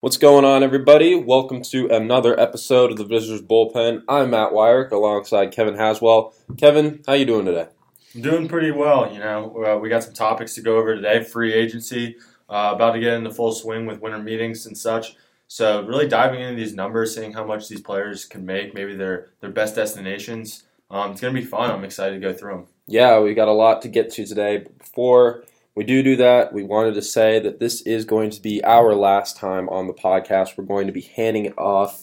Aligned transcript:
What's 0.00 0.16
going 0.16 0.44
on, 0.44 0.62
everybody? 0.62 1.16
Welcome 1.16 1.60
to 1.62 1.88
another 1.88 2.38
episode 2.38 2.92
of 2.92 2.98
the 2.98 3.04
Visitors 3.04 3.42
Bullpen. 3.42 4.04
I'm 4.08 4.30
Matt 4.30 4.52
Weyrich 4.52 4.92
alongside 4.92 5.50
Kevin 5.50 5.74
Haswell. 5.74 6.34
Kevin, 6.56 7.02
how 7.04 7.14
you 7.14 7.24
doing 7.24 7.46
today? 7.46 7.66
I'm 8.14 8.20
doing 8.20 8.46
pretty 8.46 8.70
well. 8.70 9.12
You 9.12 9.18
know, 9.18 9.64
uh, 9.66 9.76
we 9.76 9.88
got 9.88 10.04
some 10.04 10.14
topics 10.14 10.54
to 10.54 10.60
go 10.60 10.78
over 10.78 10.94
today. 10.94 11.24
Free 11.24 11.52
agency, 11.52 12.14
uh, 12.48 12.74
about 12.76 12.92
to 12.92 13.00
get 13.00 13.14
into 13.14 13.32
full 13.32 13.50
swing 13.50 13.86
with 13.86 14.00
winter 14.00 14.20
meetings 14.20 14.66
and 14.66 14.78
such. 14.78 15.16
So 15.48 15.84
really 15.84 16.06
diving 16.06 16.42
into 16.42 16.54
these 16.54 16.74
numbers, 16.74 17.16
seeing 17.16 17.32
how 17.32 17.44
much 17.44 17.68
these 17.68 17.80
players 17.80 18.24
can 18.24 18.46
make, 18.46 18.74
maybe 18.74 18.94
their 18.94 19.30
their 19.40 19.50
best 19.50 19.74
destinations. 19.74 20.62
Um, 20.92 21.10
it's 21.10 21.20
gonna 21.20 21.34
be 21.34 21.44
fun. 21.44 21.72
I'm 21.72 21.82
excited 21.82 22.14
to 22.14 22.20
go 22.20 22.32
through 22.32 22.52
them. 22.52 22.66
Yeah, 22.86 23.18
we 23.18 23.34
got 23.34 23.48
a 23.48 23.52
lot 23.52 23.82
to 23.82 23.88
get 23.88 24.12
to 24.12 24.24
today. 24.24 24.64
Before 24.78 25.42
we 25.78 25.84
do 25.84 26.02
do 26.02 26.16
that, 26.16 26.52
we 26.52 26.64
wanted 26.64 26.94
to 26.94 27.02
say 27.02 27.38
that 27.38 27.60
this 27.60 27.82
is 27.82 28.04
going 28.04 28.30
to 28.30 28.42
be 28.42 28.64
our 28.64 28.96
last 28.96 29.36
time 29.36 29.68
on 29.68 29.86
the 29.86 29.92
podcast. 29.92 30.58
We're 30.58 30.64
going 30.64 30.88
to 30.88 30.92
be 30.92 31.02
handing 31.02 31.44
it 31.44 31.56
off 31.56 32.02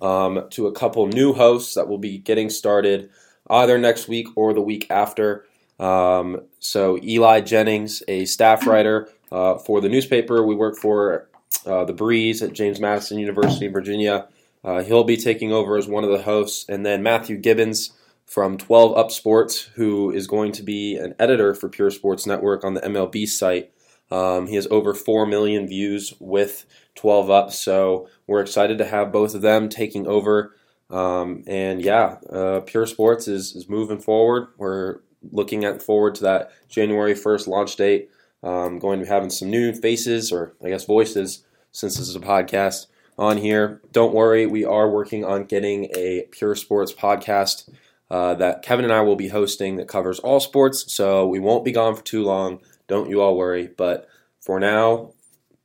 um, 0.00 0.48
to 0.50 0.66
a 0.66 0.72
couple 0.72 1.06
new 1.06 1.32
hosts 1.32 1.76
that 1.76 1.86
will 1.86 1.98
be 1.98 2.18
getting 2.18 2.50
started 2.50 3.10
either 3.48 3.78
next 3.78 4.08
week 4.08 4.26
or 4.34 4.52
the 4.52 4.60
week 4.60 4.90
after. 4.90 5.46
Um, 5.78 6.40
so, 6.58 6.98
Eli 7.00 7.42
Jennings, 7.42 8.02
a 8.08 8.24
staff 8.24 8.66
writer 8.66 9.08
uh, 9.30 9.56
for 9.56 9.80
the 9.80 9.88
newspaper 9.88 10.44
we 10.44 10.56
work 10.56 10.76
for, 10.76 11.28
uh, 11.64 11.84
The 11.84 11.92
Breeze 11.92 12.42
at 12.42 12.54
James 12.54 12.80
Madison 12.80 13.20
University, 13.20 13.66
in 13.66 13.72
Virginia, 13.72 14.26
uh, 14.64 14.82
he'll 14.82 15.04
be 15.04 15.16
taking 15.16 15.52
over 15.52 15.76
as 15.76 15.86
one 15.86 16.02
of 16.02 16.10
the 16.10 16.22
hosts. 16.22 16.68
And 16.68 16.84
then 16.84 17.04
Matthew 17.04 17.36
Gibbons, 17.36 17.92
from 18.32 18.56
12 18.56 18.96
Up 18.96 19.10
Sports, 19.10 19.68
who 19.74 20.10
is 20.10 20.26
going 20.26 20.52
to 20.52 20.62
be 20.62 20.96
an 20.96 21.14
editor 21.18 21.54
for 21.54 21.68
Pure 21.68 21.90
Sports 21.90 22.26
Network 22.26 22.64
on 22.64 22.72
the 22.72 22.80
MLB 22.80 23.28
site. 23.28 23.74
Um, 24.10 24.46
he 24.46 24.54
has 24.54 24.66
over 24.70 24.94
4 24.94 25.26
million 25.26 25.68
views 25.68 26.14
with 26.18 26.64
12 26.94 27.28
Up, 27.28 27.52
so 27.52 28.08
we're 28.26 28.40
excited 28.40 28.78
to 28.78 28.86
have 28.86 29.12
both 29.12 29.34
of 29.34 29.42
them 29.42 29.68
taking 29.68 30.06
over. 30.06 30.56
Um, 30.88 31.44
and 31.46 31.82
yeah, 31.82 32.16
uh, 32.32 32.60
Pure 32.60 32.86
Sports 32.86 33.28
is, 33.28 33.54
is 33.54 33.68
moving 33.68 34.00
forward. 34.00 34.48
We're 34.56 35.00
looking 35.30 35.66
at 35.66 35.82
forward 35.82 36.14
to 36.14 36.22
that 36.22 36.52
January 36.70 37.12
1st 37.12 37.48
launch 37.48 37.76
date. 37.76 38.08
Um, 38.42 38.78
going 38.78 38.98
to 38.98 39.04
be 39.04 39.10
having 39.10 39.28
some 39.28 39.50
new 39.50 39.74
faces, 39.74 40.32
or 40.32 40.54
I 40.64 40.70
guess 40.70 40.86
voices, 40.86 41.44
since 41.70 41.98
this 41.98 42.08
is 42.08 42.16
a 42.16 42.20
podcast 42.20 42.86
on 43.18 43.36
here. 43.36 43.82
Don't 43.92 44.14
worry, 44.14 44.46
we 44.46 44.64
are 44.64 44.88
working 44.88 45.22
on 45.22 45.44
getting 45.44 45.90
a 45.94 46.28
Pure 46.30 46.54
Sports 46.54 46.94
podcast 46.94 47.68
uh, 48.12 48.34
that 48.34 48.60
Kevin 48.62 48.84
and 48.84 48.92
I 48.92 49.00
will 49.00 49.16
be 49.16 49.28
hosting 49.28 49.76
that 49.76 49.88
covers 49.88 50.18
all 50.18 50.38
sports. 50.38 50.92
So 50.92 51.26
we 51.26 51.40
won't 51.40 51.64
be 51.64 51.72
gone 51.72 51.96
for 51.96 52.04
too 52.04 52.22
long. 52.22 52.60
Don't 52.86 53.08
you 53.08 53.22
all 53.22 53.38
worry. 53.38 53.70
But 53.74 54.06
for 54.38 54.60
now, 54.60 55.14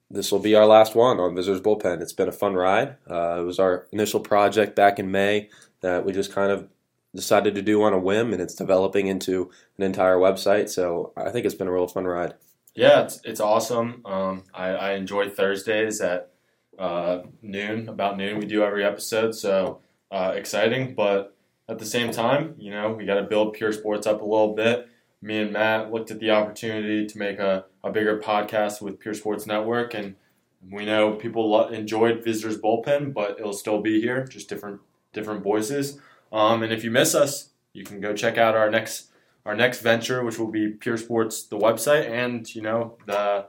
this 0.09 0.31
will 0.31 0.39
be 0.39 0.55
our 0.55 0.65
last 0.65 0.95
one 0.95 1.19
on 1.19 1.35
Visitors 1.35 1.59
Bullpen. 1.59 2.01
It's 2.01 2.13
been 2.13 2.29
a 2.29 2.31
fun 2.31 2.53
ride. 2.53 2.95
Uh, 3.09 3.41
it 3.41 3.43
was 3.43 3.59
our 3.59 3.87
initial 3.91 4.21
project 4.21 4.77
back 4.77 4.97
in 4.97 5.11
May 5.11 5.49
that 5.81 6.05
we 6.05 6.13
just 6.13 6.31
kind 6.31 6.49
of 6.49 6.69
decided 7.13 7.53
to 7.55 7.61
do 7.61 7.83
on 7.83 7.91
a 7.91 7.99
whim, 7.99 8.31
and 8.31 8.41
it's 8.41 8.55
developing 8.55 9.07
into 9.07 9.51
an 9.77 9.83
entire 9.83 10.15
website. 10.15 10.69
So 10.69 11.11
I 11.17 11.31
think 11.31 11.45
it's 11.45 11.55
been 11.55 11.67
a 11.67 11.73
real 11.73 11.87
fun 11.87 12.05
ride. 12.05 12.35
Yeah, 12.75 13.01
it's, 13.01 13.19
it's 13.25 13.41
awesome. 13.41 14.03
Um, 14.05 14.43
I, 14.53 14.67
I 14.69 14.91
enjoy 14.93 15.29
Thursdays 15.29 15.99
at 15.99 16.31
uh, 16.79 17.23
noon, 17.41 17.89
about 17.89 18.15
noon. 18.15 18.39
We 18.39 18.45
do 18.45 18.63
every 18.63 18.85
episode, 18.85 19.35
so 19.35 19.81
uh, 20.11 20.31
exciting. 20.33 20.95
But 20.95 21.36
at 21.69 21.79
the 21.79 21.85
same 21.85 22.11
time, 22.11 22.55
you 22.57 22.71
know, 22.71 22.93
we 22.93 23.05
got 23.05 23.15
to 23.15 23.23
build 23.23 23.53
Pure 23.53 23.73
Sports 23.73 24.07
up 24.07 24.21
a 24.21 24.25
little 24.25 24.53
bit. 24.55 24.87
Me 25.21 25.39
and 25.41 25.51
Matt 25.51 25.91
looked 25.91 26.11
at 26.11 26.19
the 26.19 26.31
opportunity 26.31 27.05
to 27.05 27.17
make 27.17 27.39
a, 27.39 27.65
a 27.83 27.91
bigger 27.91 28.19
podcast 28.19 28.81
with 28.81 28.99
Pure 28.99 29.15
Sports 29.15 29.45
Network, 29.45 29.93
and 29.93 30.15
we 30.71 30.85
know 30.85 31.13
people 31.13 31.49
lo- 31.49 31.67
enjoyed 31.67 32.23
Visitors 32.23 32.57
Bullpen, 32.57 33.13
but 33.13 33.39
it'll 33.39 33.53
still 33.53 33.81
be 33.81 33.99
here, 33.99 34.25
just 34.25 34.47
different 34.47 34.79
different 35.13 35.43
voices. 35.43 35.99
Um, 36.31 36.63
and 36.63 36.71
if 36.71 36.83
you 36.83 36.91
miss 36.91 37.15
us, 37.15 37.49
you 37.73 37.83
can 37.83 37.99
go 37.99 38.13
check 38.13 38.37
out 38.37 38.55
our 38.55 38.69
next 38.69 39.09
our 39.45 39.55
next 39.55 39.81
venture, 39.81 40.23
which 40.23 40.37
will 40.37 40.51
be 40.51 40.69
Pure 40.69 40.97
Sports, 40.97 41.43
the 41.43 41.57
website, 41.57 42.09
and 42.09 42.53
you 42.53 42.61
know 42.61 42.97
the 43.05 43.47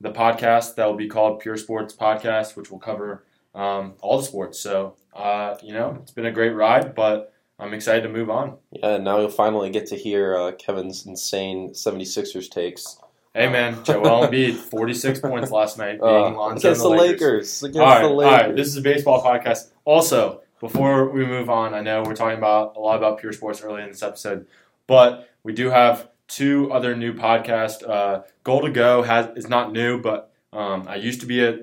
the 0.00 0.12
podcast 0.12 0.76
that 0.76 0.86
will 0.86 0.96
be 0.96 1.08
called 1.08 1.40
Pure 1.40 1.58
Sports 1.58 1.94
Podcast, 1.94 2.56
which 2.56 2.70
will 2.70 2.78
cover 2.78 3.24
um, 3.54 3.94
all 4.00 4.18
the 4.18 4.24
sports. 4.24 4.60
So 4.60 4.96
uh, 5.14 5.56
you 5.62 5.72
know, 5.72 5.98
it's 6.02 6.12
been 6.12 6.26
a 6.26 6.32
great 6.32 6.54
ride, 6.54 6.94
but 6.94 7.29
I'm 7.60 7.74
excited 7.74 8.02
to 8.02 8.08
move 8.08 8.30
on. 8.30 8.56
Yeah, 8.72 8.96
now 8.96 9.18
you'll 9.20 9.28
finally 9.28 9.70
get 9.70 9.86
to 9.88 9.96
hear 9.96 10.34
uh, 10.34 10.52
Kevin's 10.52 11.04
insane 11.04 11.70
76ers 11.70 12.50
takes. 12.50 12.98
Hey 13.34 13.48
man, 13.48 13.84
Joel 13.84 14.26
Embiid, 14.26 14.54
46 14.54 15.20
points 15.20 15.50
last 15.50 15.78
night, 15.78 16.00
uh, 16.00 16.34
against 16.48 16.82
the, 16.82 16.88
the 16.88 16.88
Lakers. 16.88 17.10
Lakers. 17.20 17.62
Against 17.62 17.78
all 17.78 17.86
right, 17.86 18.02
the 18.02 18.08
Lakers. 18.08 18.32
All 18.32 18.46
right, 18.46 18.56
this 18.56 18.68
is 18.68 18.76
a 18.76 18.80
baseball 18.80 19.22
podcast. 19.22 19.68
Also, 19.84 20.40
before 20.58 21.10
we 21.10 21.24
move 21.24 21.50
on, 21.50 21.74
I 21.74 21.80
know 21.80 22.02
we're 22.02 22.16
talking 22.16 22.38
about 22.38 22.76
a 22.76 22.80
lot 22.80 22.96
about 22.96 23.20
pure 23.20 23.32
sports 23.32 23.62
early 23.62 23.82
in 23.82 23.88
this 23.88 24.02
episode, 24.02 24.46
but 24.86 25.28
we 25.42 25.52
do 25.52 25.70
have 25.70 26.08
two 26.28 26.72
other 26.72 26.96
new 26.96 27.12
podcasts. 27.12 27.86
Uh, 27.86 28.22
Goal 28.42 28.62
to 28.62 28.70
Go 28.70 29.02
has 29.02 29.28
is 29.36 29.48
not 29.48 29.70
new, 29.72 30.00
but 30.00 30.32
um, 30.52 30.86
I 30.88 30.96
used 30.96 31.20
to 31.20 31.26
be 31.26 31.44
a, 31.44 31.58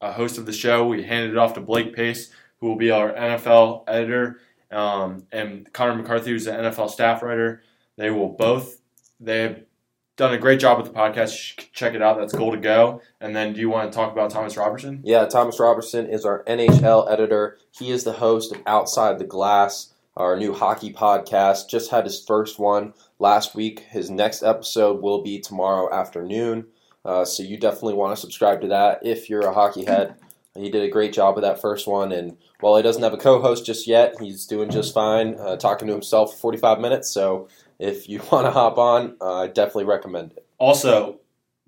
a 0.00 0.12
host 0.12 0.38
of 0.38 0.46
the 0.46 0.52
show. 0.52 0.86
We 0.86 1.02
handed 1.02 1.32
it 1.32 1.38
off 1.38 1.54
to 1.54 1.60
Blake 1.60 1.94
Pace, 1.94 2.30
who 2.58 2.68
will 2.68 2.76
be 2.76 2.90
our 2.90 3.12
NFL 3.12 3.84
editor 3.86 4.40
um, 4.72 5.26
and 5.32 5.72
Connor 5.72 5.94
McCarthy, 5.94 6.30
who's 6.30 6.46
an 6.46 6.64
NFL 6.64 6.90
staff 6.90 7.22
writer. 7.22 7.62
They 7.96 8.10
will 8.10 8.30
both 8.30 8.78
they 9.22 9.42
have 9.42 9.60
done 10.16 10.34
a 10.34 10.38
great 10.38 10.60
job 10.60 10.78
with 10.78 10.92
the 10.92 10.98
podcast. 10.98 11.72
check 11.72 11.94
it 11.94 12.02
out. 12.02 12.18
That's 12.18 12.32
Goal 12.32 12.52
to 12.52 12.58
Go. 12.58 13.00
And 13.20 13.34
then, 13.34 13.52
do 13.52 13.60
you 13.60 13.70
want 13.70 13.90
to 13.90 13.96
talk 13.96 14.12
about 14.12 14.30
Thomas 14.30 14.56
Robertson? 14.56 15.00
Yeah, 15.04 15.24
Thomas 15.26 15.58
Robertson 15.58 16.06
is 16.06 16.24
our 16.24 16.44
NHL 16.44 17.10
editor. 17.10 17.58
He 17.70 17.90
is 17.90 18.04
the 18.04 18.14
host 18.14 18.52
of 18.52 18.60
Outside 18.66 19.18
the 19.18 19.24
Glass, 19.24 19.94
our 20.16 20.36
new 20.36 20.52
hockey 20.52 20.92
podcast. 20.92 21.68
Just 21.68 21.90
had 21.90 22.04
his 22.04 22.22
first 22.22 22.58
one 22.58 22.94
last 23.18 23.54
week. 23.54 23.80
His 23.80 24.10
next 24.10 24.42
episode 24.42 25.00
will 25.00 25.22
be 25.22 25.40
tomorrow 25.40 25.92
afternoon. 25.92 26.66
Uh, 27.04 27.24
so 27.24 27.42
you 27.42 27.56
definitely 27.56 27.94
want 27.94 28.14
to 28.14 28.20
subscribe 28.20 28.60
to 28.60 28.68
that 28.68 29.00
if 29.04 29.30
you're 29.30 29.46
a 29.46 29.54
hockey 29.54 29.84
head. 29.84 30.16
He 30.54 30.70
did 30.70 30.82
a 30.82 30.90
great 30.90 31.12
job 31.14 31.34
with 31.34 31.44
that 31.44 31.60
first 31.60 31.86
one, 31.86 32.12
and 32.12 32.36
while 32.60 32.76
he 32.76 32.82
doesn't 32.82 33.02
have 33.02 33.14
a 33.14 33.18
co-host 33.18 33.64
just 33.64 33.86
yet, 33.86 34.14
he's 34.20 34.46
doing 34.46 34.70
just 34.70 34.92
fine, 34.92 35.36
uh, 35.38 35.56
talking 35.56 35.88
to 35.88 35.94
himself 35.94 36.32
for 36.32 36.38
45 36.38 36.78
minutes. 36.78 37.10
So 37.10 37.48
if 37.78 38.08
you 38.08 38.20
want 38.32 38.46
to 38.46 38.50
hop 38.50 38.76
on, 38.78 39.16
uh, 39.20 39.42
I 39.42 39.46
definitely 39.48 39.84
recommend 39.84 40.32
it. 40.32 40.46
Also, 40.58 41.20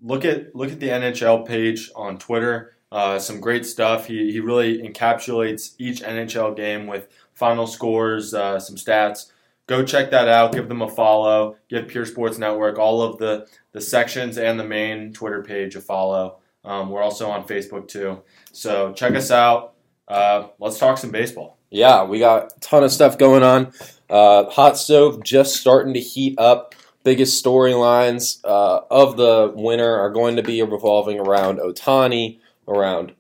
look 0.02 0.24
at 0.24 0.54
look 0.54 0.70
at 0.70 0.80
the 0.80 0.88
NHL 0.88 1.46
page 1.46 1.90
on 1.96 2.18
Twitter. 2.18 2.76
Uh, 2.92 3.18
some 3.18 3.40
great 3.40 3.66
stuff. 3.66 4.06
He 4.06 4.30
he 4.30 4.40
really 4.40 4.78
encapsulates 4.78 5.74
each 5.78 6.02
NHL 6.02 6.54
game 6.54 6.86
with 6.86 7.08
final 7.32 7.66
scores, 7.66 8.34
uh, 8.34 8.60
some 8.60 8.76
stats. 8.76 9.32
Go 9.66 9.82
check 9.82 10.10
that 10.10 10.28
out. 10.28 10.52
Give 10.52 10.68
them 10.68 10.82
a 10.82 10.88
follow. 10.88 11.56
Give 11.68 11.88
Pure 11.88 12.06
Sports 12.06 12.38
Network 12.38 12.78
all 12.78 13.02
of 13.02 13.18
the 13.18 13.48
the 13.72 13.80
sections 13.80 14.38
and 14.38 14.60
the 14.60 14.64
main 14.64 15.12
Twitter 15.12 15.42
page 15.42 15.74
a 15.74 15.80
follow. 15.80 16.38
Um, 16.64 16.90
we're 16.90 17.02
also 17.02 17.30
on 17.30 17.46
Facebook 17.46 17.88
too. 17.88 18.22
So 18.52 18.92
check 18.92 19.14
us 19.14 19.30
out. 19.30 19.74
Uh, 20.08 20.48
let's 20.58 20.78
talk 20.78 20.98
some 20.98 21.10
baseball. 21.10 21.58
Yeah, 21.70 22.04
we 22.04 22.18
got 22.18 22.52
a 22.56 22.60
ton 22.60 22.84
of 22.84 22.92
stuff 22.92 23.18
going 23.18 23.42
on. 23.42 23.72
Uh, 24.08 24.48
hot 24.50 24.78
stove 24.78 25.22
just 25.22 25.56
starting 25.56 25.94
to 25.94 26.00
heat 26.00 26.38
up. 26.38 26.74
Biggest 27.02 27.44
storylines 27.44 28.40
uh, 28.44 28.80
of 28.90 29.16
the 29.16 29.52
winter 29.54 29.98
are 29.98 30.10
going 30.10 30.36
to 30.36 30.42
be 30.42 30.62
revolving 30.62 31.18
around 31.18 31.58
Ohtani, 31.58 32.38
around 32.66 33.12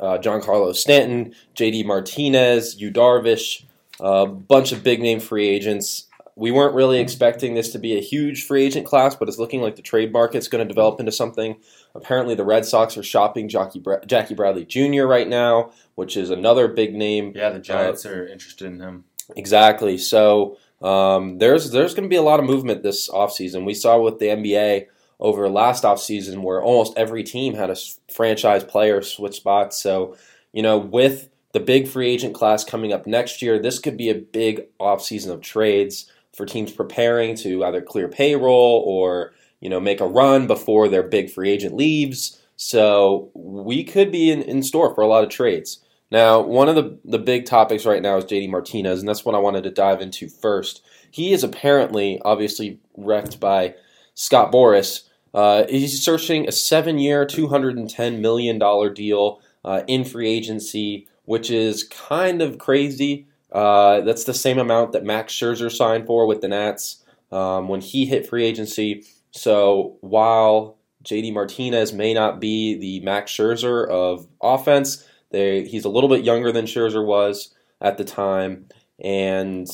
uh, 0.00 0.18
Giancarlo 0.18 0.74
Stanton, 0.74 1.34
JD 1.54 1.84
Martinez, 1.84 2.80
Yu 2.80 2.90
Darvish, 2.90 3.64
a 4.00 4.26
bunch 4.26 4.72
of 4.72 4.82
big 4.82 5.00
name 5.00 5.20
free 5.20 5.48
agents 5.48 6.06
we 6.36 6.50
weren't 6.50 6.74
really 6.74 7.00
expecting 7.00 7.54
this 7.54 7.72
to 7.72 7.78
be 7.78 7.96
a 7.96 8.00
huge 8.00 8.44
free 8.46 8.64
agent 8.64 8.86
class, 8.86 9.14
but 9.14 9.28
it's 9.28 9.38
looking 9.38 9.60
like 9.60 9.76
the 9.76 9.82
trade 9.82 10.12
market's 10.12 10.48
going 10.48 10.66
to 10.66 10.68
develop 10.68 11.00
into 11.00 11.12
something. 11.12 11.56
Apparently, 11.94 12.34
the 12.34 12.44
Red 12.44 12.64
Sox 12.64 12.96
are 12.96 13.02
shopping 13.02 13.48
Jackie, 13.48 13.80
Bra- 13.80 14.04
Jackie 14.06 14.34
Bradley 14.34 14.64
Jr. 14.64 15.04
right 15.04 15.28
now, 15.28 15.72
which 15.96 16.16
is 16.16 16.30
another 16.30 16.68
big 16.68 16.94
name. 16.94 17.32
Yeah, 17.34 17.50
the 17.50 17.58
Giants 17.58 18.06
uh, 18.06 18.10
are 18.10 18.26
interested 18.26 18.66
in 18.66 18.80
him. 18.80 19.04
Exactly. 19.36 19.98
So 19.98 20.56
um, 20.82 21.38
there's 21.38 21.70
there's 21.70 21.94
going 21.94 22.04
to 22.04 22.08
be 22.08 22.16
a 22.16 22.22
lot 22.22 22.40
of 22.40 22.46
movement 22.46 22.82
this 22.82 23.08
offseason. 23.08 23.64
We 23.64 23.74
saw 23.74 24.00
with 24.00 24.18
the 24.18 24.26
NBA 24.26 24.86
over 25.18 25.48
last 25.48 25.84
offseason 25.84 26.42
where 26.42 26.62
almost 26.62 26.96
every 26.96 27.22
team 27.22 27.54
had 27.54 27.70
a 27.70 27.76
franchise 28.12 28.64
player 28.64 29.02
switch 29.02 29.36
spots. 29.36 29.80
So, 29.80 30.16
you 30.52 30.62
know, 30.62 30.78
with 30.78 31.28
the 31.52 31.60
big 31.60 31.88
free 31.88 32.10
agent 32.10 32.34
class 32.34 32.64
coming 32.64 32.92
up 32.92 33.06
next 33.06 33.42
year, 33.42 33.58
this 33.58 33.78
could 33.78 33.96
be 33.96 34.08
a 34.08 34.14
big 34.14 34.66
offseason 34.78 35.30
of 35.30 35.42
trades 35.42 36.10
for 36.40 36.46
teams 36.46 36.72
preparing 36.72 37.36
to 37.36 37.64
either 37.64 37.82
clear 37.82 38.08
payroll 38.08 38.82
or 38.86 39.32
you 39.60 39.68
know 39.68 39.78
make 39.78 40.00
a 40.00 40.06
run 40.06 40.46
before 40.46 40.88
their 40.88 41.02
big 41.02 41.30
free 41.30 41.50
agent 41.50 41.76
leaves. 41.76 42.40
So 42.56 43.30
we 43.34 43.84
could 43.84 44.10
be 44.10 44.30
in, 44.30 44.42
in 44.42 44.62
store 44.62 44.94
for 44.94 45.02
a 45.02 45.06
lot 45.06 45.24
of 45.24 45.30
trades. 45.30 45.84
Now, 46.10 46.40
one 46.40 46.68
of 46.68 46.74
the, 46.74 46.98
the 47.04 47.18
big 47.18 47.46
topics 47.46 47.86
right 47.86 48.02
now 48.02 48.16
is 48.16 48.24
JD 48.24 48.50
Martinez, 48.50 48.98
and 49.00 49.08
that's 49.08 49.24
what 49.24 49.34
I 49.34 49.38
wanted 49.38 49.62
to 49.64 49.70
dive 49.70 50.00
into 50.00 50.28
first. 50.28 50.82
He 51.10 51.32
is 51.32 51.44
apparently, 51.44 52.20
obviously, 52.24 52.80
wrecked 52.96 53.38
by 53.38 53.76
Scott 54.14 54.52
Boras. 54.52 55.04
Uh, 55.32 55.64
he's 55.68 56.02
searching 56.02 56.48
a 56.48 56.52
seven 56.52 56.98
year, 56.98 57.24
$210 57.24 58.20
million 58.20 58.58
deal. 58.92 59.40
uh, 59.64 59.82
in 59.86 60.04
free 60.04 60.28
agency, 60.28 61.06
which 61.24 61.50
is 61.50 61.84
kind 61.84 62.42
of 62.42 62.58
crazy. 62.58 63.26
Uh, 63.52 64.00
that's 64.02 64.24
the 64.24 64.34
same 64.34 64.58
amount 64.58 64.92
that 64.92 65.04
Max 65.04 65.32
Scherzer 65.32 65.70
signed 65.70 66.06
for 66.06 66.26
with 66.26 66.40
the 66.40 66.48
Nats 66.48 67.04
um, 67.32 67.68
when 67.68 67.80
he 67.80 68.06
hit 68.06 68.28
free 68.28 68.44
agency. 68.44 69.04
So 69.32 69.96
while 70.00 70.78
JD 71.04 71.32
Martinez 71.32 71.92
may 71.92 72.14
not 72.14 72.40
be 72.40 72.76
the 72.76 73.00
Max 73.00 73.32
Scherzer 73.32 73.88
of 73.88 74.26
offense, 74.40 75.06
they, 75.30 75.64
he's 75.64 75.84
a 75.84 75.88
little 75.88 76.08
bit 76.08 76.24
younger 76.24 76.52
than 76.52 76.66
Scherzer 76.66 77.04
was 77.04 77.54
at 77.80 77.96
the 77.96 78.04
time, 78.04 78.66
and 79.02 79.68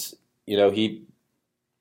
you 0.47 0.57
know 0.57 0.71
he 0.71 1.03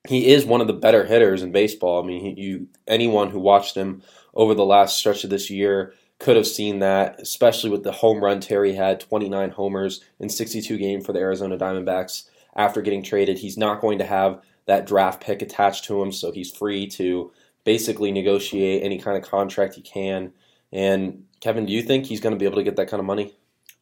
he 0.08 0.28
is 0.28 0.46
one 0.46 0.62
of 0.62 0.68
the 0.68 0.74
better 0.74 1.06
hitters 1.06 1.44
in 1.44 1.52
baseball. 1.52 2.02
I 2.02 2.08
mean, 2.08 2.22
he, 2.22 2.42
you 2.42 2.68
anyone 2.88 3.30
who 3.30 3.40
watched 3.40 3.76
him 3.76 4.02
over 4.34 4.54
the 4.54 4.66
last 4.66 4.98
stretch 4.98 5.24
of 5.24 5.30
this 5.30 5.50
year 5.50 5.94
could 6.20 6.36
have 6.36 6.48
seen 6.48 6.80
that, 6.80 7.20
especially 7.20 7.70
with 7.70 7.84
the 7.84 7.92
home 7.92 8.24
run 8.24 8.40
Terry 8.40 8.74
had 8.74 9.00
29 9.00 9.52
homers 9.52 10.04
in 10.20 10.30
62 10.30 10.78
games 10.78 11.06
for 11.06 11.14
the 11.14 11.20
Arizona 11.20 11.58
Diamondbacks 11.58 12.30
after 12.56 12.82
getting 12.82 13.04
traded. 13.04 13.40
He's 13.40 13.58
not 13.58 13.82
going 13.82 14.00
to 14.00 14.06
have 14.06 14.42
that 14.66 14.88
draft 14.88 15.22
pick 15.22 15.42
attached 15.42 15.86
to 15.86 16.02
him, 16.02 16.12
so 16.12 16.32
he's 16.32 16.52
free 16.52 16.88
to 16.88 17.32
basically 17.64 18.12
negotiate 18.12 18.84
any 18.84 18.98
kind 18.98 19.18
of 19.18 19.30
contract 19.30 19.76
he 19.76 19.82
can. 19.82 20.32
And 20.72 21.26
Kevin, 21.42 21.66
do 21.66 21.74
you 21.74 21.82
think 21.82 22.06
he's 22.06 22.22
going 22.22 22.34
to 22.34 22.40
be 22.40 22.46
able 22.46 22.58
to 22.58 22.64
get 22.64 22.76
that 22.78 22.90
kind 22.90 23.00
of 23.00 23.06
money? 23.06 23.34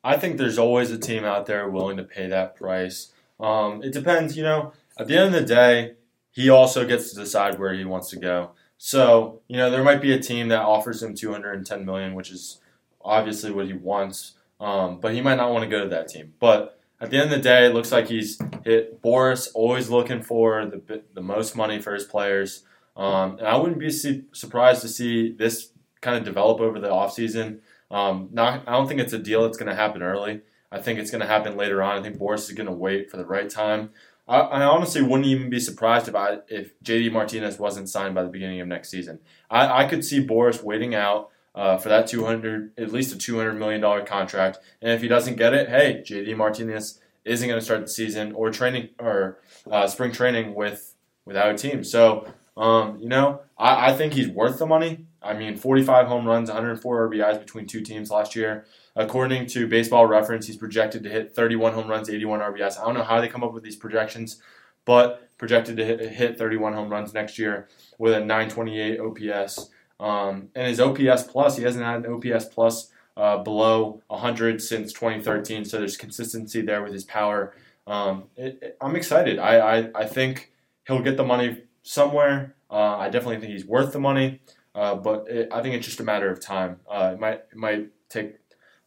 I 0.04 0.18
think 0.18 0.38
there's 0.38 0.58
always 0.58 0.92
a 0.92 0.98
team 0.98 1.24
out 1.24 1.46
there 1.46 1.70
willing 1.70 1.98
to 1.98 2.04
pay 2.04 2.28
that 2.28 2.56
price. 2.56 3.14
Um, 3.40 3.82
it 3.84 3.94
depends, 3.94 4.36
you 4.36 4.44
know. 4.44 4.74
At 4.98 5.08
the 5.08 5.18
end 5.18 5.34
of 5.34 5.42
the 5.42 5.48
day, 5.48 5.94
he 6.32 6.50
also 6.50 6.86
gets 6.86 7.12
to 7.12 7.16
decide 7.16 7.60
where 7.60 7.74
he 7.74 7.86
wants 7.86 8.10
to 8.10 8.18
go. 8.18 8.52
So, 8.86 9.40
you 9.48 9.56
know, 9.56 9.70
there 9.72 9.82
might 9.82 10.02
be 10.02 10.12
a 10.12 10.20
team 10.20 10.50
that 10.50 10.60
offers 10.60 11.02
him 11.02 11.16
210 11.16 11.86
million, 11.86 12.16
which 12.16 12.30
is 12.30 12.60
obviously 13.02 13.50
what 13.50 13.66
he 13.66 13.72
wants, 13.72 14.34
um, 14.60 15.00
but 15.00 15.14
he 15.14 15.22
might 15.22 15.38
not 15.38 15.54
want 15.54 15.64
to 15.64 15.70
go 15.70 15.84
to 15.86 15.90
that 15.92 16.10
team. 16.10 16.34
But 16.38 16.78
at 17.00 17.10
the 17.10 17.16
end 17.16 17.32
of 17.32 17.38
the 17.38 17.42
day, 17.42 17.66
it 17.66 17.74
looks 17.74 17.94
like 17.94 18.10
he's 18.10 18.38
hit 18.66 19.02
Boras, 19.02 19.48
always 19.54 19.90
looking 19.90 20.22
for 20.22 20.66
the 20.66 21.02
the 21.14 21.22
most 21.22 21.56
money 21.56 21.80
for 21.80 21.94
his 21.94 22.04
players. 22.04 22.66
Um, 22.98 23.38
and 23.38 23.48
I 23.48 23.56
wouldn't 23.56 23.80
be 23.80 23.90
su- 23.90 24.26
surprised 24.34 24.82
to 24.82 24.90
see 24.90 25.32
this 25.32 25.72
kind 26.02 26.18
of 26.18 26.26
develop 26.26 26.60
over 26.60 26.78
the 26.78 26.90
offseason. 26.90 27.60
Um, 27.90 28.28
not, 28.34 28.68
I 28.68 28.74
don't 28.74 28.90
think 28.90 29.00
it's 29.00 29.14
a 29.14 29.18
deal 29.18 29.44
that's 29.44 29.58
going 29.58 29.70
to 29.70 29.78
happen 29.78 30.04
early. 30.04 30.42
I 30.74 30.82
think 30.82 31.00
it's 31.00 31.10
going 31.10 31.22
to 31.22 31.28
happen 31.28 31.56
later 31.56 31.82
on. 31.82 32.00
I 32.00 32.02
think 32.02 32.18
Boras 32.18 32.50
is 32.50 32.52
going 32.52 32.68
to 32.68 32.74
wait 32.74 33.10
for 33.10 33.16
the 33.16 33.26
right 33.26 33.50
time. 33.50 33.92
I, 34.28 34.40
I, 34.40 34.64
honestly 34.64 35.02
wouldn't 35.02 35.26
even 35.26 35.50
be 35.50 35.60
surprised 35.60 36.08
if 36.08 36.16
I, 36.16 36.40
if 36.48 36.80
JD 36.82 37.12
Martinez 37.12 37.60
wasn't 37.60 37.90
signed 37.90 38.16
by 38.16 38.24
the 38.24 38.30
beginning 38.30 38.62
of 38.62 38.68
next 38.68 38.90
season. 38.90 39.20
I, 39.50 39.84
I 39.84 39.88
could 39.88 40.06
see 40.06 40.26
Boras 40.26 40.64
waiting 40.64 40.96
out 40.96 41.30
uh, 41.56 41.78
for 41.78 41.90
that 41.90 42.08
200, 42.08 42.72
at 42.78 42.92
least 42.92 43.14
a 43.14 43.18
200 43.18 43.54
million 43.54 43.82
dollar 43.82 44.04
contract. 44.04 44.60
And 44.82 44.92
if 44.92 45.02
he 45.02 45.08
doesn't 45.08 45.36
get 45.36 45.54
it, 45.54 45.70
hey, 45.70 46.04
JD 46.06 46.38
Martinez 46.38 47.00
isn't 47.26 47.48
going 47.48 47.60
to 47.60 47.66
start 47.66 47.82
the 47.82 47.88
season 47.88 48.32
or 48.34 48.50
training 48.52 48.90
or 49.00 49.40
uh, 49.70 49.88
spring 49.88 50.12
training 50.12 50.56
with 50.56 50.96
without 51.26 51.54
a 51.54 51.58
team. 51.58 51.84
So 51.84 52.28
um, 52.56 53.00
you 53.00 53.10
know, 53.10 53.42
I, 53.58 53.92
I 53.92 53.94
think 53.94 54.14
he's 54.14 54.28
worth 54.28 54.60
the 54.60 54.66
money. 54.66 55.06
I 55.24 55.34
mean, 55.34 55.56
45 55.56 56.08
home 56.08 56.28
runs, 56.28 56.50
104 56.50 57.10
RBIs 57.10 57.40
between 57.40 57.66
two 57.66 57.82
teams 57.82 58.12
last 58.12 58.36
year. 58.36 58.66
According 58.96 59.48
to 59.48 59.68
Baseball 59.68 60.06
Reference, 60.06 60.48
he's 60.48 60.58
projected 60.58 61.04
to 61.04 61.10
hit 61.10 61.36
31 61.36 61.74
home 61.74 61.88
runs, 61.88 62.10
81 62.10 62.42
RBIs. 62.42 62.80
I 62.80 62.86
don't 62.86 62.94
know 62.94 63.04
how 63.04 63.22
they 63.22 63.28
come 63.28 63.44
up 63.44 63.54
with 63.54 63.64
these 63.64 63.76
projections, 63.76 64.42
but 64.86 65.30
projected 65.38 65.78
to 65.78 65.86
hit, 65.86 66.00
hit 66.12 66.38
31 66.38 66.74
home 66.74 66.90
runs 66.90 67.14
next 67.14 67.40
year 67.40 67.68
with 67.98 68.14
a 68.14 68.20
928 68.20 69.00
OPS. 69.00 69.70
Um, 70.00 70.50
and 70.56 70.68
his 70.68 70.80
OPS 70.80 71.24
plus, 71.24 71.58
he 71.58 71.64
hasn't 71.64 71.84
had 71.84 72.06
an 72.06 72.14
OPS 72.14 72.46
plus 72.46 72.92
uh, 73.16 73.38
below 73.38 74.02
100 74.08 74.62
since 74.62 74.94
2013. 74.94 75.66
So 75.66 75.78
there's 75.78 75.98
consistency 75.98 76.62
there 76.62 76.84
with 76.84 76.94
his 76.94 77.04
power. 77.04 77.56
Um, 77.88 78.26
it, 78.36 78.60
it, 78.62 78.78
I'm 78.82 78.96
excited. 78.96 79.40
I, 79.40 79.80
I, 79.80 79.90
I 79.96 80.06
think 80.06 80.52
he'll 80.88 81.02
get 81.02 81.18
the 81.18 81.24
money 81.24 81.64
somewhere. 81.84 82.56
Uh, 82.70 82.98
I 82.98 83.10
definitely 83.10 83.40
think 83.40 83.54
he's 83.54 83.66
worth 83.66 83.94
the 83.94 84.00
money, 84.00 84.42
uh, 84.76 84.96
but 84.96 85.28
it, 85.28 85.50
I 85.52 85.62
think 85.62 85.76
it's 85.76 85.86
just 85.86 86.00
a 86.00 86.04
matter 86.04 86.30
of 86.30 86.40
time. 86.40 86.80
Uh, 86.90 87.12
it 87.14 87.20
might 87.20 87.44
it 87.52 87.56
might 87.56 87.90
take 88.10 88.36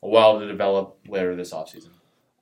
a 0.02 0.08
while 0.08 0.38
to 0.40 0.46
develop 0.46 0.98
later 1.08 1.34
this 1.36 1.52
offseason. 1.52 1.90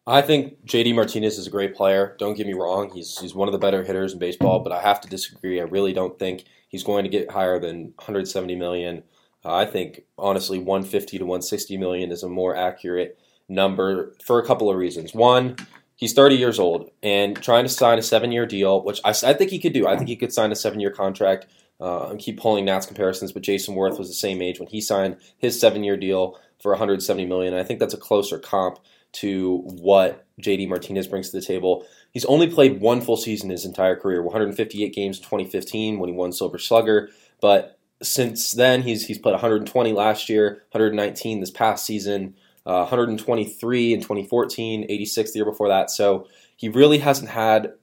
I 0.07 0.21
think 0.21 0.67
JD 0.67 0.95
Martinez 0.95 1.39
is 1.39 1.47
a 1.47 1.51
great 1.51 1.75
player. 1.75 2.15
Don't 2.19 2.37
get 2.37 2.47
me 2.47 2.53
wrong; 2.53 2.91
he's 2.93 3.19
he's 3.19 3.35
one 3.35 3.49
of 3.49 3.53
the 3.53 3.59
better 3.59 3.83
hitters 3.83 4.13
in 4.13 4.19
baseball. 4.19 4.61
But 4.61 4.73
I 4.73 4.81
have 4.81 5.01
to 5.03 5.09
disagree. 5.09 5.61
I 5.61 5.65
really 5.65 5.93
don't 5.93 6.19
think 6.19 6.45
he's 6.69 6.85
going 6.85 7.05
to 7.05 7.11
get 7.11 7.31
higher 7.31 7.59
than 7.59 7.93
170 7.97 8.57
million. 8.57 9.03
Uh, 9.45 9.55
I 9.55 9.67
think 9.67 10.03
honestly, 10.19 10.59
150 10.59 11.19
to 11.19 11.25
160 11.25 11.77
million 11.77 12.11
is 12.11 12.23
a 12.23 12.29
more 12.29 12.57
accurate 12.57 13.19
number 13.49 14.15
for 14.25 14.39
a 14.39 14.47
couple 14.47 14.71
of 14.71 14.77
reasons. 14.77 15.15
One, 15.15 15.57
he's 15.97 16.13
30 16.13 16.37
years 16.37 16.59
old 16.59 16.91
and 17.03 17.41
trying 17.41 17.65
to 17.65 17.69
sign 17.69 17.99
a 17.99 18.03
seven 18.03 18.33
year 18.33 18.47
deal, 18.47 18.83
which 18.83 19.01
I, 19.05 19.11
I, 19.11 19.35
think 19.35 19.51
he 19.51 19.59
could 19.59 19.73
do. 19.73 19.87
I 19.87 19.97
think 19.97 20.09
he 20.09 20.17
could 20.17 20.33
sign 20.33 20.53
a 20.53 20.57
seven 20.57 20.81
year 20.81 20.91
contract. 20.91 21.47
Uh, 21.81 22.11
and 22.11 22.21
keep 22.21 22.39
pulling 22.39 22.65
Nats 22.65 22.87
comparisons, 22.87 23.33
but 23.33 23.43
Jayson 23.43 23.75
Werth 23.75 23.99
was 23.99 24.09
the 24.09 24.15
same 24.15 24.41
age 24.41 24.61
when 24.61 24.69
he 24.69 24.81
signed 24.81 25.17
his 25.37 25.59
seven 25.59 25.83
year 25.83 25.97
deal 25.97 26.39
for 26.63 26.71
170 26.73 27.27
million. 27.27 27.53
I 27.53 27.65
think 27.65 27.81
that's 27.81 27.95
a 27.95 27.99
closer 27.99 28.39
comp 28.39 28.79
to 29.15 29.59
what 29.65 30.25
JD 30.41 30.69
Martinez 30.69 31.09
brings 31.09 31.31
to 31.31 31.41
the 31.41 31.45
table. 31.45 31.85
He's 32.13 32.25
only 32.27 32.49
played 32.49 32.81
one 32.81 33.01
full 33.01 33.17
season 33.17 33.51
his 33.51 33.65
entire 33.65 33.97
career, 33.97 34.23
158 34.23 34.95
games 34.95 35.19
in 35.19 35.25
2015 35.25 35.99
when 35.99 36.09
he 36.09 36.15
won 36.15 36.33
Silver 36.33 36.59
Slugger, 36.59 37.11
but 37.41 37.79
since 38.03 38.53
then 38.53 38.83
he's 38.83 39.07
he's 39.07 39.19
played 39.19 39.33
120 39.33 39.93
last 39.93 40.29
year, 40.29 40.63
119 40.71 41.41
this 41.41 41.51
past 41.51 41.85
season 41.85 42.35
uh, 42.67 42.81
123 42.81 43.93
in 43.93 44.01
2014, 44.01 44.87
86 44.89 45.33
the 45.33 45.39
year 45.39 45.45
before 45.45 45.69
that. 45.69 45.91
So 45.91 46.27
he 46.57 46.69
really 46.69 46.99
hasn't 46.99 47.31
had 47.31 47.75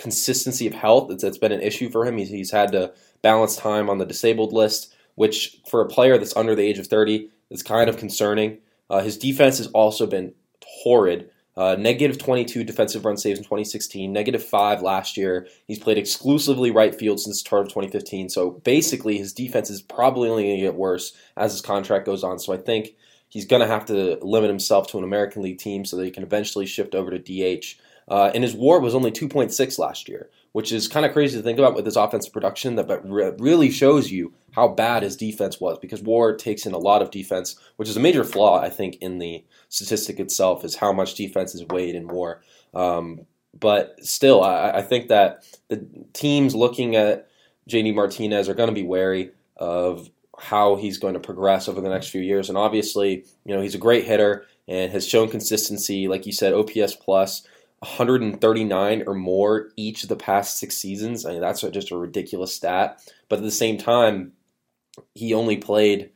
consistency 0.00 0.66
of 0.66 0.74
health. 0.74 1.10
It's, 1.10 1.22
it's 1.22 1.38
been 1.38 1.52
an 1.52 1.60
issue 1.60 1.90
for 1.90 2.06
him. 2.06 2.16
He's, 2.16 2.30
he's 2.30 2.50
had 2.50 2.72
to 2.72 2.92
balance 3.22 3.56
time 3.56 3.90
on 3.90 3.98
the 3.98 4.06
disabled 4.06 4.52
list, 4.52 4.92
which 5.14 5.60
for 5.68 5.82
a 5.82 5.88
player 5.88 6.16
that's 6.16 6.36
under 6.36 6.54
the 6.54 6.66
age 6.66 6.78
of 6.78 6.86
30 6.86 7.28
is 7.50 7.62
kind 7.62 7.90
of 7.90 7.98
concerning. 7.98 8.58
Uh, 8.88 9.00
his 9.02 9.18
defense 9.18 9.58
has 9.58 9.66
also 9.68 10.06
been 10.06 10.32
horrid. 10.64 11.30
Uh, 11.56 11.76
negative 11.78 12.16
22 12.16 12.64
defensive 12.64 13.04
run 13.04 13.18
saves 13.18 13.38
in 13.38 13.44
2016, 13.44 14.10
negative 14.10 14.42
5 14.42 14.80
last 14.80 15.16
year. 15.16 15.46
He's 15.66 15.78
played 15.78 15.98
exclusively 15.98 16.70
right 16.70 16.94
field 16.94 17.20
since 17.20 17.36
the 17.36 17.40
start 17.40 17.62
of 17.62 17.68
2015. 17.68 18.30
So 18.30 18.52
basically, 18.52 19.18
his 19.18 19.34
defense 19.34 19.68
is 19.68 19.82
probably 19.82 20.30
only 20.30 20.44
going 20.44 20.56
to 20.56 20.62
get 20.62 20.74
worse 20.76 21.12
as 21.36 21.52
his 21.52 21.60
contract 21.60 22.06
goes 22.06 22.24
on. 22.24 22.38
So 22.38 22.54
I 22.54 22.56
think 22.56 22.94
he's 23.28 23.44
going 23.44 23.60
to 23.60 23.68
have 23.68 23.84
to 23.86 24.18
limit 24.22 24.48
himself 24.48 24.86
to 24.88 24.98
an 24.98 25.04
American 25.04 25.42
League 25.42 25.58
team 25.58 25.84
so 25.84 25.96
that 25.96 26.04
he 26.04 26.10
can 26.10 26.22
eventually 26.22 26.66
shift 26.66 26.94
over 26.94 27.10
to 27.10 27.18
DH. 27.18 27.76
Uh, 28.10 28.32
and 28.34 28.42
his 28.42 28.54
WAR 28.54 28.80
was 28.80 28.94
only 28.94 29.12
2.6 29.12 29.78
last 29.78 30.08
year, 30.08 30.28
which 30.52 30.72
is 30.72 30.88
kind 30.88 31.06
of 31.06 31.12
crazy 31.12 31.36
to 31.36 31.42
think 31.42 31.60
about 31.60 31.76
with 31.76 31.86
his 31.86 31.96
offensive 31.96 32.32
production. 32.32 32.74
That 32.74 32.88
but 32.88 33.08
re- 33.08 33.32
really 33.38 33.70
shows 33.70 34.10
you 34.10 34.34
how 34.50 34.68
bad 34.68 35.04
his 35.04 35.16
defense 35.16 35.60
was 35.60 35.78
because 35.78 36.02
WAR 36.02 36.34
takes 36.34 36.66
in 36.66 36.72
a 36.72 36.78
lot 36.78 37.02
of 37.02 37.12
defense, 37.12 37.56
which 37.76 37.88
is 37.88 37.96
a 37.96 38.00
major 38.00 38.24
flaw 38.24 38.60
I 38.60 38.68
think 38.68 38.96
in 38.96 39.18
the 39.18 39.44
statistic 39.68 40.18
itself 40.18 40.64
is 40.64 40.74
how 40.74 40.92
much 40.92 41.14
defense 41.14 41.54
is 41.54 41.64
weighed 41.66 41.94
in 41.94 42.08
WAR. 42.08 42.42
Um, 42.74 43.26
but 43.58 43.96
still, 44.04 44.42
I, 44.42 44.70
I 44.70 44.82
think 44.82 45.08
that 45.08 45.44
the 45.68 45.86
teams 46.12 46.54
looking 46.54 46.96
at 46.96 47.28
JD 47.68 47.94
Martinez 47.94 48.48
are 48.48 48.54
going 48.54 48.68
to 48.68 48.74
be 48.74 48.82
wary 48.82 49.30
of 49.56 50.10
how 50.36 50.74
he's 50.74 50.98
going 50.98 51.14
to 51.14 51.20
progress 51.20 51.68
over 51.68 51.80
the 51.80 51.88
next 51.88 52.08
few 52.08 52.22
years. 52.22 52.48
And 52.48 52.58
obviously, 52.58 53.24
you 53.44 53.54
know, 53.54 53.60
he's 53.60 53.74
a 53.74 53.78
great 53.78 54.04
hitter 54.04 54.46
and 54.66 54.90
has 54.90 55.06
shown 55.06 55.28
consistency. 55.28 56.08
Like 56.08 56.26
you 56.26 56.32
said, 56.32 56.54
OPS 56.54 56.96
plus 56.96 57.46
139 57.80 59.04
or 59.06 59.14
more 59.14 59.70
each 59.76 60.02
of 60.02 60.08
the 60.08 60.16
past 60.16 60.58
six 60.58 60.76
seasons. 60.76 61.24
I 61.24 61.32
mean, 61.32 61.40
that's 61.40 61.62
just 61.62 61.90
a 61.90 61.96
ridiculous 61.96 62.54
stat. 62.54 63.02
But 63.28 63.38
at 63.38 63.44
the 63.44 63.50
same 63.50 63.78
time, 63.78 64.32
he 65.14 65.32
only 65.32 65.56
played 65.56 66.10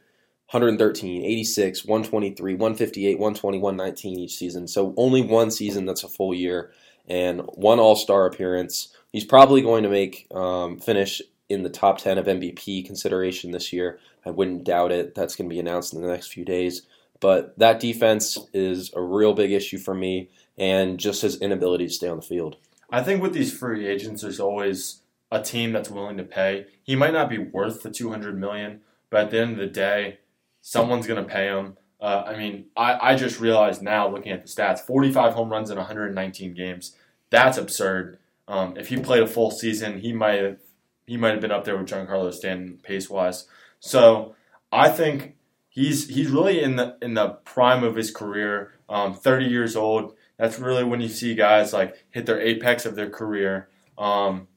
113, 0.51 1.25
86, 1.25 1.85
123, 1.85 2.55
158, 2.55 3.19
120, 3.19 3.59
119 3.59 4.19
each 4.19 4.37
season. 4.37 4.69
So 4.69 4.95
only 4.97 5.23
one 5.23 5.51
season 5.51 5.87
that's 5.87 6.05
a 6.05 6.09
full 6.09 6.35
year 6.35 6.71
and 7.09 7.41
one 7.55 7.81
All 7.81 7.97
Star 7.97 8.27
appearance. 8.27 8.95
He's 9.11 9.25
probably 9.25 9.63
going 9.63 9.85
to 9.85 9.89
make 9.89 10.27
um, 10.35 10.79
finish 10.79 11.23
in 11.49 11.63
the 11.63 11.71
top 11.71 11.99
10 11.99 12.19
of 12.19 12.27
MVP 12.27 12.85
consideration 12.85 13.53
this 13.53 13.73
year. 13.73 13.99
I 14.27 14.31
wouldn't 14.31 14.65
doubt 14.65 14.93
it. 14.93 15.15
That's 15.15 15.35
going 15.35 15.49
to 15.49 15.55
be 15.55 15.61
announced 15.61 15.95
in 15.95 16.03
the 16.03 16.09
next 16.09 16.33
few 16.33 16.45
days. 16.45 16.83
But 17.21 17.59
that 17.59 17.81
defense 17.81 18.39
is 18.53 18.93
a 18.95 19.01
real 19.01 19.33
big 19.33 19.53
issue 19.53 19.79
for 19.79 19.95
me, 19.95 20.31
and 20.59 20.99
just 20.99 21.23
his 21.23 21.41
inability 21.41 21.87
to 21.87 21.93
stay 21.93 22.09
on 22.09 22.17
the 22.17 22.23
field. 22.23 22.57
I 22.91 23.03
think 23.03 23.23
with 23.23 23.33
these 23.33 23.57
free 23.57 23.87
agents, 23.87 24.23
there's 24.23 24.41
always 24.41 25.01
a 25.31 25.43
team 25.43 25.73
that's 25.73 25.91
willing 25.91 26.17
to 26.17 26.23
pay. 26.23 26.67
He 26.83 26.95
might 26.95 27.13
not 27.13 27.29
be 27.29 27.39
worth 27.39 27.83
the 27.83 27.91
200 27.91 28.39
million, 28.39 28.81
but 29.11 29.25
at 29.25 29.31
the 29.31 29.41
end 29.41 29.53
of 29.53 29.59
the 29.59 29.67
day, 29.67 30.19
someone's 30.61 31.07
going 31.07 31.23
to 31.23 31.29
pay 31.29 31.47
him. 31.47 31.77
Uh, 32.01 32.25
I 32.27 32.37
mean, 32.37 32.67
I, 32.77 33.11
I 33.11 33.17
just 33.17 33.41
realized 33.41 33.83
now 33.83 34.09
looking 34.09 34.33
at 34.33 34.43
the 34.43 34.49
stats 34.49 34.81
45 34.81 35.35
home 35.35 35.51
runs 35.51 35.71
in 35.71 35.77
119 35.77 36.55
games. 36.55 36.97
That's 37.31 37.59
absurd. 37.59 38.19
Um, 38.47 38.77
if 38.77 38.89
he 38.89 38.99
played 38.99 39.23
a 39.23 39.27
full 39.27 39.51
season, 39.51 40.01
he 40.01 40.13
might 40.13 40.43
have 40.43 40.59
he 41.07 41.17
might 41.17 41.33
have 41.33 41.41
been 41.41 41.51
up 41.51 41.65
there 41.65 41.77
with 41.77 41.89
Giancarlo 41.89 42.33
Stanton 42.33 42.79
pace 42.83 43.11
wise. 43.11 43.47
So 43.81 44.35
I 44.71 44.89
think 44.89 45.37
he's 45.69 46.09
he's 46.09 46.31
really 46.31 46.63
in 46.63 46.77
the 46.77 46.97
in 47.01 47.15
the 47.15 47.31
prime 47.45 47.83
of 47.83 47.97
his 47.97 48.11
career. 48.11 48.73
Um, 48.89 49.15
30 49.15 49.47
years 49.47 49.77
old. 49.77 50.15
That's 50.39 50.59
really 50.59 50.85
when 50.85 51.01
you 51.01 51.09
see 51.09 51.35
guys 51.35 51.73
like 51.73 52.05
hit 52.11 52.27
their 52.27 52.41
apex 52.41 52.87
of 52.87 52.97
their 52.97 53.11
career. 53.11 53.69
Um, 53.97 54.49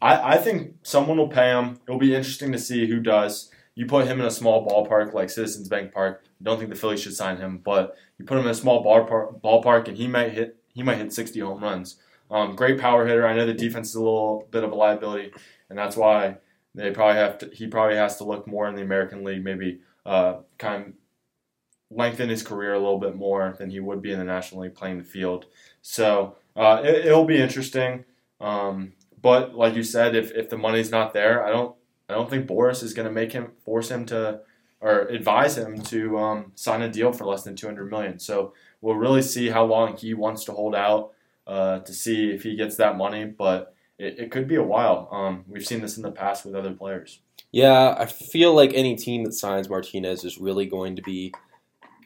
I, 0.00 0.34
I 0.34 0.38
think 0.38 0.74
someone 0.82 1.16
will 1.16 1.28
pay 1.28 1.50
him. 1.50 1.80
It'll 1.86 1.98
be 1.98 2.14
interesting 2.14 2.52
to 2.52 2.58
see 2.58 2.86
who 2.86 3.00
does. 3.00 3.50
You 3.74 3.86
put 3.86 4.06
him 4.06 4.20
in 4.20 4.26
a 4.26 4.30
small 4.30 4.66
ballpark 4.66 5.14
like 5.14 5.30
Citizens 5.30 5.68
Bank 5.68 5.92
Park. 5.92 6.24
Don't 6.42 6.58
think 6.58 6.70
the 6.70 6.76
Phillies 6.76 7.00
should 7.00 7.14
sign 7.14 7.38
him, 7.38 7.58
but 7.58 7.96
you 8.18 8.24
put 8.24 8.38
him 8.38 8.44
in 8.44 8.50
a 8.50 8.54
small 8.54 8.84
ballpark, 8.84 9.40
ballpark 9.40 9.88
and 9.88 9.96
he 9.96 10.06
might 10.06 10.32
hit 10.32 10.56
he 10.72 10.82
might 10.82 10.98
hit 10.98 11.12
60 11.12 11.40
home 11.40 11.62
runs. 11.62 11.96
Um, 12.30 12.54
great 12.54 12.78
power 12.78 13.06
hitter. 13.06 13.26
I 13.26 13.34
know 13.34 13.46
the 13.46 13.54
defense 13.54 13.88
is 13.90 13.96
a 13.96 14.02
little 14.02 14.46
bit 14.50 14.62
of 14.62 14.70
a 14.70 14.74
liability, 14.74 15.32
and 15.68 15.78
that's 15.78 15.96
why 15.96 16.36
they 16.74 16.90
probably 16.92 17.16
have 17.16 17.38
to. 17.38 17.50
He 17.52 17.66
probably 17.66 17.96
has 17.96 18.16
to 18.18 18.24
look 18.24 18.46
more 18.46 18.68
in 18.68 18.76
the 18.76 18.82
American 18.82 19.24
League, 19.24 19.42
maybe 19.42 19.80
uh, 20.06 20.36
kind 20.58 20.94
lengthen 21.90 22.28
his 22.28 22.42
career 22.42 22.74
a 22.74 22.78
little 22.78 22.98
bit 22.98 23.16
more 23.16 23.54
than 23.58 23.70
he 23.70 23.80
would 23.80 24.00
be 24.00 24.12
in 24.12 24.18
the 24.18 24.24
National 24.24 24.62
League 24.62 24.74
playing 24.74 24.98
the 24.98 25.04
field. 25.04 25.46
So 25.82 26.36
uh, 26.56 26.80
it, 26.84 27.10
will 27.10 27.24
be 27.24 27.40
interesting. 27.40 28.04
Um, 28.40 28.92
but 29.20 29.54
like 29.54 29.74
you 29.74 29.82
said, 29.82 30.14
if, 30.14 30.30
if 30.32 30.48
the 30.48 30.56
money's 30.56 30.90
not 30.90 31.12
there, 31.12 31.44
I 31.44 31.50
don't 31.50 31.74
I 32.08 32.14
don't 32.14 32.28
think 32.28 32.48
Boras 32.48 32.82
is 32.82 32.92
going 32.92 33.06
to 33.06 33.12
make 33.12 33.32
him 33.32 33.52
force 33.64 33.88
him 33.88 34.04
to 34.06 34.40
or 34.80 35.02
advise 35.02 35.56
him 35.56 35.80
to 35.82 36.18
um, 36.18 36.52
sign 36.54 36.82
a 36.82 36.88
deal 36.88 37.12
for 37.12 37.24
less 37.24 37.42
than 37.42 37.54
200 37.54 37.90
million. 37.90 38.18
So 38.18 38.54
we'll 38.80 38.96
really 38.96 39.22
see 39.22 39.50
how 39.50 39.64
long 39.64 39.96
he 39.96 40.14
wants 40.14 40.44
to 40.44 40.52
hold 40.52 40.74
out 40.74 41.12
uh, 41.46 41.80
to 41.80 41.92
see 41.92 42.30
if 42.30 42.42
he 42.42 42.56
gets 42.56 42.76
that 42.76 42.96
money. 42.96 43.26
But 43.26 43.74
it, 43.98 44.18
it 44.18 44.30
could 44.30 44.48
be 44.48 44.56
a 44.56 44.62
while. 44.62 45.08
Um, 45.12 45.44
we've 45.46 45.66
seen 45.66 45.82
this 45.82 45.96
in 45.96 46.02
the 46.02 46.10
past 46.10 46.44
with 46.44 46.54
other 46.54 46.72
players. 46.72 47.20
Yeah, 47.52 47.94
I 47.98 48.06
feel 48.06 48.54
like 48.54 48.72
any 48.74 48.96
team 48.96 49.24
that 49.24 49.32
signs 49.32 49.68
Martinez 49.68 50.24
is 50.24 50.38
really 50.38 50.66
going 50.66 50.96
to 50.96 51.02
be 51.02 51.32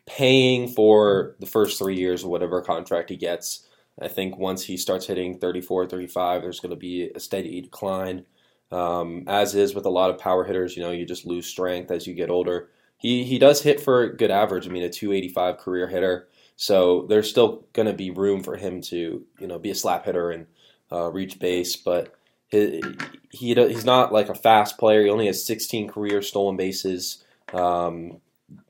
paying 0.07 0.69
for 0.69 1.35
the 1.41 1.47
first 1.47 1.79
three 1.79 1.97
years 1.97 2.23
of 2.23 2.31
whatever 2.31 2.61
contract 2.61 3.11
he 3.11 3.17
gets. 3.17 3.67
I 4.01 4.09
think 4.09 4.37
once 4.37 4.65
he 4.65 4.77
starts 4.77 5.07
hitting 5.07 5.39
34, 5.39 5.87
35, 5.87 6.43
there's 6.43 6.61
going 6.61 6.71
to 6.71 6.77
be 6.77 7.11
a 7.15 7.21
steady 7.21 7.61
decline. 7.61 8.27
Um, 8.73 9.25
as 9.29 9.55
is 9.55 9.75
with 9.75 9.87
a 9.87 9.91
lot 9.91 10.11
of 10.11 10.19
power 10.19 10.45
hitters, 10.45 10.77
you 10.77 10.83
know, 10.83 10.91
you 10.91 11.07
just 11.07 11.27
lose 11.27 11.47
strength 11.47 11.91
as 11.91 12.07
you 12.07 12.15
get 12.15 12.31
older. 12.31 12.71
He 12.97 13.25
he 13.25 13.39
does 13.39 13.63
hit 13.63 13.81
for 13.81 14.03
a 14.03 14.17
good 14.17 14.31
average. 14.31 14.67
I 14.67 14.71
mean, 14.71 14.83
a 14.83 14.89
285 14.89 15.59
career 15.59 15.87
hitter. 15.87 16.29
So 16.57 17.07
there's 17.09 17.29
still 17.29 17.67
going 17.73 17.87
to 17.87 17.93
be 17.93 18.11
room 18.11 18.43
for 18.43 18.57
him 18.57 18.81
to, 18.83 19.25
you 19.39 19.47
know, 19.47 19.59
be 19.59 19.71
a 19.71 19.75
slap 19.75 20.05
hitter 20.05 20.31
and 20.31 20.47
uh, 20.91 21.11
reach 21.11 21.39
base. 21.39 21.77
But 21.77 22.15
he, 22.49 22.83
he 23.31 23.55
he's 23.55 23.85
not 23.85 24.13
like 24.13 24.29
a 24.29 24.35
fast 24.35 24.79
player. 24.79 25.03
He 25.03 25.11
only 25.11 25.27
has 25.27 25.45
16 25.47 25.89
career 25.89 26.23
stolen 26.23 26.57
bases. 26.57 27.23
Um, 27.53 28.21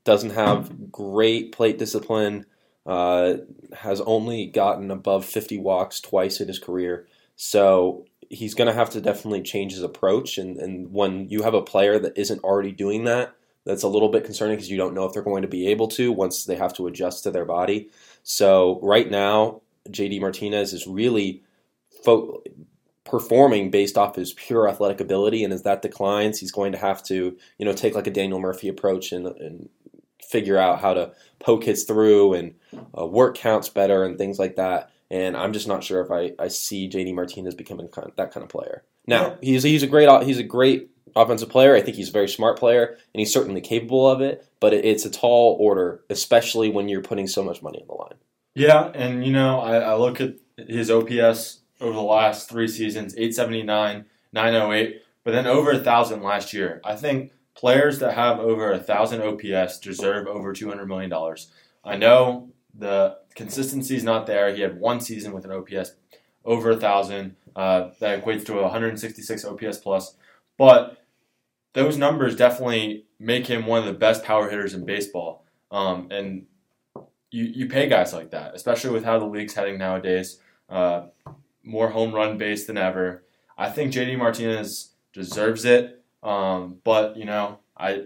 doesn't 0.05 0.31
have 0.31 0.91
great 0.91 1.53
plate 1.53 1.79
discipline. 1.79 2.47
Uh, 2.87 3.39
has 3.73 4.03
only 4.03 4.45
gotten 4.45 4.91
above 4.91 5.25
50 5.25 5.57
walks 5.59 6.03
twice 6.03 6.39
in 6.39 6.49
his 6.49 6.59
career. 6.59 7.07
So 7.35 8.05
he's 8.29 8.55
going 8.55 8.69
to 8.69 8.75
have 8.75 8.91
to 8.91 9.01
definitely 9.01 9.43
change 9.43 9.73
his 9.73 9.83
approach. 9.83 10.37
And, 10.37 10.59
and 10.59 10.93
when 10.93 11.31
you 11.31 11.43
have 11.43 11.55
a 11.55 11.63
player 11.63 11.99
that 11.99 12.19
isn't 12.19 12.45
already 12.45 12.73
doing 12.73 13.05
that, 13.05 13.35
that's 13.65 13.83
a 13.83 13.89
little 13.89 14.11
bit 14.11 14.25
concerning 14.25 14.57
because 14.57 14.71
you 14.71 14.77
don't 14.77 14.95
know 14.95 15.07
if 15.07 15.15
they're 15.15 15.23
going 15.23 15.43
to 15.43 15.49
be 15.49 15.69
able 15.69 15.89
to 15.89 16.13
once 16.13 16.45
they 16.45 16.57
have 16.57 16.75
to 16.75 16.87
adjust 16.87 17.23
to 17.23 17.31
their 17.31 17.47
body. 17.47 17.89
So 18.23 18.79
right 18.83 19.11
now, 19.11 19.63
JD 19.89 20.21
Martinez 20.21 20.73
is 20.73 20.87
really 20.87 21.43
fo- 22.05 22.43
performing 23.05 23.71
based 23.71 23.97
off 23.99 24.17
his 24.17 24.33
pure 24.33 24.69
athletic 24.69 25.01
ability, 25.01 25.45
and 25.45 25.53
as 25.53 25.63
that 25.63 25.83
declines, 25.83 26.41
he's 26.41 26.53
going 26.53 26.73
to 26.73 26.79
have 26.79 27.03
to 27.05 27.37
you 27.59 27.65
know 27.65 27.73
take 27.73 27.95
like 27.95 28.07
a 28.07 28.11
Daniel 28.11 28.41
Murphy 28.41 28.69
approach 28.69 29.13
and, 29.13 29.27
and 29.27 29.69
figure 30.23 30.59
out 30.59 30.81
how 30.81 30.95
to 30.95 31.13
poke 31.39 31.65
hits 31.65 31.85
through 31.85 32.35
and 32.35 32.55
uh, 32.99 33.07
work 33.07 33.37
counts 33.37 33.69
better 33.69 34.05
and 34.05 34.19
things 34.19 34.39
like 34.39 34.57
that. 34.57 34.91
And 35.11 35.37
I'm 35.37 35.53
just 35.53 35.69
not 35.69 35.85
sure 35.85 36.01
if 36.01 36.11
I, 36.11 36.33
I 36.43 36.49
see 36.49 36.89
JD 36.89 37.15
Martinez 37.15 37.55
becoming 37.55 37.89
kind 37.89 38.09
of, 38.09 38.17
that 38.17 38.33
kind 38.33 38.43
of 38.43 38.51
player. 38.51 38.83
Now 39.07 39.37
he's 39.43 39.63
he's 39.63 39.83
a 39.83 39.87
great 39.87 40.09
he's 40.25 40.39
a 40.39 40.43
great 40.43 40.91
offensive 41.15 41.51
player. 41.51 41.75
I 41.75 41.83
think 41.83 41.97
he's 41.97 42.09
a 42.09 42.13
very 42.13 42.29
smart 42.29 42.59
player, 42.59 42.87
and 42.87 43.21
he's 43.21 43.33
certainly 43.33 43.61
capable 43.61 44.09
of 44.11 44.21
it. 44.21 44.47
But 44.61 44.73
it's 44.73 45.05
a 45.05 45.11
tall 45.11 45.57
order, 45.61 46.03
especially 46.09 46.71
when 46.71 46.89
you're 46.89 47.03
putting 47.03 47.27
so 47.27 47.43
much 47.43 47.63
money 47.63 47.81
on 47.81 47.87
the 47.87 47.95
line. 47.95 48.15
Yeah, 48.55 48.91
and 48.95 49.25
you 49.25 49.33
know, 49.33 49.61
I, 49.61 49.79
I 49.79 49.95
look 49.97 50.21
at 50.21 50.35
his 50.57 50.91
OPS 50.91 51.61
over 51.85 51.95
the 51.95 52.03
last 52.03 52.49
three 52.49 52.69
seasons: 52.69 53.15
879, 53.15 54.05
908, 54.33 55.03
but 55.23 55.31
then 55.33 55.47
over 55.47 55.73
a 55.73 55.79
thousand 55.79 56.23
last 56.23 56.53
year. 56.53 56.81
I 56.85 56.97
think 56.97 57.33
players 57.55 57.99
that 58.01 58.15
have 58.15 58.41
over 58.41 58.73
a 58.73 58.79
thousand 58.79 59.23
OPS 59.23 59.79
deserve 59.79 60.27
over 60.27 60.53
200 60.53 60.87
million 60.87 61.11
dollars. 61.11 61.51
I 61.85 61.97
know 61.97 62.51
the 62.75 63.19
consistency 63.35 63.97
is 63.97 64.05
not 64.05 64.27
there. 64.27 64.55
He 64.55 64.63
had 64.63 64.79
one 64.81 65.01
season 65.01 65.33
with 65.33 65.45
an 65.45 65.53
OPS 65.53 65.93
over 66.45 66.71
a 66.71 66.77
thousand. 66.77 67.37
Uh, 67.55 67.91
that 68.01 68.25
equates 68.25 68.45
to 68.45 68.55
166 68.55 69.45
OPS 69.45 69.79
plus, 69.79 70.17
but 70.59 71.05
those 71.73 71.97
numbers 71.97 72.35
definitely 72.35 73.07
make 73.21 73.47
him 73.47 73.67
one 73.67 73.79
of 73.79 73.85
the 73.85 73.93
best 73.93 74.25
power 74.25 74.51
hitters 74.51 74.75
in 74.75 74.85
baseball. 74.85 75.45
Um, 75.71 76.09
and 76.11 76.47
you, 77.31 77.45
you 77.45 77.69
pay 77.69 77.89
guys 77.89 78.13
like 78.13 78.31
that, 78.31 78.55
especially 78.55 78.91
with 78.91 79.05
how 79.05 79.19
the 79.19 79.25
league's 79.25 79.55
heading 79.55 79.79
nowadays. 79.79 80.39
Uh, 80.69 81.07
more 81.65 81.91
home 81.91 82.15
run 82.15 82.39
base 82.39 82.67
than 82.67 82.77
ever. 82.77 83.25
I 83.57 83.71
think 83.71 83.93
JD 83.93 84.19
Martinez 84.19 84.95
deserves 85.13 85.65
it. 85.65 86.05
Um, 86.23 86.79
but 86.85 87.17
you 87.17 87.25
know, 87.25 87.61
I 87.77 88.05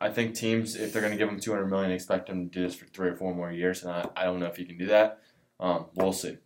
I 0.00 0.10
think 0.10 0.34
teams, 0.34 0.74
if 0.76 0.92
they're 0.92 1.02
going 1.02 1.12
to 1.12 1.18
give 1.18 1.28
him 1.28 1.38
200 1.38 1.66
million, 1.66 1.92
expect 1.92 2.28
him 2.28 2.48
to 2.48 2.58
do 2.58 2.66
this 2.66 2.74
for 2.74 2.86
three 2.86 3.08
or 3.08 3.16
four 3.16 3.34
more 3.34 3.52
years, 3.52 3.82
and 3.82 3.92
I, 3.92 4.08
I 4.16 4.24
don't 4.24 4.40
know 4.40 4.46
if 4.46 4.56
he 4.56 4.64
can 4.64 4.76
do 4.76 4.86
that. 4.86 5.20
Um, 5.60 5.86
we'll 5.94 6.12
see. 6.12 6.38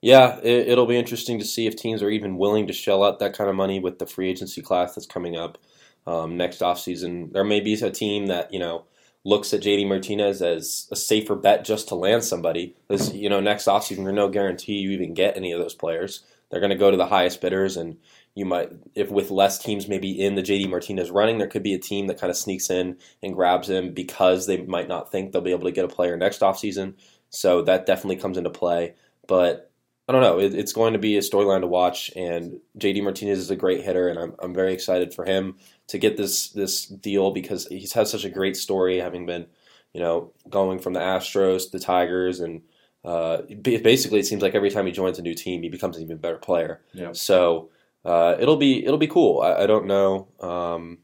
Yeah, 0.00 0.38
it, 0.42 0.76
will 0.76 0.86
be 0.86 0.98
interesting 0.98 1.38
to 1.38 1.44
see 1.44 1.66
if 1.66 1.76
teams 1.76 2.02
are 2.02 2.10
even 2.10 2.36
willing 2.36 2.66
to 2.66 2.72
shell 2.72 3.02
out 3.02 3.20
that 3.20 3.34
kind 3.34 3.48
of 3.48 3.56
money 3.56 3.80
with 3.80 3.98
the 3.98 4.06
free 4.06 4.28
agency 4.28 4.60
class 4.60 4.94
that's 4.94 5.06
coming 5.06 5.36
up 5.36 5.58
um, 6.06 6.36
next 6.36 6.60
offseason. 6.60 7.32
There 7.32 7.44
may 7.44 7.60
be 7.60 7.72
a 7.74 7.90
team 7.90 8.26
that, 8.26 8.52
you 8.52 8.58
know, 8.58 8.84
looks 9.24 9.54
at 9.54 9.62
JD 9.62 9.88
Martinez 9.88 10.42
as 10.42 10.86
a 10.92 10.96
safer 10.96 11.34
bet 11.34 11.64
just 11.64 11.88
to 11.88 11.94
land 11.94 12.24
somebody. 12.24 12.76
Because, 12.86 13.14
you 13.14 13.28
know, 13.28 13.40
next 13.40 13.66
offseason, 13.66 14.04
there's 14.04 14.14
no 14.14 14.28
guarantee 14.28 14.74
you 14.74 14.90
even 14.90 15.14
get 15.14 15.36
any 15.36 15.52
of 15.52 15.60
those 15.60 15.74
players. 15.74 16.22
They're 16.50 16.60
going 16.60 16.70
to 16.70 16.76
go 16.76 16.90
to 16.90 16.96
the 16.96 17.06
highest 17.06 17.40
bidders, 17.40 17.76
and 17.76 17.96
you 18.34 18.44
might, 18.44 18.70
if 18.94 19.10
with 19.10 19.30
less 19.30 19.58
teams 19.58 19.88
maybe 19.88 20.10
in 20.12 20.34
the 20.34 20.42
JD 20.42 20.68
Martinez 20.68 21.10
running, 21.10 21.38
there 21.38 21.48
could 21.48 21.62
be 21.62 21.74
a 21.74 21.78
team 21.78 22.06
that 22.06 22.20
kind 22.20 22.30
of 22.30 22.36
sneaks 22.36 22.70
in 22.70 22.98
and 23.22 23.34
grabs 23.34 23.68
him 23.68 23.92
because 23.94 24.46
they 24.46 24.58
might 24.62 24.88
not 24.88 25.10
think 25.10 25.32
they'll 25.32 25.40
be 25.40 25.52
able 25.52 25.64
to 25.64 25.72
get 25.72 25.84
a 25.84 25.88
player 25.88 26.16
next 26.16 26.40
offseason. 26.40 26.94
So 27.30 27.62
that 27.62 27.86
definitely 27.86 28.16
comes 28.16 28.36
into 28.36 28.50
play. 28.50 28.94
But 29.26 29.72
I 30.06 30.12
don't 30.12 30.20
know. 30.20 30.38
It, 30.38 30.54
it's 30.54 30.72
going 30.72 30.92
to 30.92 30.98
be 30.98 31.16
a 31.16 31.20
storyline 31.20 31.60
to 31.60 31.66
watch, 31.66 32.10
and 32.14 32.60
JD 32.78 33.02
Martinez 33.02 33.38
is 33.38 33.50
a 33.50 33.56
great 33.56 33.82
hitter, 33.82 34.08
and 34.08 34.18
I'm, 34.18 34.34
I'm 34.38 34.54
very 34.54 34.74
excited 34.74 35.14
for 35.14 35.24
him 35.24 35.56
to 35.88 35.98
get 35.98 36.16
this 36.16 36.50
this 36.50 36.86
deal 36.86 37.30
because 37.30 37.66
he's 37.68 37.94
had 37.94 38.08
such 38.08 38.24
a 38.24 38.30
great 38.30 38.56
story, 38.56 38.98
having 38.98 39.24
been, 39.24 39.46
you 39.94 40.00
know, 40.00 40.32
going 40.50 40.78
from 40.78 40.92
the 40.92 41.00
Astros, 41.00 41.70
the 41.70 41.78
Tigers, 41.78 42.40
and 42.40 42.62
uh, 43.02 43.42
basically 43.62 44.20
it 44.20 44.26
seems 44.26 44.42
like 44.42 44.54
every 44.54 44.70
time 44.70 44.86
he 44.86 44.92
joins 44.92 45.18
a 45.18 45.22
new 45.22 45.34
team, 45.34 45.62
he 45.62 45.70
becomes 45.70 45.96
an 45.96 46.02
even 46.02 46.18
better 46.18 46.36
player. 46.36 46.82
Yeah. 46.92 47.12
So 47.12 47.70
uh, 48.04 48.36
it'll 48.38 48.56
be 48.56 48.84
it'll 48.84 48.98
be 48.98 49.06
cool. 49.06 49.40
I, 49.40 49.62
I 49.62 49.66
don't 49.66 49.86
know 49.86 50.28
um, 50.40 50.98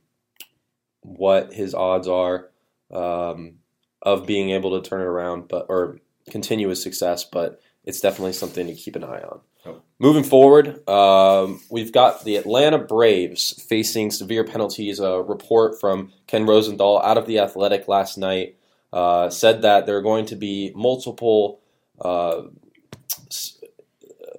what 1.01 1.55
his 1.55 1.75
odds 1.75 2.07
are 2.07 2.51
um, 2.91 3.55
of 4.03 4.27
being 4.27 4.51
able 4.51 4.79
to 4.81 4.87
turn 4.87 5.01
it 5.01 5.05
around, 5.05 5.49
but 5.49 5.67
or 5.71 5.99
continue 6.31 6.69
his 6.69 6.83
success, 6.83 7.25
but 7.25 7.61
it's 7.85 8.01
definitely 8.01 8.33
something 8.33 8.67
to 8.67 8.75
keep 8.75 8.97
an 8.97 9.05
eye 9.05 9.23
on. 9.23 9.41
Oh. 9.67 9.83
Moving 9.99 10.25
forward, 10.25 10.89
um, 10.89 11.61
we've 11.71 11.93
got 11.93 12.25
the 12.25 12.37
Atlanta 12.37 12.79
Braves 12.79 13.63
facing 13.69 14.11
severe 14.11 14.45
penalties. 14.45 15.01
A 15.01 15.23
report 15.23 15.81
from 15.81 16.13
Ken 16.27 16.47
Rosenthal 16.47 17.03
out 17.03 17.19
of 17.19 17.27
the 17.27 17.39
Athletic 17.39 17.89
last 17.89 18.17
night 18.17 18.57
uh, 18.93 19.31
said 19.31 19.63
that 19.63 19.87
there 19.87 19.97
are 19.97 20.03
going 20.03 20.27
to 20.27 20.37
be 20.37 20.73
multiple 20.75 21.61
uh, 22.01 22.43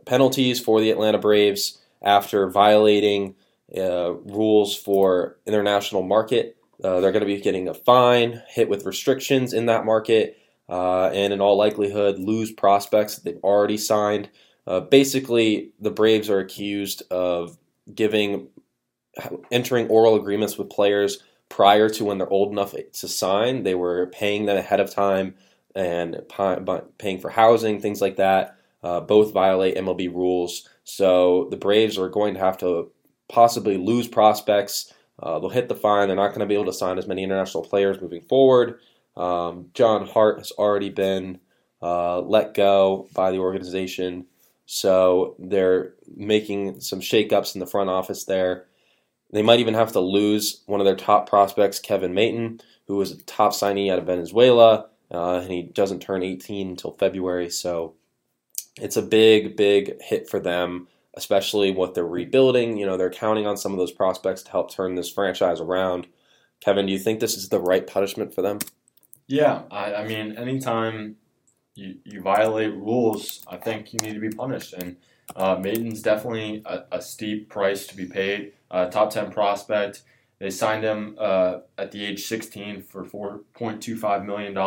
penalties 0.05 0.59
for 0.59 0.81
the 0.81 0.91
Atlanta 0.91 1.17
Braves 1.17 1.79
after 2.01 2.49
violating 2.49 3.35
uh, 3.77 4.13
rules 4.13 4.75
for 4.75 5.37
international 5.45 6.01
market. 6.01 6.57
Uh, 6.83 6.99
they're 6.99 7.11
going 7.11 7.21
to 7.21 7.27
be 7.27 7.39
getting 7.39 7.67
a 7.67 7.73
fine, 7.73 8.41
hit 8.47 8.67
with 8.67 8.85
restrictions 8.85 9.53
in 9.53 9.67
that 9.67 9.85
market, 9.85 10.37
uh, 10.71 11.07
and 11.09 11.33
in 11.33 11.41
all 11.41 11.57
likelihood 11.57 12.19
lose 12.19 12.51
prospects 12.53 13.17
that 13.17 13.25
they've 13.25 13.43
already 13.43 13.77
signed. 13.77 14.29
Uh, 14.67 14.81
basically, 14.81 15.73
the 15.81 15.91
Braves 15.91 16.31
are 16.31 16.39
accused 16.39 17.03
of 17.11 17.57
giving, 17.95 18.49
entering 19.51 19.87
oral 19.89 20.15
agreements 20.15 20.57
with 20.57 20.69
players 20.69 21.19
prior 21.49 21.89
to 21.89 22.05
when 22.05 22.17
they're 22.17 22.29
old 22.29 22.51
enough 22.51 22.73
to 22.93 23.09
sign. 23.09 23.63
They 23.63 23.75
were 23.75 24.07
paying 24.07 24.45
them 24.45 24.57
ahead 24.57 24.79
of 24.79 24.91
time 24.93 25.35
and 25.75 26.21
paying 26.97 27.19
for 27.19 27.29
housing, 27.29 27.79
things 27.81 28.01
like 28.01 28.17
that. 28.17 28.57
Uh, 28.83 29.01
both 29.01 29.33
violate 29.33 29.77
MLB 29.77 30.07
rules. 30.13 30.69
So 30.85 31.47
the 31.51 31.57
Braves 31.57 31.97
are 31.97 32.09
going 32.09 32.33
to 32.35 32.39
have 32.39 32.57
to 32.59 32.91
possibly 33.29 33.77
lose 33.77 34.07
prospects 34.07 34.93
Uh, 35.21 35.39
they'll 35.39 35.49
hit 35.49 35.69
the 35.69 35.75
fine. 35.75 36.07
They're 36.07 36.15
not 36.17 36.29
going 36.29 36.41
to 36.41 36.47
be 36.47 36.55
able 36.55 36.65
to 36.65 36.73
sign 36.73 36.97
as 36.97 37.07
many 37.07 37.23
international 37.23 37.63
players 37.63 38.01
moving 38.01 38.21
forward. 38.21 38.79
Um, 39.15 39.67
John 39.73 40.07
Hart 40.07 40.39
has 40.39 40.51
already 40.51 40.89
been 40.89 41.39
uh, 41.81 42.21
let 42.21 42.53
go 42.53 43.07
by 43.13 43.31
the 43.31 43.39
organization, 43.39 44.25
so 44.65 45.35
they're 45.39 45.93
making 46.15 46.79
some 46.79 47.01
shakeups 47.01 47.55
in 47.55 47.59
the 47.59 47.67
front 47.67 47.89
office 47.89 48.25
there. 48.25 48.67
They 49.33 49.41
might 49.41 49.59
even 49.59 49.73
have 49.73 49.93
to 49.93 49.99
lose 49.99 50.63
one 50.65 50.79
of 50.79 50.85
their 50.85 50.95
top 50.95 51.29
prospects, 51.29 51.79
Kevin 51.79 52.13
Maitan, 52.13 52.61
who 52.87 52.97
was 52.97 53.11
a 53.11 53.21
top 53.23 53.53
signee 53.53 53.91
out 53.91 53.99
of 53.99 54.05
Venezuela, 54.05 54.89
uh, 55.11 55.39
and 55.39 55.51
he 55.51 55.63
doesn't 55.63 56.01
turn 56.01 56.23
18 56.23 56.69
until 56.69 56.91
February. 56.91 57.49
So 57.49 57.95
it's 58.77 58.97
a 58.97 59.01
big, 59.01 59.55
big 59.55 60.01
hit 60.01 60.29
for 60.29 60.39
them, 60.39 60.87
especially 61.15 61.71
what 61.71 61.93
they're 61.93 62.05
rebuilding. 62.05 62.77
You 62.77 62.85
know, 62.85 62.97
they're 62.97 63.09
counting 63.09 63.47
on 63.47 63.57
some 63.57 63.71
of 63.71 63.77
those 63.77 63.91
prospects 63.91 64.43
to 64.43 64.51
help 64.51 64.71
turn 64.71 64.95
this 64.95 65.11
franchise 65.11 65.59
around. 65.59 66.07
Kevin, 66.61 66.85
do 66.85 66.91
you 66.91 66.99
think 66.99 67.19
this 67.19 67.35
is 67.35 67.49
the 67.49 67.59
right 67.59 67.85
punishment 67.85 68.33
for 68.33 68.41
them? 68.41 68.59
Yeah, 69.31 69.61
I, 69.71 69.93
I 69.93 70.07
mean, 70.07 70.33
anytime 70.33 71.15
you, 71.73 71.95
you 72.03 72.19
violate 72.19 72.73
rules, 72.73 73.45
I 73.47 73.55
think 73.55 73.93
you 73.93 73.99
need 74.03 74.13
to 74.13 74.19
be 74.19 74.29
punished. 74.29 74.73
And 74.73 74.97
uh, 75.37 75.55
Maitan's 75.55 76.01
definitely 76.01 76.61
a, 76.65 76.81
a, 76.91 77.01
steep 77.01 77.49
price 77.49 77.87
to 77.87 77.95
be 77.95 78.05
paid. 78.05 78.51
Uh, 78.69 78.87
top 78.87 79.09
10 79.09 79.31
prospect. 79.31 80.01
They 80.39 80.49
signed 80.49 80.83
him 80.83 81.15
uh, 81.17 81.59
at 81.77 81.93
the 81.93 82.03
age 82.03 82.25
16 82.25 82.83
for 82.83 83.05
$4.25 83.05 84.25
million. 84.25 84.57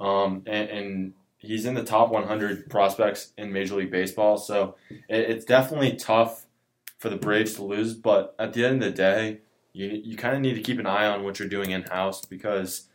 Um, 0.00 0.42
and, 0.46 0.68
and, 0.68 1.14
he's 1.38 1.64
in 1.64 1.74
the 1.74 1.84
top 1.84 2.10
100 2.10 2.68
prospects 2.68 3.32
in 3.38 3.52
Major 3.52 3.76
League 3.76 3.92
Baseball. 3.92 4.36
So 4.36 4.74
it, 4.90 5.30
it's 5.30 5.44
definitely 5.44 5.94
tough 5.94 6.46
for 6.98 7.08
the 7.08 7.16
Braves 7.16 7.54
to 7.54 7.62
lose. 7.62 7.94
But 7.94 8.34
at 8.36 8.52
the 8.52 8.64
end 8.64 8.82
of 8.82 8.90
the 8.90 8.96
day, 8.96 9.38
you, 9.72 9.86
you 10.02 10.16
kind 10.16 10.34
of 10.34 10.40
need 10.40 10.54
to 10.54 10.62
keep 10.62 10.80
an 10.80 10.86
eye 10.86 11.06
on 11.06 11.22
what 11.22 11.38
you're 11.38 11.48
doing 11.48 11.70
in 11.70 11.82
house 11.82 12.24
because 12.24 12.88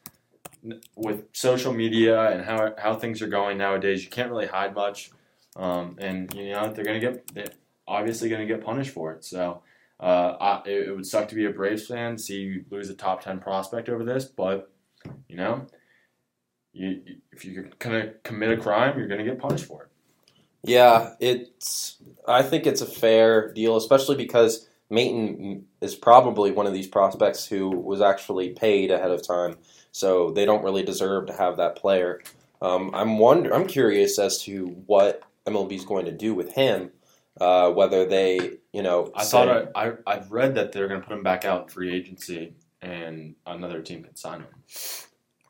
with 0.96 1.26
social 1.34 1.74
media 1.74 2.32
and 2.32 2.44
how, 2.44 2.74
how 2.78 2.96
things 2.96 3.22
are 3.22 3.28
going 3.28 3.58
nowadays, 3.58 4.04
you 4.04 4.10
can't 4.10 4.30
really 4.30 4.48
hide 4.48 4.76
much. 4.76 5.12
Um, 5.56 5.98
and 6.00 6.34
you 6.34 6.52
know 6.52 6.72
they're 6.72 6.86
gonna 6.86 7.00
get 7.00 7.34
they're 7.34 7.48
obviously 7.88 8.30
gonna 8.30 8.46
get 8.46 8.64
punished 8.64 8.92
for 8.92 9.12
it. 9.12 9.26
So 9.26 9.62
uh, 10.00 10.38
I, 10.40 10.62
it, 10.66 10.88
it, 10.88 10.96
would 10.96 11.06
suck 11.06 11.28
to 11.30 11.36
be 11.36 11.46
a 11.46 11.50
Braves 11.50 11.88
fan, 11.88 12.18
see 12.18 12.42
you 12.42 12.66
lose 12.70 12.90
a 12.90 12.96
top 12.96 13.22
ten 13.22 13.40
prospect 13.40 13.90
over 13.90 14.04
this, 14.04 14.26
but 14.26 14.72
you 15.28 15.36
know, 15.36 15.68
you 16.74 17.02
if 17.34 17.44
you're 17.44 17.70
gonna 17.80 18.14
commit 18.24 18.52
a 18.52 18.58
crime, 18.58 18.98
you're 18.98 19.10
gonna 19.10 19.26
get 19.26 19.40
punished 19.40 19.66
for 19.66 19.84
it. 19.84 19.90
Yeah, 20.64 21.16
it's. 21.20 21.98
I 22.28 22.44
think 22.44 22.66
it's 22.66 22.82
a 22.82 22.86
fair 22.86 23.52
deal, 23.52 23.76
especially 23.76 24.16
because 24.16 24.70
Maitan 24.92 25.64
is 25.82 25.96
probably 25.96 26.52
one 26.52 26.68
of 26.68 26.74
these 26.74 26.88
prospects 26.88 27.48
who 27.48 27.70
was 27.70 28.00
actually 28.00 28.52
paid 28.52 28.92
ahead 28.92 29.12
of 29.12 29.26
time, 29.26 29.58
so 29.92 30.32
they 30.32 30.46
don't 30.46 30.64
really 30.64 30.84
deserve 30.84 31.28
to 31.28 31.34
have 31.34 31.58
that 31.58 31.76
player. 31.76 32.22
Um, 32.62 32.92
I'm 32.94 33.18
wonder. 33.18 33.54
I'm 33.54 33.68
curious 33.68 34.20
as 34.20 34.44
to 34.44 34.68
what 34.86 35.24
MLB 35.46 35.74
is 35.74 35.86
going 35.86 36.06
to 36.06 36.12
do 36.12 36.34
with 36.34 36.54
him. 36.54 36.92
Uh, 37.40 37.72
whether 37.72 38.06
they, 38.06 38.58
you 38.74 38.84
know, 38.84 39.12
I 39.16 39.24
say, 39.24 39.32
thought 39.32 39.72
I, 39.74 39.88
I 39.88 39.94
I've 40.06 40.32
read 40.32 40.56
that 40.56 40.74
they're 40.74 40.90
going 40.90 41.02
to 41.02 41.08
put 41.08 41.16
him 41.16 41.24
back 41.24 41.46
out 41.46 41.64
in 41.64 41.70
free 41.70 41.96
agency, 41.96 42.54
and 42.82 43.36
another 43.46 43.82
team 43.82 44.04
can 44.04 44.16
sign 44.16 44.42
him. 44.42 44.48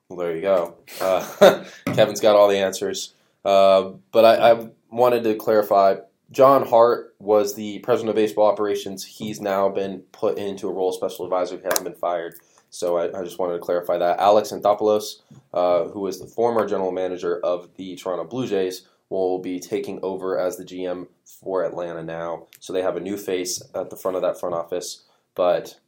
Well, 0.07 0.19
there 0.19 0.36
you 0.36 0.41
go. 0.41 0.75
Uh, 1.00 1.63
Kevin's 1.93 2.19
got 2.19 2.36
all 2.36 2.48
the 2.48 2.57
answers. 2.57 3.13
Uh, 3.43 3.93
but 4.12 4.25
I, 4.25 4.51
I, 4.51 4.69
wanted 4.89 5.24
to 5.24 5.36
clarify. 5.36 5.95
John 6.31 6.67
Hart 6.67 7.15
was 7.19 7.55
the 7.55 7.79
president 7.79 8.10
of 8.10 8.15
baseball 8.15 8.45
operations. 8.45 9.05
He's 9.05 9.41
now 9.41 9.69
been 9.69 10.00
put 10.12 10.38
into 10.38 10.67
a 10.67 10.74
role 10.74 10.89
of 10.89 10.95
special 10.95 11.25
advisor. 11.25 11.57
He 11.57 11.63
hasn't 11.63 11.86
been 11.86 11.95
fired. 11.95 12.36
So 12.71 12.97
I, 12.97 13.19
I 13.19 13.23
just 13.23 13.37
wanted 13.37 13.53
to 13.53 13.59
clarify 13.59 13.97
that. 13.99 14.19
Alex 14.19 14.51
Anthopoulos, 14.51 15.21
uh, 15.53 15.89
who 15.89 16.07
is 16.07 16.19
the 16.19 16.25
former 16.25 16.67
general 16.67 16.91
manager 16.91 17.39
of 17.39 17.69
the 17.75 17.95
Toronto 17.97 18.23
Blue 18.23 18.47
Jays, 18.47 18.87
will 19.09 19.39
be 19.39 19.59
taking 19.59 19.99
over 20.01 20.39
as 20.39 20.55
the 20.57 20.63
GM 20.63 21.07
for 21.25 21.63
Atlanta 21.63 22.01
now. 22.01 22.48
So 22.59 22.72
they 22.72 22.81
have 22.81 22.96
a 22.96 23.01
new 23.01 23.17
face 23.17 23.61
at 23.75 23.89
the 23.89 23.98
front 23.98 24.15
of 24.15 24.24
that 24.24 24.39
front 24.39 24.55
office. 24.55 25.03
But 25.35 25.79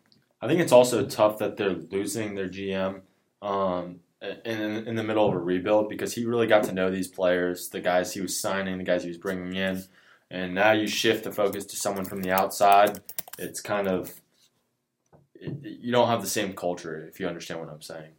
I 0.41 0.47
think 0.47 0.59
it's 0.59 0.73
also 0.73 1.05
tough 1.05 1.39
that 1.39 1.55
they're 1.55 1.73
losing 1.73 2.35
their 2.35 2.49
GM 2.49 3.01
um, 3.41 4.01
in, 4.21 4.87
in 4.87 4.95
the 4.95 5.03
middle 5.03 5.27
of 5.27 5.33
a 5.33 5.39
rebuild 5.39 5.87
because 5.87 6.13
he 6.13 6.25
really 6.25 6.47
got 6.47 6.63
to 6.65 6.73
know 6.73 6.91
these 6.91 7.07
players, 7.07 7.69
the 7.69 7.79
guys 7.79 8.13
he 8.13 8.19
was 8.19 8.37
signing, 8.37 8.77
the 8.77 8.83
guys 8.83 9.03
he 9.03 9.09
was 9.09 9.17
bringing 9.17 9.55
in. 9.55 9.85
And 10.29 10.53
now 10.53 10.73
you 10.73 10.87
shift 10.87 11.23
the 11.23 11.31
focus 11.31 11.65
to 11.67 11.77
someone 11.77 12.05
from 12.05 12.21
the 12.21 12.31
outside. 12.31 12.99
It's 13.37 13.61
kind 13.61 13.87
of, 13.87 14.19
you 15.61 15.91
don't 15.91 16.07
have 16.07 16.21
the 16.21 16.27
same 16.27 16.53
culture, 16.53 17.05
if 17.07 17.19
you 17.19 17.27
understand 17.27 17.59
what 17.59 17.69
I'm 17.69 17.81
saying. 17.81 18.11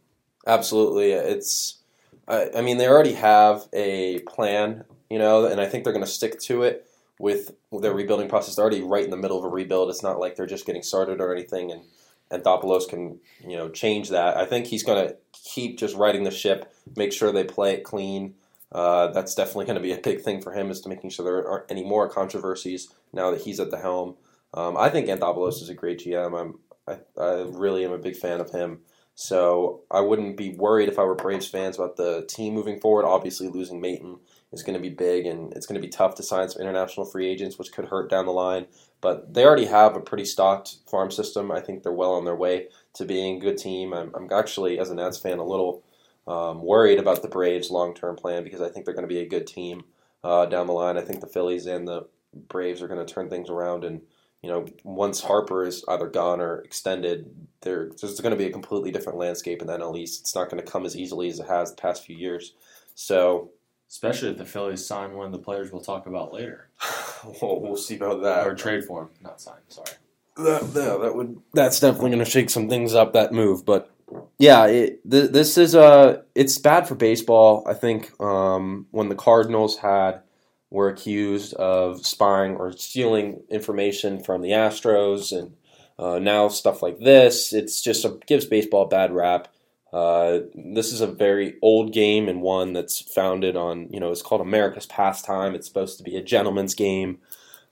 Absolutely. 0.45 1.11
It's, 1.11 1.79
I, 2.27 2.49
I 2.57 2.61
mean, 2.61 2.77
they 2.77 2.87
already 2.87 3.13
have 3.13 3.67
a 3.73 4.19
plan 4.19 4.85
you 5.09 5.19
know, 5.19 5.45
and 5.45 5.61
I 5.61 5.65
think 5.65 5.83
they're 5.83 5.93
going 5.93 6.05
to 6.05 6.11
stick 6.11 6.39
to 6.41 6.63
it 6.63 6.87
with 7.19 7.51
their 7.71 7.93
rebuilding 7.93 8.27
process. 8.27 8.55
They're 8.55 8.65
already 8.65 8.81
right 8.81 9.03
in 9.03 9.11
the 9.11 9.17
middle 9.17 9.37
of 9.37 9.45
a 9.45 9.49
rebuild. 9.49 9.89
It's 9.89 10.03
not 10.03 10.19
like 10.19 10.35
they're 10.35 10.45
just 10.45 10.65
getting 10.65 10.83
started 10.83 11.21
or 11.21 11.33
anything, 11.33 11.71
and 11.71 11.83
Anthopoulos 12.31 12.89
can 12.89 13.19
you 13.41 13.55
know 13.55 13.69
change 13.69 14.09
that. 14.09 14.37
I 14.37 14.45
think 14.45 14.67
he's 14.67 14.83
going 14.83 15.07
to 15.07 15.15
keep 15.31 15.77
just 15.77 15.95
riding 15.95 16.23
the 16.23 16.31
ship, 16.31 16.73
make 16.95 17.13
sure 17.13 17.31
they 17.31 17.43
play 17.43 17.73
it 17.73 17.83
clean. 17.83 18.35
Uh, 18.71 19.07
that's 19.11 19.35
definitely 19.35 19.65
going 19.65 19.77
to 19.77 19.81
be 19.81 19.93
a 19.93 19.97
big 19.97 20.21
thing 20.21 20.41
for 20.41 20.51
him 20.51 20.69
is 20.69 20.81
to 20.81 20.89
making 20.89 21.09
sure 21.09 21.23
there 21.23 21.47
aren't 21.47 21.71
any 21.71 21.83
more 21.83 22.09
controversies 22.09 22.89
now 23.13 23.31
that 23.31 23.41
he's 23.41 23.59
at 23.59 23.71
the 23.71 23.77
helm. 23.77 24.15
Um, 24.53 24.75
I 24.75 24.89
think 24.89 25.07
Anthopoulos 25.07 25.61
is 25.61 25.69
a 25.69 25.73
great 25.73 25.99
GM. 25.99 26.37
I'm 26.37 26.59
I, 26.87 26.97
I 27.17 27.45
really 27.47 27.85
am 27.85 27.91
a 27.91 27.97
big 27.97 28.15
fan 28.15 28.41
of 28.41 28.51
him. 28.51 28.79
So 29.15 29.83
I 29.89 30.01
wouldn't 30.01 30.35
be 30.35 30.55
worried 30.55 30.89
if 30.89 30.99
I 30.99 31.03
were 31.03 31.15
Braves 31.15 31.47
fans 31.47 31.77
about 31.77 31.95
the 31.95 32.25
team 32.27 32.53
moving 32.53 32.81
forward. 32.81 33.05
Obviously, 33.05 33.47
losing 33.47 33.81
Maitan 33.81 34.19
is 34.51 34.61
going 34.61 34.75
to 34.75 34.81
be 34.81 34.93
big, 34.93 35.25
and 35.25 35.53
it's 35.53 35.65
going 35.65 35.79
to 35.79 35.85
be 35.85 35.91
tough 35.91 36.15
to 36.15 36.23
sign 36.23 36.49
some 36.49 36.61
international 36.61 37.05
free 37.05 37.27
agents, 37.27 37.57
which 37.57 37.71
could 37.71 37.85
hurt 37.85 38.09
down 38.09 38.25
the 38.25 38.33
line. 38.33 38.65
But 38.99 39.33
they 39.33 39.45
already 39.45 39.65
have 39.65 39.95
a 39.95 40.01
pretty 40.01 40.25
stocked 40.25 40.77
farm 40.89 41.11
system. 41.11 41.49
I 41.49 41.61
think 41.61 41.81
they're 41.81 41.93
well 41.93 42.13
on 42.13 42.25
their 42.25 42.35
way 42.35 42.67
to 42.95 43.05
being 43.05 43.37
a 43.37 43.39
good 43.39 43.57
team. 43.57 43.93
I'm, 43.93 44.11
I'm 44.13 44.27
actually, 44.33 44.79
as 44.79 44.89
a 44.89 44.95
Nats 44.95 45.17
fan, 45.17 45.39
a 45.39 45.45
little 45.45 45.83
um, 46.27 46.61
worried 46.61 46.99
about 46.99 47.21
the 47.21 47.29
Braves' 47.29 47.71
long 47.71 47.93
term 47.93 48.17
plan 48.17 48.43
because 48.43 48.61
I 48.61 48.67
think 48.67 48.85
they're 48.85 48.95
going 48.95 49.07
to 49.07 49.13
be 49.13 49.21
a 49.21 49.29
good 49.29 49.47
team 49.47 49.85
uh, 50.25 50.45
down 50.45 50.67
the 50.67 50.73
line. 50.73 50.97
I 50.97 51.01
think 51.01 51.21
the 51.21 51.27
Phillies 51.27 51.67
and 51.67 51.87
the 51.87 52.07
Braves 52.49 52.81
are 52.81 52.89
going 52.89 53.05
to 53.05 53.13
turn 53.13 53.29
things 53.29 53.49
around 53.49 53.85
and 53.85 54.01
you 54.45 54.51
know, 54.51 54.65
once 54.83 55.21
Harper 55.21 55.65
is 55.65 55.83
either 55.87 56.07
gone 56.07 56.39
or 56.39 56.59
extended, 56.59 57.29
there, 57.61 57.89
there's 57.99 58.19
going 58.19 58.31
to 58.31 58.37
be 58.37 58.45
a 58.45 58.51
completely 58.51 58.91
different 58.91 59.17
landscape 59.17 59.59
in 59.59 59.67
the 59.67 59.75
NL 59.75 59.97
East. 59.97 60.21
It's 60.21 60.35
not 60.35 60.51
going 60.51 60.63
to 60.63 60.71
come 60.71 60.85
as 60.85 60.95
easily 60.95 61.29
as 61.29 61.39
it 61.39 61.47
has 61.47 61.71
the 61.71 61.81
past 61.81 62.05
few 62.05 62.15
years. 62.15 62.53
So 62.93 63.49
Especially 63.89 64.29
if 64.29 64.37
the 64.37 64.45
Phillies 64.45 64.85
sign 64.85 65.13
one 65.13 65.27
of 65.27 65.31
the 65.31 65.39
players 65.39 65.71
we'll 65.71 65.81
talk 65.81 66.07
about 66.07 66.33
later. 66.33 66.69
well, 67.41 67.59
we'll 67.61 67.77
see 67.77 67.95
about 67.95 68.23
that. 68.23 68.45
Or 68.45 68.55
trade 68.55 68.83
for 68.83 69.03
him, 69.03 69.09
not 69.21 69.39
sign. 69.39 69.55
Sorry. 69.67 69.91
That, 70.37 70.63
yeah, 70.75 70.97
that 71.01 71.15
would. 71.15 71.39
That's 71.53 71.79
definitely 71.79 72.09
going 72.09 72.23
to 72.23 72.29
shake 72.29 72.49
some 72.49 72.67
things 72.67 72.93
up. 72.93 73.13
That 73.13 73.31
move, 73.31 73.65
but 73.65 73.91
yeah, 74.37 74.65
it, 74.65 75.09
th- 75.09 75.31
this 75.31 75.57
is 75.57 75.75
a 75.75 76.23
It's 76.33 76.57
bad 76.57 76.87
for 76.87 76.95
baseball. 76.95 77.63
I 77.67 77.73
think 77.73 78.11
um, 78.19 78.87
when 78.91 79.07
the 79.07 79.15
Cardinals 79.15 79.77
had 79.77 80.21
were 80.69 80.89
accused 80.89 81.53
of 81.55 82.05
spying 82.05 82.55
or 82.55 82.71
stealing 82.71 83.41
information 83.49 84.23
from 84.23 84.41
the 84.41 84.49
Astros, 84.49 85.37
and 85.37 85.55
uh, 85.97 86.19
now 86.19 86.47
stuff 86.47 86.81
like 86.81 86.99
this, 86.99 87.53
it's 87.53 87.81
just 87.81 88.05
a, 88.05 88.17
gives 88.27 88.45
baseball 88.45 88.83
a 88.83 88.87
bad 88.87 89.13
rap. 89.13 89.47
Uh, 89.93 90.39
this 90.53 90.91
is 90.91 90.99
a 90.99 91.07
very 91.07 91.55
old 91.61 91.93
game 91.93 92.27
and 92.27 92.41
one 92.41 92.73
that's 92.73 92.99
founded 92.99 93.55
on, 93.55 93.87
you 93.91 93.99
know, 93.99 94.11
it's 94.11 94.21
called 94.21 94.41
America's 94.41 94.85
pastime. 94.85 95.55
It's 95.55 95.67
supposed 95.67 95.97
to 95.97 96.03
be 96.03 96.17
a 96.17 96.23
gentleman's 96.23 96.75
game. 96.75 97.19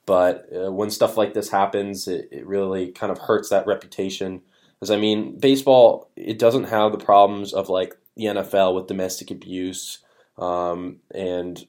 But 0.06 0.48
uh, 0.56 0.72
when 0.72 0.90
stuff 0.90 1.18
like 1.18 1.34
this 1.34 1.50
happens, 1.50 2.08
it, 2.08 2.30
it 2.32 2.46
really 2.46 2.92
kind 2.92 3.12
of 3.12 3.20
hurts 3.20 3.50
that 3.50 3.68
reputation. 3.68 4.42
Because, 4.80 4.92
I 4.92 4.98
mean, 4.98 5.38
baseball, 5.38 6.10
it 6.16 6.40
doesn't 6.40 6.66
have 6.66 6.94
the 6.94 6.98
problems 6.98 7.54
of 7.54 7.68
like 7.68 7.96
the 8.16 8.26
NFL 8.26 8.76
with 8.76 8.88
domestic 8.88 9.30
abuse 9.32 10.00
um, 10.38 10.98
and 11.14 11.66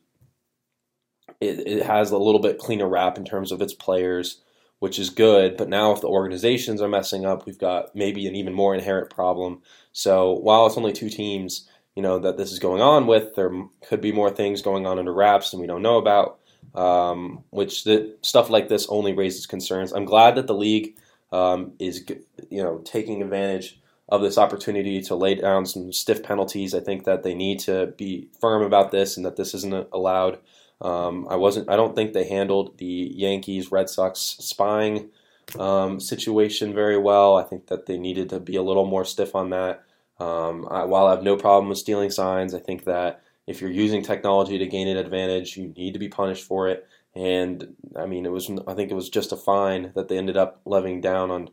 it, 1.49 1.67
it 1.67 1.87
has 1.87 2.11
a 2.11 2.19
little 2.19 2.41
bit 2.41 2.59
cleaner 2.59 2.89
rap 2.89 3.17
in 3.19 3.25
terms 3.25 3.53
of 3.53 3.63
its 3.63 3.75
players 3.75 4.43
which 4.85 4.99
is 4.99 5.09
good. 5.09 5.57
But 5.57 5.71
now, 5.71 5.93
if 5.93 6.03
the 6.03 6.09
organizations 6.09 6.83
are 6.83 6.89
messing 6.89 7.25
up, 7.25 7.47
we've 7.47 7.59
got 7.59 7.97
maybe 7.97 8.27
an 8.27 8.35
even 8.35 8.53
more 8.53 8.75
inherent 8.75 9.09
problem. 9.09 9.63
So 9.93 10.35
while 10.35 10.67
it's 10.67 10.77
only 10.77 10.93
two 10.93 11.09
teams, 11.09 11.67
you 11.97 12.03
know 12.03 12.19
that 12.19 12.37
this 12.37 12.53
is 12.53 12.59
going 12.59 12.83
on 12.83 13.07
with, 13.07 13.35
there 13.35 13.51
could 13.89 14.03
be 14.03 14.13
more 14.13 14.29
things 14.29 14.61
going 14.61 14.85
on 14.85 14.99
under 14.99 15.15
wraps 15.15 15.55
and 15.55 15.61
we 15.63 15.67
don't 15.67 15.81
know 15.81 15.97
about. 15.97 16.39
Um, 16.75 17.45
which 17.49 17.85
the 17.85 18.17
stuff 18.21 18.51
like 18.51 18.69
this 18.69 18.87
only 18.89 19.15
raises 19.15 19.47
concerns. 19.47 19.93
I'm 19.93 20.05
glad 20.05 20.35
that 20.35 20.49
the 20.49 20.55
league 20.55 20.99
um, 21.33 21.73
is 21.79 22.05
you 22.51 22.63
know 22.63 22.83
taking 22.85 23.23
advantage 23.23 23.81
of 24.11 24.21
this 24.21 24.37
opportunity 24.37 25.01
to 25.03 25.15
lay 25.15 25.37
down 25.37 25.65
some 25.65 25.95
stiff 25.95 26.23
penalties. 26.23 26.75
I 26.75 26.81
think 26.81 27.05
that 27.05 27.23
they 27.23 27.35
need 27.35 27.61
to 27.61 27.95
be 27.97 28.29
firm 28.39 28.63
about 28.63 28.91
this 28.91 29.17
and 29.17 29.25
that 29.25 29.37
this 29.37 29.55
isn't 29.55 29.89
allowed. 29.93 30.41
Um, 30.81 31.27
I 31.31 31.37
wasn't. 31.37 31.69
I 31.71 31.77
don't 31.77 31.95
think 31.95 32.13
they 32.13 32.29
handled 32.29 32.79
the 32.79 33.13
Yankees 33.15 33.71
Red 33.73 33.89
Sox 33.89 34.21
spying 34.21 35.11
um, 35.59 36.01
situation 36.01 36.75
very 36.75 36.99
well. 36.99 37.37
I 37.37 37.45
think 37.45 37.67
that 37.69 37.87
they 37.87 37.99
needed 37.99 38.29
to 38.31 38.41
be 38.41 38.57
a 38.57 38.63
little 38.63 38.87
more 38.87 39.05
stiff 39.05 39.35
on 39.35 39.51
that. 39.51 39.85
Um, 40.21 40.67
I, 40.71 40.85
while 40.85 41.07
I 41.07 41.11
have 41.11 41.23
no 41.23 41.37
problem 41.37 41.69
with 41.69 41.79
stealing 41.79 42.11
signs, 42.11 42.55
I 42.55 42.61
think 42.61 42.85
that 42.85 43.23
if 43.47 43.61
you're 43.61 43.71
using 43.71 44.03
technology 44.03 44.59
to 44.59 44.67
gain 44.67 44.89
an 44.89 44.97
advantage, 44.97 45.57
you 45.57 45.69
need 45.77 45.93
to 45.93 45.99
be 45.99 46.09
punished 46.09 46.45
for 46.45 46.69
it. 46.69 46.87
And 47.15 47.75
I 47.97 48.07
mean, 48.07 48.27
it 48.27 48.33
was 48.33 48.51
I 48.67 48.75
think 48.75 48.91
it 48.91 48.95
was 48.95 49.09
just 49.09 49.33
a 49.33 49.37
fine 49.37 49.93
that 49.95 50.09
they 50.09 50.19
ended 50.19 50.37
up 50.37 50.61
levying 50.65 51.01
down 51.01 51.31
on 51.31 51.51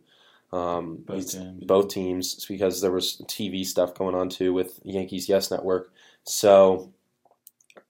um, 0.54 0.98
Both 1.06 1.32
teams. 1.32 1.64
both 1.64 1.88
teams 1.90 2.46
because 2.46 2.82
there 2.82 2.92
was 2.92 3.22
TV 3.28 3.66
stuff 3.66 3.94
going 3.94 4.16
on 4.16 4.30
too 4.30 4.54
with 4.54 4.80
Yankees 4.84 5.30
Yes 5.30 5.52
Network. 5.52 5.92
So 6.24 6.92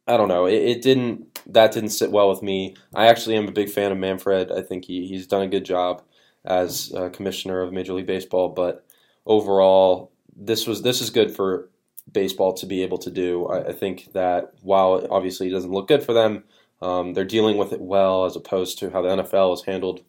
I 0.08 0.18
don't 0.18 0.28
know. 0.28 0.46
It, 0.46 0.62
it 0.62 0.82
didn't 0.82 1.40
that 1.48 1.72
didn't 1.72 1.90
sit 1.90 2.12
well 2.12 2.30
with 2.30 2.42
me. 2.42 2.76
I 2.94 3.08
actually 3.08 3.36
am 3.36 3.48
a 3.48 3.52
big 3.52 3.70
fan 3.70 3.92
of 3.92 3.98
Manfred. 3.98 4.52
I 4.52 4.62
think 4.62 4.86
he, 4.86 5.08
he's 5.08 5.28
done 5.28 5.42
a 5.42 5.48
good 5.48 5.66
job 5.66 6.04
as 6.46 6.92
uh, 6.96 7.10
commissioner 7.10 7.62
of 7.62 7.74
Major 7.74 7.94
League 7.94 8.08
Baseball. 8.08 8.50
But 8.50 8.86
overall, 9.26 10.12
this 10.36 10.68
was 10.68 10.82
this 10.82 11.02
is 11.02 11.10
good 11.10 11.36
for 11.36 11.70
baseball 12.12 12.54
to 12.54 12.66
be 12.66 12.84
able 12.84 12.98
to 13.00 13.12
do. 13.12 13.48
I, 13.48 13.70
I 13.70 13.74
think 13.74 14.14
that 14.14 14.54
while 14.62 15.08
obviously 15.12 15.48
it 15.48 15.52
doesn't 15.52 15.72
look 15.72 15.88
good 15.88 16.04
for 16.04 16.14
them, 16.14 16.44
um, 16.82 17.14
they're 17.14 17.26
dealing 17.26 17.58
with 17.58 17.74
it 17.74 17.82
well 17.82 18.26
as 18.26 18.36
opposed 18.36 18.80
to 18.80 18.90
how 18.90 19.02
the 19.02 19.10
NFL 19.10 19.52
has 19.52 19.64
handled 19.64 20.04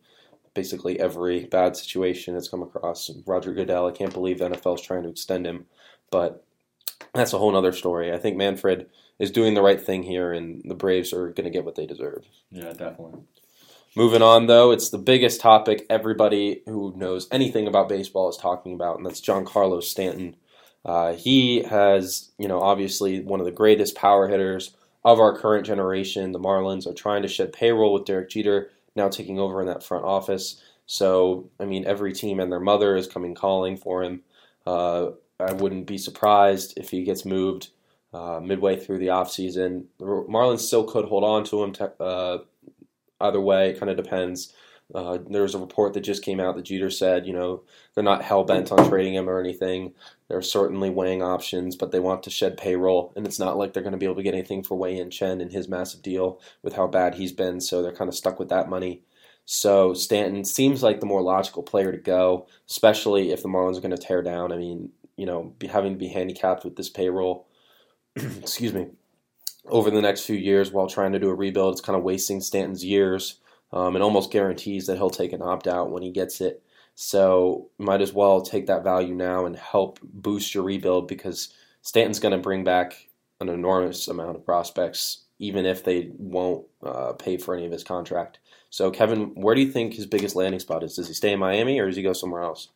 basically 0.55 1.01
every 1.01 1.45
bad 1.47 1.77
situation 1.77 2.37
it's 2.37 2.49
come 2.49 2.63
across. 2.63 3.11
Roger 3.27 3.53
Goodell, 3.53 3.87
I 3.87 3.93
can't 3.93 4.13
believe 4.13 4.39
the 4.39 4.51
NFL 4.51 4.77
is 4.77 4.83
trying 4.83 5.03
to 5.03 5.09
extend 5.09 5.47
him, 5.47 5.67
but 6.11 6.45
that's 7.15 7.33
a 7.33 7.39
whole 7.39 7.55
other 7.57 7.73
story. 7.73 8.13
I 8.13 8.19
think 8.19 8.37
Manfred 8.37 8.89
is 9.23 9.31
doing 9.31 9.55
the 9.55 9.63
right 9.63 9.81
thing 9.81 10.03
here, 10.03 10.33
and 10.33 10.61
the 10.65 10.75
Braves 10.75 11.13
are 11.13 11.29
going 11.29 11.45
to 11.45 11.51
get 11.51 11.65
what 11.65 11.77
they 11.77 11.87
deserve. 11.87 12.27
Yeah, 12.51 12.73
definitely. 12.73 13.21
Moving 13.95 14.21
on, 14.21 14.49
though, 14.49 14.73
it's 14.73 14.91
the 14.91 14.99
biggest 14.99 15.41
topic 15.41 15.87
everybody 15.89 16.63
who 16.67 16.93
knows 16.97 17.29
anything 17.31 17.69
about 17.69 17.89
baseball 17.89 18.29
is 18.29 18.37
talking 18.37 18.75
about, 18.75 18.97
and 18.97 19.07
that's 19.07 19.21
Giancarlo 19.21 19.81
Stanton. 19.81 20.35
Uh, 20.85 21.13
he 21.13 21.63
has, 21.63 22.33
you 22.37 22.49
know, 22.49 22.61
obviously 22.61 23.21
one 23.23 23.39
of 23.39 23.47
the 23.47 23.53
greatest 23.53 23.95
power 23.95 24.27
hitters 24.27 24.75
of 25.05 25.21
our 25.21 25.39
current 25.39 25.67
generation. 25.67 26.33
The 26.33 26.41
Marlins 26.41 26.89
are 26.89 26.95
trying 26.95 27.23
to 27.23 27.29
shed 27.29 27.53
payroll 27.53 27.93
with 27.93 28.07
Derek 28.07 28.29
Jeter 28.29 28.71
now 28.97 29.09
taking 29.09 29.39
over 29.39 29.61
in 29.61 29.69
that 29.69 29.85
front 29.85 30.05
office. 30.05 30.61
So, 30.87 31.49
I 31.61 31.65
mean, 31.65 31.85
every 31.87 32.13
team 32.13 32.41
and 32.41 32.51
their 32.51 32.59
mother 32.59 32.97
is 32.97 33.07
coming 33.07 33.37
calling 33.37 33.77
for 33.77 34.03
him. 34.03 34.23
Uh, 34.67 35.11
I 35.39 35.53
wouldn't 35.53 35.87
be 35.87 35.99
surprised 35.99 36.75
if 36.77 36.91
he 36.91 37.05
gets 37.05 37.25
moved 37.25 37.69
uh, 38.13 38.41
midway 38.41 38.77
through 38.77 38.99
the 38.99 39.09
offseason. 39.09 39.85
The 39.99 40.05
Marlins 40.05 40.61
still 40.61 40.85
could 40.85 41.07
hold 41.07 41.25
on 41.25 41.45
to 41.45 41.63
him. 41.63 41.73
Te- 41.73 41.85
uh, 42.01 42.39
either 43.21 43.41
way, 43.41 43.71
it 43.71 43.79
kind 43.79 43.91
of 43.91 43.97
depends. 43.97 44.53
Uh, 44.95 45.19
there 45.31 45.43
was 45.43 45.55
a 45.55 45.59
report 45.59 45.95
that 45.95 46.03
just 46.03 46.23
came 46.23 46.39
out 46.39 46.55
that 46.55 46.65
Jeter 46.65 46.91
said, 46.91 47.27
you 47.27 47.33
know, 47.33 47.63
they're 47.95 48.05
not 48.05 48.23
hell 48.23 48.45
bent 48.45 48.71
on 48.71 48.89
trading 48.89 49.15
him 49.15 49.29
or 49.29 49.41
anything. 49.41 49.95
They're 50.29 50.43
certainly 50.43 50.91
weighing 50.91 51.23
options, 51.23 51.77
but 51.77 51.93
they 51.93 52.01
want 52.01 52.23
to 52.25 52.31
shed 52.31 52.59
payroll, 52.59 53.13
and 53.17 53.27
it's 53.27 53.39
not 53.39 53.57
like 53.57 53.73
they're 53.73 53.83
going 53.83 53.93
to 53.93 53.99
be 53.99 54.05
able 54.05 54.17
to 54.17 54.23
get 54.23 54.35
anything 54.35 54.63
for 54.63 54.77
Wei 54.77 54.97
Yin 54.97 55.11
Chen 55.11 55.41
and 55.41 55.51
his 55.51 55.69
massive 55.69 56.03
deal 56.03 56.41
with 56.63 56.75
how 56.75 56.87
bad 56.87 57.15
he's 57.15 57.33
been. 57.33 57.61
So 57.61 57.81
they're 57.81 57.93
kind 57.93 58.09
of 58.09 58.15
stuck 58.15 58.39
with 58.39 58.51
that 58.51 58.69
money. 58.69 59.03
So 59.45 59.95
Stanton 59.95 60.45
seems 60.45 60.83
like 60.83 61.01
the 61.01 61.07
more 61.07 61.23
logical 61.23 61.63
player 61.63 61.91
to 61.91 61.99
go, 61.99 62.47
especially 62.69 63.33
if 63.33 63.43
the 63.43 63.49
Marlins 63.49 63.79
are 63.79 63.81
going 63.81 63.97
to 63.97 64.03
tear 64.03 64.23
down. 64.23 64.53
I 64.53 64.57
mean, 64.57 64.91
you 65.17 65.27
know, 65.27 65.55
be, 65.59 65.67
having 65.67 65.93
to 65.93 65.99
be 65.99 66.09
handicapped 66.09 66.65
with 66.65 66.77
this 66.77 66.89
payroll, 66.89 67.47
excuse 68.17 68.73
me, 68.73 68.89
over 69.67 69.91
the 69.91 70.03
next 70.03 70.25
few 70.25 70.37
years 70.37 70.71
while 70.71 70.87
trying 70.87 71.13
to 71.13 71.19
do 71.19 71.31
a 71.31 71.35
rebuild, 71.35 71.73
it's 71.73 71.81
kind 71.81 71.97
of 71.97 72.05
wasting 72.05 72.41
Stanton's 72.41 72.85
years. 72.85 73.39
Um, 73.73 73.97
it 73.97 74.03
almost 74.03 74.31
guarantees 74.31 74.87
that 74.87 74.97
he'll 74.97 75.11
take 75.11 75.33
an 75.33 75.43
opt 75.43 75.67
out 75.67 75.91
when 75.91 76.03
he 76.03 76.11
gets 76.11 76.41
it. 76.41 76.63
So 76.95 77.71
might 77.79 78.03
as 78.03 78.13
well 78.13 78.43
take 78.43 78.67
that 78.67 78.85
value 78.85 79.15
now 79.15 79.47
and 79.47 79.57
help 79.57 79.99
boost 80.03 80.55
your 80.55 80.63
rebuild 80.63 81.09
because 81.09 81.55
Stanton's 81.81 82.21
going 82.21 82.33
to 82.33 82.39
bring 82.39 82.65
back 82.65 83.09
an 83.41 83.49
enormous 83.49 84.09
amount 84.09 84.37
of 84.37 84.45
prospects, 84.45 85.25
even 85.39 85.65
if 85.65 85.83
they 85.83 86.11
won't 86.19 86.67
uh, 86.83 87.13
pay 87.15 87.39
for 87.39 87.55
any 87.55 87.65
of 87.65 87.73
his 87.73 87.83
contract. 87.83 88.39
So 88.69 88.91
Kevin, 88.91 89.35
where 89.35 89.55
do 89.55 89.63
you 89.63 89.71
think 89.71 89.95
his 89.95 90.07
biggest 90.07 90.37
landing 90.37 90.61
spot 90.61 90.83
is? 90.83 90.97
Does 90.97 91.09
he 91.09 91.15
stay 91.15 91.33
in 91.33 91.39
Miami 91.39 91.79
or 91.79 91.87
does 91.87 91.97
he 91.97 92.03
go 92.03 92.13
somewhere 92.13 92.43
else? 92.43 92.69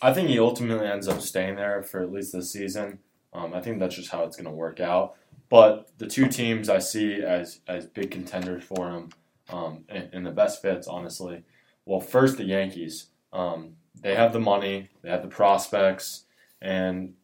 I 0.00 0.12
think 0.12 0.28
he 0.28 0.38
ultimately 0.38 0.86
ends 0.86 1.08
up 1.08 1.20
staying 1.20 1.56
there 1.56 1.82
for 1.82 2.00
at 2.00 2.12
least 2.12 2.32
this 2.32 2.52
season. 2.52 3.00
Um, 3.32 3.54
I 3.54 3.60
think 3.60 3.78
that's 3.78 3.94
just 3.94 4.10
how 4.10 4.24
it's 4.24 4.36
going 4.36 4.46
to 4.46 4.50
work 4.50 4.80
out. 4.80 5.14
But 5.48 5.90
the 5.98 6.06
two 6.06 6.28
teams 6.28 6.68
I 6.68 6.78
see 6.78 7.22
as 7.22 7.60
as 7.66 7.86
big 7.86 8.10
contenders 8.10 8.64
for 8.64 8.90
him 8.90 9.10
um, 9.52 9.84
and, 9.88 10.08
and, 10.12 10.26
the 10.26 10.30
best 10.30 10.62
fits, 10.62 10.86
honestly. 10.86 11.42
Well, 11.84 12.00
first 12.00 12.36
the 12.36 12.44
Yankees. 12.44 13.08
Um, 13.32 13.76
they 14.00 14.14
have 14.14 14.32
the 14.32 14.40
money, 14.40 14.90
they 15.02 15.10
have 15.10 15.22
the 15.22 15.28
prospects, 15.28 16.24
and 16.62 17.14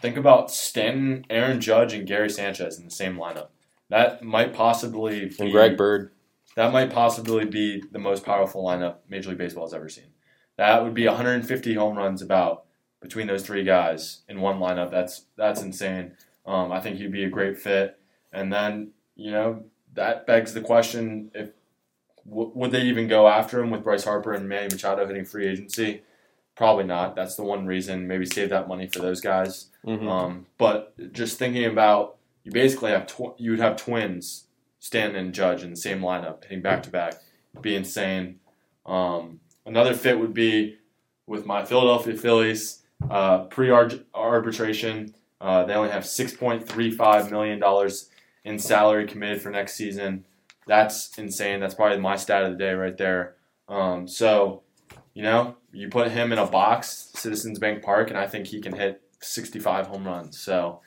think 0.00 0.16
about 0.16 0.50
Stanton, 0.50 1.24
Aaron 1.30 1.60
Judge, 1.60 1.92
and 1.92 2.06
Gary 2.06 2.30
Sanchez 2.30 2.78
in 2.78 2.84
the 2.84 2.90
same 2.90 3.16
lineup. 3.16 3.48
That 3.88 4.22
might 4.22 4.52
possibly 4.52 5.26
be, 5.26 5.36
and 5.40 5.52
Greg 5.52 5.76
Bird. 5.76 6.12
That 6.56 6.72
might 6.72 6.92
possibly 6.92 7.44
be 7.44 7.82
the 7.90 7.98
most 7.98 8.24
powerful 8.24 8.64
lineup 8.64 8.96
Major 9.08 9.30
League 9.30 9.38
Baseball 9.38 9.64
has 9.64 9.74
ever 9.74 9.88
seen. 9.88 10.12
That 10.56 10.82
would 10.82 10.94
be 10.94 11.06
150 11.06 11.74
home 11.74 11.96
runs 11.96 12.22
about 12.22 12.64
between 13.00 13.26
those 13.26 13.42
three 13.42 13.64
guys 13.64 14.20
in 14.28 14.40
one 14.40 14.58
lineup. 14.58 14.90
That's 14.90 15.24
that's 15.36 15.62
insane. 15.62 16.12
Um, 16.46 16.72
I 16.72 16.80
think 16.80 16.96
he'd 16.96 17.12
be 17.12 17.24
a 17.24 17.30
great 17.30 17.58
fit. 17.58 17.98
And 18.32 18.52
then 18.52 18.90
you 19.16 19.30
know 19.30 19.64
that 19.94 20.26
begs 20.26 20.54
the 20.54 20.60
question: 20.60 21.30
if 21.34 21.50
w- 22.28 22.52
would 22.54 22.70
they 22.70 22.82
even 22.82 23.08
go 23.08 23.26
after 23.28 23.60
him 23.60 23.70
with 23.70 23.84
Bryce 23.84 24.04
Harper 24.04 24.32
and 24.32 24.48
Manny 24.48 24.68
Machado 24.70 25.06
hitting 25.06 25.24
free 25.24 25.46
agency? 25.46 26.02
Probably 26.56 26.84
not. 26.84 27.16
That's 27.16 27.36
the 27.36 27.42
one 27.42 27.66
reason. 27.66 28.06
Maybe 28.06 28.26
save 28.26 28.50
that 28.50 28.68
money 28.68 28.86
for 28.86 28.98
those 28.98 29.20
guys. 29.20 29.66
Mm-hmm. 29.86 30.08
Um, 30.08 30.46
but 30.58 30.94
just 31.12 31.38
thinking 31.38 31.64
about, 31.64 32.16
you 32.44 32.52
basically 32.52 32.90
have 32.90 33.06
tw- 33.06 33.38
you 33.38 33.52
would 33.52 33.60
have 33.60 33.76
twins, 33.76 34.44
Stanton 34.78 35.16
and 35.16 35.32
Judge 35.32 35.62
in 35.62 35.70
the 35.70 35.76
same 35.76 36.00
lineup, 36.00 36.42
hitting 36.44 36.60
back 36.60 36.82
to 36.82 36.90
back, 36.90 37.14
be 37.62 37.74
insane. 37.74 38.40
Um, 38.84 39.40
another 39.64 39.94
fit 39.94 40.18
would 40.18 40.34
be 40.34 40.76
with 41.26 41.46
my 41.46 41.64
Philadelphia 41.64 42.16
Phillies 42.16 42.82
uh, 43.08 43.44
pre 43.44 43.70
arbitration. 43.70 45.14
Uh, 45.40 45.64
they 45.64 45.74
only 45.74 45.90
have 45.90 46.04
six 46.04 46.34
point 46.34 46.68
three 46.68 46.90
five 46.90 47.30
million 47.30 47.58
dollars 47.58 48.10
in 48.44 48.58
salary 48.58 49.06
committed 49.06 49.40
for 49.40 49.50
next 49.50 49.74
season. 49.74 50.24
That's 50.66 51.16
insane. 51.18 51.60
That's 51.60 51.74
probably 51.74 51.98
my 51.98 52.16
stat 52.16 52.44
of 52.44 52.52
the 52.52 52.58
day 52.58 52.72
right 52.72 52.96
there. 52.96 53.36
Um, 53.68 54.06
so, 54.06 54.62
you 55.14 55.22
know, 55.22 55.56
you 55.72 55.88
put 55.88 56.10
him 56.10 56.32
in 56.32 56.38
a 56.38 56.46
box, 56.46 57.10
Citizens 57.14 57.58
Bank 57.58 57.82
Park, 57.82 58.08
and 58.08 58.18
I 58.18 58.26
think 58.26 58.46
he 58.46 58.60
can 58.60 58.74
hit 58.74 59.02
65 59.20 59.86
home 59.86 60.06
runs. 60.06 60.38
So, 60.38 60.80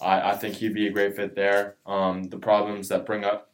I, 0.00 0.30
I 0.30 0.36
think 0.36 0.56
he'd 0.56 0.74
be 0.74 0.86
a 0.86 0.92
great 0.92 1.16
fit 1.16 1.34
there. 1.34 1.76
Um, 1.86 2.24
the 2.24 2.38
problems 2.38 2.88
that 2.88 3.06
bring 3.06 3.24
up, 3.24 3.50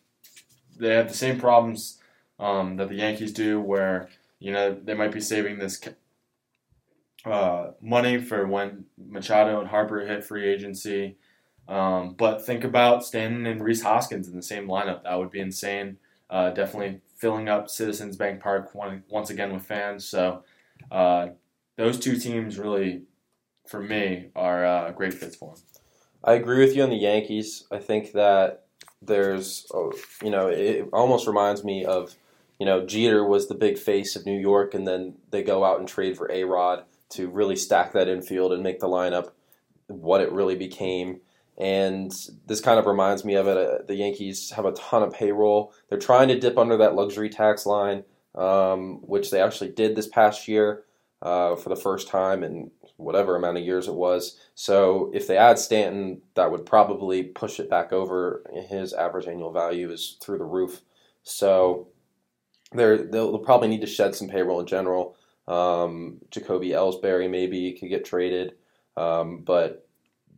they 0.79 0.95
have 0.95 1.09
the 1.09 1.15
same 1.15 1.39
problems 1.39 1.99
um, 2.39 2.77
that 2.77 2.89
the 2.89 2.97
Yankees 2.97 3.33
do, 3.33 3.61
where 3.61 4.09
you 4.39 4.53
know 4.53 4.75
they 4.75 4.95
might 4.95 5.13
be 5.13 5.21
saving 5.21 5.59
this 5.59 5.81
uh, 7.27 7.73
money 7.83 8.19
for 8.19 8.47
when 8.47 8.85
Machado 8.97 9.61
and 9.61 9.69
Harper 9.69 10.07
hit 10.07 10.25
free 10.25 10.49
agency. 10.49 11.17
Um, 11.69 12.15
but 12.17 12.47
think 12.47 12.63
about 12.63 13.05
Stanton 13.05 13.45
and 13.47 13.63
Rhys 13.63 13.83
Hoskins 13.83 14.29
in 14.29 14.37
the 14.37 14.43
same 14.43 14.69
lineup. 14.69 15.03
That 15.03 15.19
would 15.19 15.31
be 15.31 15.41
insane. 15.41 15.99
Uh, 16.31 16.51
definitely 16.51 17.01
filling 17.17 17.49
up 17.49 17.69
Citizens 17.69 18.17
Bank 18.17 18.41
Park 18.41 18.71
once 18.75 19.31
again 19.31 19.53
with 19.53 19.67
fans. 19.67 20.09
So 20.09 20.45
uh, 20.91 21.29
those 21.77 21.99
two 21.99 22.17
teams 22.17 22.59
really, 22.59 23.03
for 23.67 23.83
me, 23.83 24.31
are 24.37 24.65
uh, 24.65 24.93
great 24.93 25.15
fits 25.15 25.37
for 25.37 25.55
them. 25.55 25.65
I 26.23 26.35
agree 26.35 26.65
with 26.65 26.77
you 26.77 26.83
on 26.83 26.91
the 26.91 26.97
Yankees. 26.97 27.65
I 27.71 27.79
think 27.79 28.13
that 28.13 28.65
there's, 29.03 29.67
oh, 29.75 29.93
you 30.23 30.31
know, 30.31 30.49
it 30.49 30.89
almost 30.93 31.27
reminds 31.27 31.65
me 31.65 31.85
of, 31.85 32.15
you 32.59 32.67
know, 32.67 32.85
Jeter 32.85 33.25
was 33.25 33.49
the 33.49 33.55
big 33.55 33.79
face 33.79 34.17
of 34.17 34.25
New 34.27 34.39
York, 34.39 34.75
and 34.75 34.87
then 34.87 35.15
they 35.31 35.43
go 35.43 35.65
out 35.65 35.79
and 35.79 35.89
trade 35.89 36.17
for 36.17 36.31
A 36.33 36.45
Rod 36.45 36.85
to 37.11 37.29
really 37.29 37.57
stack 37.57 37.93
that 37.93 38.09
infield 38.09 38.53
and 38.53 38.63
make 38.63 38.81
the 38.81 38.89
lineup 38.89 39.31
what 39.87 40.21
it 40.21 40.33
really 40.33 40.57
became. 40.57 41.21
And 41.59 42.13
this 42.47 42.61
kind 42.61 42.79
of 42.79 42.87
reminds 42.87 43.25
me 43.25 43.35
of 43.35 43.47
it. 43.47 43.57
Uh, 43.57 43.79
the 43.87 43.95
Yankees 43.95 44.51
have 44.51 44.67
a 44.67 44.73
ton 44.73 45.03
of 45.03 45.13
payroll. 45.13 45.73
They're 45.89 45.99
trying 45.99 46.29
to 46.29 46.39
dip 46.39 46.59
under 46.59 46.77
that 46.77 46.95
luxury 46.95 47.31
tax 47.31 47.65
line, 47.65 48.05
um, 48.35 49.01
which 49.03 49.31
they 49.31 49.41
actually 49.41 49.71
did 49.71 49.97
this 49.97 50.09
past 50.09 50.49
year 50.49 50.85
uh, 51.23 51.57
for 51.57 51.71
the 51.71 51.77
first 51.77 52.09
time 52.09 52.45
in 52.45 52.71
whatever 52.97 53.37
amount 53.37 53.57
of 53.57 53.65
years 53.65 53.89
it 53.89 53.95
was. 53.95 54.39
So 54.55 55.11
if 55.15 55.27
they 55.27 55.37
add 55.37 55.59
Stanton, 55.59 56.21
that 56.35 56.51
would 56.51 56.67
probably 56.67 57.23
push 57.23 57.59
it 57.59 57.71
back 57.71 57.93
over. 57.93 58.43
His 58.69 58.93
average 58.93 59.27
annual 59.27 59.53
value 59.53 59.91
is 59.91 60.19
through 60.21 60.39
the 60.39 60.45
roof. 60.45 60.83
So 61.23 61.89
they're, 62.73 62.99
they'll 62.99 63.39
probably 63.39 63.69
need 63.69 63.81
to 63.81 63.87
shed 63.87 64.15
some 64.15 64.29
payroll 64.29 64.61
in 64.61 64.67
general. 64.67 65.16
Um, 65.49 66.19
Jacoby 66.31 66.71
Ellsbury 66.71 67.31
maybe 67.31 67.73
could 67.73 67.89
get 67.89 68.05
traded, 68.05 68.55
um, 68.97 69.39
but 69.39 69.89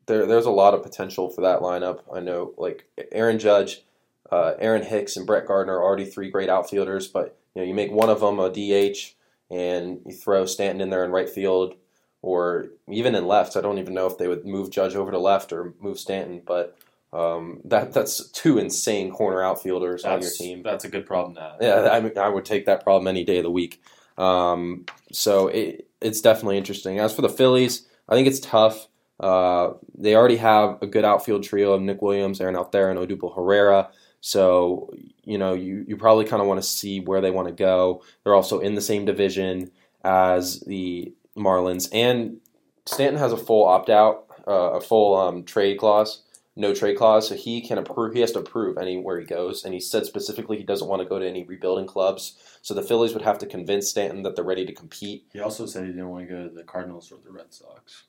there, 0.07 0.27
there's 0.27 0.47
a 0.47 0.51
lot 0.51 0.75
of 0.75 0.83
potential 0.83 1.31
for 1.31 1.41
that 1.43 1.61
lineup. 1.61 2.01
I 2.13 2.21
know, 2.21 2.53
like 2.59 2.89
Aaron 3.13 3.39
Judge, 3.39 3.85
uh, 4.31 4.55
Aaron 4.59 4.83
Hicks, 4.83 5.17
and 5.17 5.27
Brett 5.27 5.47
Gardner 5.47 5.77
are 5.77 5.83
already 5.83 6.05
three 6.05 6.31
great 6.31 6.51
outfielders, 6.51 7.09
but 7.09 7.39
you 7.55 7.63
know, 7.63 7.69
you 7.69 7.75
make 7.75 7.91
one 7.91 8.11
of 8.11 8.21
them 8.21 8.39
a 8.39 8.51
DH, 8.51 9.15
and 9.51 10.01
you 10.05 10.13
throw 10.13 10.45
Stanton 10.45 10.81
in 10.81 10.91
there 10.91 11.05
in 11.05 11.11
right 11.11 11.29
field 11.29 11.75
or 12.23 12.69
even 12.89 13.15
in 13.15 13.27
left. 13.27 13.57
I 13.57 13.61
don't 13.61 13.79
even 13.79 13.95
know 13.95 14.07
if 14.07 14.19
they 14.19 14.29
would 14.29 14.45
move 14.45 14.71
Judge 14.71 14.95
over 14.95 15.11
to 15.11 15.19
left 15.19 15.53
or 15.53 15.75
move 15.81 15.99
Stanton, 15.99 16.43
but 16.45 16.77
um, 17.13 17.61
that 17.65 17.93
that's 17.93 18.29
two 18.31 18.59
insane 18.59 19.11
corner 19.11 19.43
outfielders 19.43 20.05
on 20.05 20.21
your 20.21 20.31
team. 20.31 20.63
that's 20.63 20.85
a 20.85 20.89
good 20.89 21.07
problem 21.07 21.35
to 21.37 21.41
have. 21.41 21.57
Yeah, 21.61 21.89
I, 21.91 22.01
mean, 22.01 22.19
I 22.19 22.29
would 22.29 22.45
take 22.45 22.67
that 22.67 22.83
problem 22.83 23.09
any 23.09 23.25
day 23.25 23.39
of 23.39 23.45
the 23.45 23.51
week. 23.51 23.83
Um, 24.19 24.85
so 25.13 25.49
it, 25.49 25.89
it's 26.01 26.21
definitely 26.21 26.59
interesting. 26.59 26.99
As 26.99 27.15
for 27.15 27.23
the 27.23 27.29
Phillies, 27.29 27.89
I 28.09 28.15
think 28.15 28.29
it's 28.29 28.41
tough. 28.41 28.89
Uh, 29.21 29.71
they 29.97 30.15
already 30.15 30.37
have 30.37 30.79
a 30.83 30.87
good 30.87 31.05
outfield 31.05 31.43
trio 31.43 31.73
of 31.73 31.81
Nick 31.81 32.03
Williams, 32.03 32.41
Aaron 32.41 32.55
Altherr, 32.55 32.91
and 32.91 32.99
Odubel 32.99 33.35
Herrera. 33.35 33.91
So 34.21 34.93
you 35.25 35.39
know 35.39 35.55
you, 35.55 35.85
you 35.87 35.97
probably 35.97 36.25
kind 36.25 36.43
of 36.43 36.49
want 36.49 36.61
to 36.61 36.67
see 36.67 37.01
where 37.01 37.21
they 37.21 37.31
want 37.31 37.49
to 37.49 37.55
go. 37.55 38.03
They're 38.23 38.35
also 38.35 38.59
in 38.59 38.75
the 38.75 38.81
same 38.81 39.05
division 39.05 39.71
as 40.05 40.61
the 40.61 41.13
Marlins, 41.37 41.89
and 41.93 42.39
Stanton 42.87 43.19
has 43.19 43.33
a 43.33 43.37
full 43.37 43.65
opt 43.65 43.91
out, 43.91 44.27
uh, 44.47 44.73
a 44.73 44.81
full 44.81 45.17
um, 45.17 45.45
trade 45.45 45.79
clause 45.79 46.23
no 46.59 46.75
trade 46.75 46.97
clause, 46.99 47.29
so 47.29 47.35
he 47.37 47.61
can 47.61 47.79
approve. 47.79 48.13
He 48.15 48.21
has 48.21 48.33
to 48.33 48.41
approve 48.41 48.77
anywhere 48.79 49.19
he 49.21 49.25
goes, 49.25 49.65
and 49.65 49.73
he 49.73 49.81
said 49.81 50.05
specifically 50.05 50.59
he 50.59 50.65
doesn't 50.65 50.89
want 50.89 51.01
to 51.01 51.09
go 51.09 51.19
to 51.19 51.27
any 51.27 51.45
rebuilding 51.45 51.87
clubs. 51.87 52.37
So 52.63 52.75
the 52.75 52.83
Phillies 52.83 53.15
would 53.15 53.23
have 53.23 53.39
to 53.39 53.47
convince 53.47 53.89
Stanton 53.89 54.23
that 54.25 54.35
they're 54.37 54.45
ready 54.45 54.67
to 54.67 54.75
compete. 54.75 55.27
He 55.33 55.41
also 55.41 55.67
said 55.67 55.85
he 55.87 55.93
didn't 55.93 56.09
want 56.11 56.29
to 56.29 56.35
go 56.35 56.49
to 56.49 56.55
the 56.55 56.65
Cardinals 56.65 57.11
or 57.13 57.19
the 57.25 57.31
Red 57.33 57.55
Sox. 57.55 58.05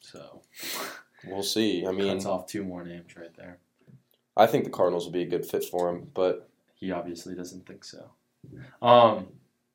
So 0.00 0.42
We'll 1.26 1.42
see. 1.42 1.84
I 1.86 1.90
mean, 1.90 2.14
cuts 2.14 2.26
off 2.26 2.46
two 2.46 2.62
more 2.62 2.84
names 2.84 3.16
right 3.16 3.34
there. 3.36 3.58
I 4.36 4.46
think 4.46 4.64
the 4.64 4.70
Cardinals 4.70 5.04
will 5.04 5.12
be 5.12 5.22
a 5.22 5.28
good 5.28 5.44
fit 5.44 5.64
for 5.64 5.90
him, 5.90 6.08
but 6.14 6.48
He 6.74 6.92
obviously 6.92 7.34
doesn't 7.34 7.66
think 7.66 7.84
so. 7.84 8.10
Um, 8.80 9.26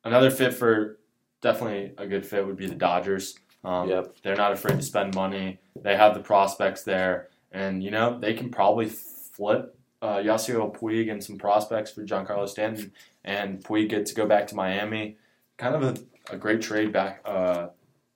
another 0.04 0.30
fit 0.30 0.54
for 0.54 0.98
definitely 1.42 1.92
a 1.98 2.06
good 2.06 2.24
fit 2.24 2.46
would 2.46 2.56
be 2.56 2.66
the 2.66 2.74
Dodgers. 2.74 3.34
Um, 3.64 3.88
Yep. 3.88 4.16
They're 4.22 4.36
not 4.36 4.52
afraid 4.52 4.76
to 4.76 4.82
spend 4.82 5.14
money. 5.14 5.60
They 5.80 5.96
have 5.96 6.14
the 6.14 6.20
prospects 6.20 6.82
there, 6.84 7.28
and 7.52 7.82
you 7.82 7.90
know 7.90 8.18
they 8.18 8.34
can 8.34 8.50
probably 8.50 8.88
flip 8.88 9.76
uh, 10.00 10.16
Yasiel 10.16 10.76
Puig 10.76 11.10
and 11.10 11.22
some 11.22 11.38
prospects 11.38 11.92
for 11.92 12.04
Giancarlo 12.04 12.48
Stanton, 12.48 12.92
and 13.24 13.62
Puig 13.62 13.88
get 13.88 14.06
to 14.06 14.14
go 14.14 14.26
back 14.26 14.48
to 14.48 14.56
Miami. 14.56 15.16
Kind 15.56 15.76
of 15.76 15.82
a, 15.82 16.34
a 16.34 16.36
great 16.36 16.60
trade 16.60 16.92
back 16.92 17.22
uh, 17.24 17.68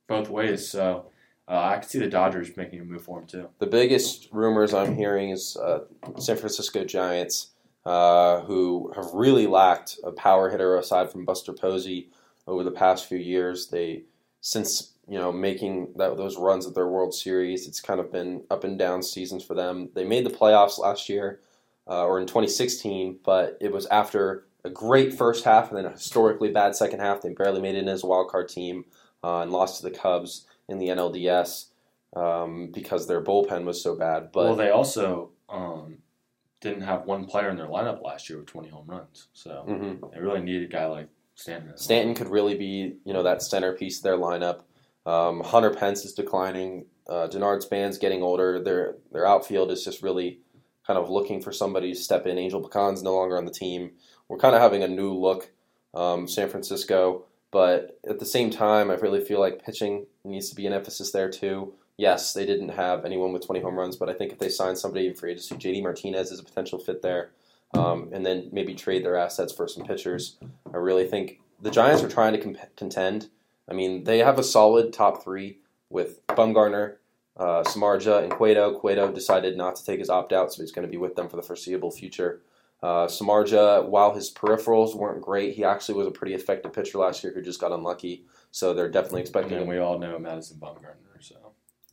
both 0.08 0.28
ways. 0.28 0.68
So 0.68 1.10
uh, 1.48 1.58
I 1.58 1.78
could 1.78 1.88
see 1.88 1.98
the 2.00 2.08
Dodgers 2.08 2.56
making 2.56 2.80
a 2.80 2.84
move 2.84 3.02
for 3.02 3.20
him 3.20 3.26
too. 3.26 3.48
the 3.60 3.66
biggest 3.66 4.28
rumors 4.32 4.74
I'm 4.74 4.96
hearing 4.96 5.30
is 5.30 5.56
uh, 5.56 5.80
San 6.18 6.36
Francisco 6.36 6.84
Giants, 6.84 7.52
uh, 7.84 8.40
who 8.40 8.92
have 8.96 9.06
really 9.14 9.46
lacked 9.46 9.98
a 10.02 10.10
power 10.10 10.50
hitter 10.50 10.76
aside 10.76 11.10
from 11.12 11.24
Buster 11.24 11.52
Posey 11.52 12.10
over 12.48 12.64
the 12.64 12.72
past 12.72 13.06
few 13.06 13.18
years. 13.18 13.68
They 13.68 14.04
since 14.40 14.95
you 15.08 15.18
know 15.18 15.32
making 15.32 15.92
that, 15.96 16.16
those 16.16 16.36
runs 16.36 16.66
at 16.66 16.74
their 16.74 16.88
World 16.88 17.14
Series, 17.14 17.66
it's 17.66 17.80
kind 17.80 18.00
of 18.00 18.10
been 18.12 18.42
up 18.50 18.64
and 18.64 18.78
down 18.78 19.02
seasons 19.02 19.44
for 19.44 19.54
them. 19.54 19.90
They 19.94 20.04
made 20.04 20.26
the 20.26 20.30
playoffs 20.30 20.78
last 20.78 21.08
year 21.08 21.40
uh, 21.88 22.04
or 22.04 22.20
in 22.20 22.26
2016, 22.26 23.20
but 23.24 23.56
it 23.60 23.72
was 23.72 23.86
after 23.86 24.46
a 24.64 24.70
great 24.70 25.14
first 25.14 25.44
half 25.44 25.68
and 25.68 25.78
then 25.78 25.84
a 25.84 25.90
historically 25.90 26.50
bad 26.50 26.74
second 26.74 27.00
half. 27.00 27.22
They 27.22 27.32
barely 27.32 27.60
made 27.60 27.76
it 27.76 27.78
in 27.78 27.88
as 27.88 28.02
a 28.02 28.06
wild 28.06 28.30
card 28.30 28.48
team 28.48 28.84
uh, 29.22 29.40
and 29.42 29.52
lost 29.52 29.78
to 29.80 29.88
the 29.88 29.96
Cubs 29.96 30.46
in 30.68 30.78
the 30.78 30.88
NLDS 30.88 31.66
um, 32.16 32.70
because 32.72 33.06
their 33.06 33.22
bullpen 33.22 33.64
was 33.64 33.80
so 33.80 33.94
bad. 33.94 34.32
But 34.32 34.44
well, 34.46 34.56
they 34.56 34.70
also 34.70 35.30
um, 35.48 35.98
didn't 36.60 36.82
have 36.82 37.06
one 37.06 37.26
player 37.26 37.48
in 37.50 37.56
their 37.56 37.68
lineup 37.68 38.02
last 38.02 38.28
year 38.28 38.38
with 38.38 38.48
20 38.48 38.68
home 38.70 38.86
runs, 38.88 39.28
so 39.32 39.64
Mhm. 39.68 40.12
they 40.12 40.18
really 40.18 40.40
need 40.40 40.62
a 40.62 40.66
guy 40.66 40.86
like 40.86 41.08
Stanton. 41.36 41.76
Stanton 41.76 42.14
could 42.14 42.28
really 42.28 42.56
be, 42.56 42.96
you 43.04 43.12
know, 43.12 43.22
that 43.22 43.42
centerpiece 43.42 43.98
of 43.98 44.02
their 44.02 44.16
lineup. 44.16 44.62
Um, 45.06 45.40
Hunter 45.40 45.70
Pence 45.70 46.04
is 46.04 46.12
declining. 46.12 46.86
Uh, 47.08 47.28
Denard 47.28 47.62
Span's 47.62 47.96
getting 47.96 48.22
older. 48.22 48.62
Their 48.62 48.96
their 49.12 49.26
outfield 49.26 49.70
is 49.70 49.84
just 49.84 50.02
really 50.02 50.40
kind 50.86 50.98
of 50.98 51.08
looking 51.08 51.40
for 51.40 51.52
somebody 51.52 51.92
to 51.92 51.98
step 51.98 52.26
in. 52.26 52.38
Angel 52.38 52.60
Pagan's 52.60 53.02
no 53.02 53.14
longer 53.14 53.38
on 53.38 53.44
the 53.44 53.52
team. 53.52 53.92
We're 54.28 54.38
kind 54.38 54.54
of 54.54 54.60
having 54.60 54.82
a 54.82 54.88
new 54.88 55.12
look, 55.12 55.50
um, 55.94 56.28
San 56.28 56.48
Francisco. 56.48 57.24
But 57.52 57.98
at 58.08 58.18
the 58.18 58.26
same 58.26 58.50
time, 58.50 58.90
I 58.90 58.94
really 58.94 59.24
feel 59.24 59.40
like 59.40 59.64
pitching 59.64 60.06
needs 60.24 60.50
to 60.50 60.56
be 60.56 60.66
an 60.66 60.72
emphasis 60.72 61.12
there 61.12 61.30
too. 61.30 61.74
Yes, 61.96 62.34
they 62.34 62.44
didn't 62.44 62.70
have 62.70 63.04
anyone 63.04 63.32
with 63.32 63.46
20 63.46 63.60
home 63.60 63.78
runs, 63.78 63.96
but 63.96 64.10
I 64.10 64.12
think 64.12 64.32
if 64.32 64.38
they 64.38 64.50
sign 64.50 64.76
somebody 64.76 65.06
in 65.06 65.14
free 65.14 65.32
agency, 65.32 65.54
JD 65.54 65.82
Martinez 65.82 66.30
is 66.30 66.40
a 66.40 66.44
potential 66.44 66.78
fit 66.78 67.00
there, 67.00 67.30
um, 67.72 68.10
and 68.12 68.26
then 68.26 68.50
maybe 68.52 68.74
trade 68.74 69.04
their 69.04 69.16
assets 69.16 69.54
for 69.54 69.66
some 69.66 69.86
pitchers. 69.86 70.36
I 70.74 70.76
really 70.76 71.06
think 71.06 71.40
the 71.62 71.70
Giants 71.70 72.02
are 72.02 72.08
trying 72.08 72.34
to 72.34 72.38
comp- 72.38 72.76
contend. 72.76 73.30
I 73.68 73.74
mean, 73.74 74.04
they 74.04 74.18
have 74.18 74.38
a 74.38 74.42
solid 74.44 74.92
top 74.92 75.22
three 75.24 75.58
with 75.90 76.26
Bumgarner, 76.28 76.96
uh, 77.36 77.62
Samardzija, 77.64 78.22
and 78.22 78.32
Cueto. 78.32 78.78
Cueto 78.78 79.10
decided 79.12 79.56
not 79.56 79.76
to 79.76 79.84
take 79.84 79.98
his 79.98 80.10
opt 80.10 80.32
out, 80.32 80.52
so 80.52 80.62
he's 80.62 80.72
going 80.72 80.86
to 80.86 80.90
be 80.90 80.96
with 80.96 81.16
them 81.16 81.28
for 81.28 81.36
the 81.36 81.42
foreseeable 81.42 81.90
future. 81.90 82.42
Uh, 82.82 83.06
Samardzija, 83.06 83.88
while 83.88 84.14
his 84.14 84.32
peripherals 84.32 84.94
weren't 84.94 85.22
great, 85.22 85.54
he 85.54 85.64
actually 85.64 85.96
was 85.96 86.06
a 86.06 86.10
pretty 86.10 86.34
effective 86.34 86.72
pitcher 86.72 86.98
last 86.98 87.24
year 87.24 87.32
who 87.34 87.42
just 87.42 87.60
got 87.60 87.72
unlucky. 87.72 88.24
So 88.50 88.72
they're 88.74 88.90
definitely 88.90 89.22
expecting 89.22 89.52
then 89.54 89.62
him. 89.62 89.68
we 89.68 89.78
all 89.78 89.98
know 89.98 90.18
Madison 90.18 90.58
Bumgarner. 90.58 90.94
So 91.20 91.34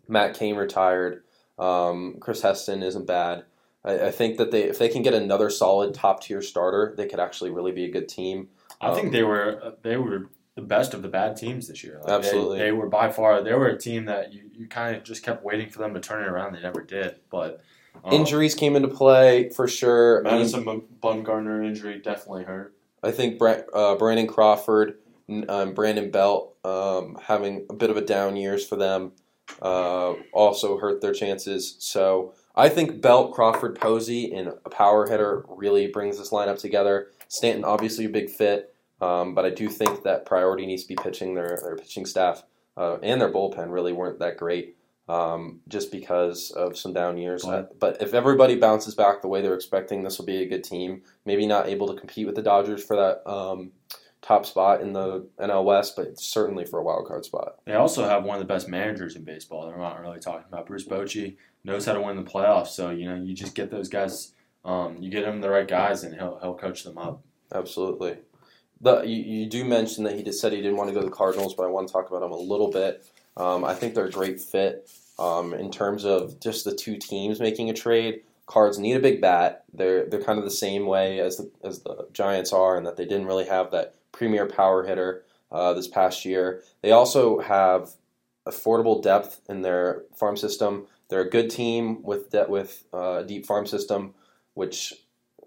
Matt 0.08 0.36
Cain 0.36 0.56
retired. 0.56 1.24
Um, 1.58 2.18
Chris 2.20 2.42
Heston 2.42 2.84
isn't 2.84 3.08
bad. 3.08 3.46
I, 3.84 4.08
I 4.08 4.12
think 4.12 4.38
that 4.38 4.52
they, 4.52 4.64
if 4.64 4.78
they 4.80 4.90
can 4.90 5.02
get 5.02 5.14
another 5.14 5.50
solid 5.50 5.94
top 5.94 6.22
tier 6.24 6.42
starter, 6.42 6.94
they 6.98 7.08
could 7.08 7.20
actually 7.20 7.52
really 7.52 7.72
be 7.72 7.86
a 7.86 7.92
good 7.92 8.10
team. 8.10 8.50
I 8.82 8.90
Um, 8.90 8.96
think 8.96 9.12
they 9.12 9.24
were 9.24 9.74
they 9.84 9.98
were 9.98 10.30
the 10.56 10.62
best 10.62 10.94
of 10.94 11.02
the 11.02 11.08
bad 11.08 11.36
teams 11.36 11.68
this 11.68 11.84
year. 11.84 11.98
Like, 11.98 12.08
they- 12.08 12.14
Absolutely. 12.14 12.60
they, 12.60 12.72
were 12.72 12.88
by 12.88 13.12
far 13.12 13.42
they 13.42 13.54
were 13.54 13.68
a 13.68 13.78
team 13.78 14.06
that 14.06 14.34
you, 14.34 14.50
you 14.54 14.68
kind 14.68 14.96
of 14.96 15.04
just 15.04 15.24
kept 15.24 15.44
waiting 15.44 15.70
for 15.70 15.80
them 15.80 15.94
to 15.94 16.00
turn 16.00 16.24
it 16.24 16.28
around. 16.28 16.54
They 16.54 16.62
never 16.62 16.82
did, 16.82 17.16
but 17.30 17.62
um, 18.04 18.14
Injuries 18.14 18.56
came 18.56 18.76
into 18.76 18.88
play 18.88 19.50
for 19.50 19.68
sure. 19.68 20.20
I 20.20 20.32
mean, 20.32 20.40
Madison 20.40 20.64
Bum- 20.64 20.84
Bumgarner 21.02 21.66
injury 21.66 22.00
definitely 22.00 22.44
hurt. 22.44 22.76
I 23.02 23.12
think 23.12 23.42
uh, 23.42 23.96
Brandon 23.96 24.28
Crawford, 24.28 24.98
um, 25.50 25.74
Brandon 25.74 26.10
Belt 26.10 26.56
um, 26.64 27.18
having 27.22 27.66
a 27.70 27.74
bit 27.74 27.90
of 27.90 27.98
a 27.98 28.02
down 28.02 28.36
years 28.36 28.66
for 28.66 28.76
them 28.78 29.12
uh, 29.62 30.14
also 30.32 30.78
hurt 30.78 31.02
their 31.02 31.14
chances. 31.14 31.76
So 31.80 32.34
I 32.56 32.70
think 32.70 33.02
Belt, 33.02 33.34
Crawford, 33.34 33.80
Posey, 33.80 34.34
and 34.34 34.50
a 34.66 34.70
power 34.70 35.08
hitter 35.08 35.46
really 35.50 35.88
brings 35.88 36.18
this 36.18 36.30
lineup 36.30 36.60
together. 36.60 37.08
Stanton 37.28 37.66
obviously 37.66 38.06
a 38.06 38.10
big 38.10 38.30
fit, 38.30 38.73
um, 39.02 39.34
but 39.36 39.46
I 39.46 39.50
do 39.50 39.70
think 39.70 40.04
that 40.04 40.26
priority 40.26 40.66
needs 40.66 40.84
to 40.84 40.88
be 40.90 40.96
pitching. 40.96 41.34
Their 41.36 41.60
their 41.64 41.76
pitching 41.76 42.06
staff 42.06 42.44
uh, 42.78 42.98
and 43.04 43.20
their 43.22 43.32
bullpen 43.32 43.72
really 43.72 43.94
weren't 43.94 44.20
that 44.20 44.38
great. 44.38 44.78
Um, 45.10 45.60
just 45.68 45.92
because 45.92 46.52
of 46.52 46.78
some 46.78 46.94
down 46.94 47.18
years, 47.18 47.44
Right. 47.44 47.66
but 47.78 48.02
if 48.02 48.14
everybody 48.14 48.56
bounces 48.56 48.96
back 48.96 49.22
the 49.22 49.28
way 49.28 49.42
they're 49.42 49.54
expecting, 49.54 50.02
this 50.02 50.18
will 50.18 50.26
be 50.26 50.42
a 50.44 50.48
good 50.48 50.64
team 50.64 51.02
maybe 51.26 51.46
not 51.46 51.68
able 51.68 51.88
to 51.94 52.00
compete 52.00 52.26
with 52.26 52.36
the 52.36 52.42
Dodgers 52.42 52.82
for 52.86 52.96
that 52.96 53.30
um, 53.30 53.74
top 54.22 54.46
spot 54.46 54.80
in 54.80 54.94
the 54.94 55.28
NL 55.38 55.66
West, 55.66 55.98
but 55.98 56.18
certainly 56.18 56.64
for 56.64 56.80
a 56.80 56.84
wild 56.84 57.06
card 57.06 57.26
spot. 57.26 57.58
They 57.66 57.74
also 57.74 58.08
have 58.08 58.24
one 58.24 58.38
of 58.38 58.40
the 58.40 58.48
best 58.54 58.70
managers 58.70 59.18
in 59.18 59.26
baseball. 59.26 59.68
They're 59.68 59.78
not 59.78 60.00
really 60.00 60.22
talking 60.22 60.46
about 60.48 60.68
Bruce 60.68 60.88
Bochy 60.88 61.36
knows 61.66 61.86
how 61.86 61.92
to 61.94 62.02
win 62.02 62.16
the 62.16 62.24
playoffs. 62.24 62.68
So 62.68 62.90
you 62.90 63.06
know 63.06 63.16
you 63.22 63.34
just 63.34 63.56
get 63.56 63.70
those 63.70 63.90
guys. 63.90 64.32
Um, 64.64 64.96
you 65.02 65.10
get 65.12 65.26
him 65.26 65.42
the 65.42 65.50
right 65.50 65.68
guys, 65.68 66.06
and 66.06 66.16
he'll 66.16 66.40
he'll 66.42 66.56
coach 66.56 66.84
them 66.86 66.98
up. 66.98 67.22
Absolutely. 67.54 68.20
The, 68.84 69.04
you, 69.04 69.16
you 69.16 69.46
do 69.46 69.64
mention 69.64 70.04
that 70.04 70.16
he 70.16 70.24
just 70.24 70.42
said 70.42 70.52
he 70.52 70.62
didn't 70.62 70.76
want 70.76 70.90
to 70.90 70.94
go 70.94 71.00
to 71.00 71.06
the 71.06 71.12
Cardinals, 71.12 71.54
but 71.54 71.64
I 71.64 71.68
want 71.68 71.88
to 71.88 71.94
talk 71.94 72.10
about 72.10 72.20
them 72.20 72.34
a 72.34 72.38
little 72.38 72.70
bit. 72.70 73.10
Um, 73.38 73.64
I 73.64 73.74
think 73.74 73.96
they're 73.96 74.06
a 74.08 74.12
great 74.12 74.42
fit 74.42 74.92
um, 75.18 75.54
in 75.54 75.72
terms 75.72 76.04
of 76.04 76.40
just 76.42 76.66
the 76.66 76.76
two 76.76 76.98
teams 76.98 77.40
making 77.40 77.70
a 77.70 77.74
trade. 77.74 78.24
Cards 78.46 78.78
need 78.78 78.98
a 78.98 79.00
big 79.00 79.22
bat. 79.22 79.64
They're 79.74 80.06
they're 80.06 80.22
kind 80.22 80.38
of 80.38 80.44
the 80.44 80.52
same 80.52 80.86
way 80.86 81.20
as 81.20 81.38
the 81.38 81.50
as 81.64 81.80
the 81.80 82.08
Giants 82.12 82.52
are, 82.52 82.78
in 82.78 82.84
that 82.84 82.98
they 82.98 83.06
didn't 83.06 83.26
really 83.26 83.46
have 83.46 83.72
that 83.72 83.96
premier 84.12 84.46
power 84.46 84.84
hitter 84.84 85.24
uh, 85.50 85.74
this 85.74 85.88
past 85.88 86.26
year. 86.26 86.62
They 86.82 86.92
also 86.92 87.40
have 87.40 87.92
affordable 88.46 89.02
depth 89.02 89.40
in 89.48 89.62
their 89.62 90.04
farm 90.14 90.36
system. 90.36 90.88
They're 91.08 91.22
a 91.22 91.30
good 91.30 91.50
team 91.50 92.04
with 92.04 92.32
de- 92.32 92.50
with 92.50 92.84
uh, 92.94 93.22
a 93.22 93.24
deep 93.26 93.46
farm 93.46 93.66
system, 93.66 94.14
which 94.56 94.94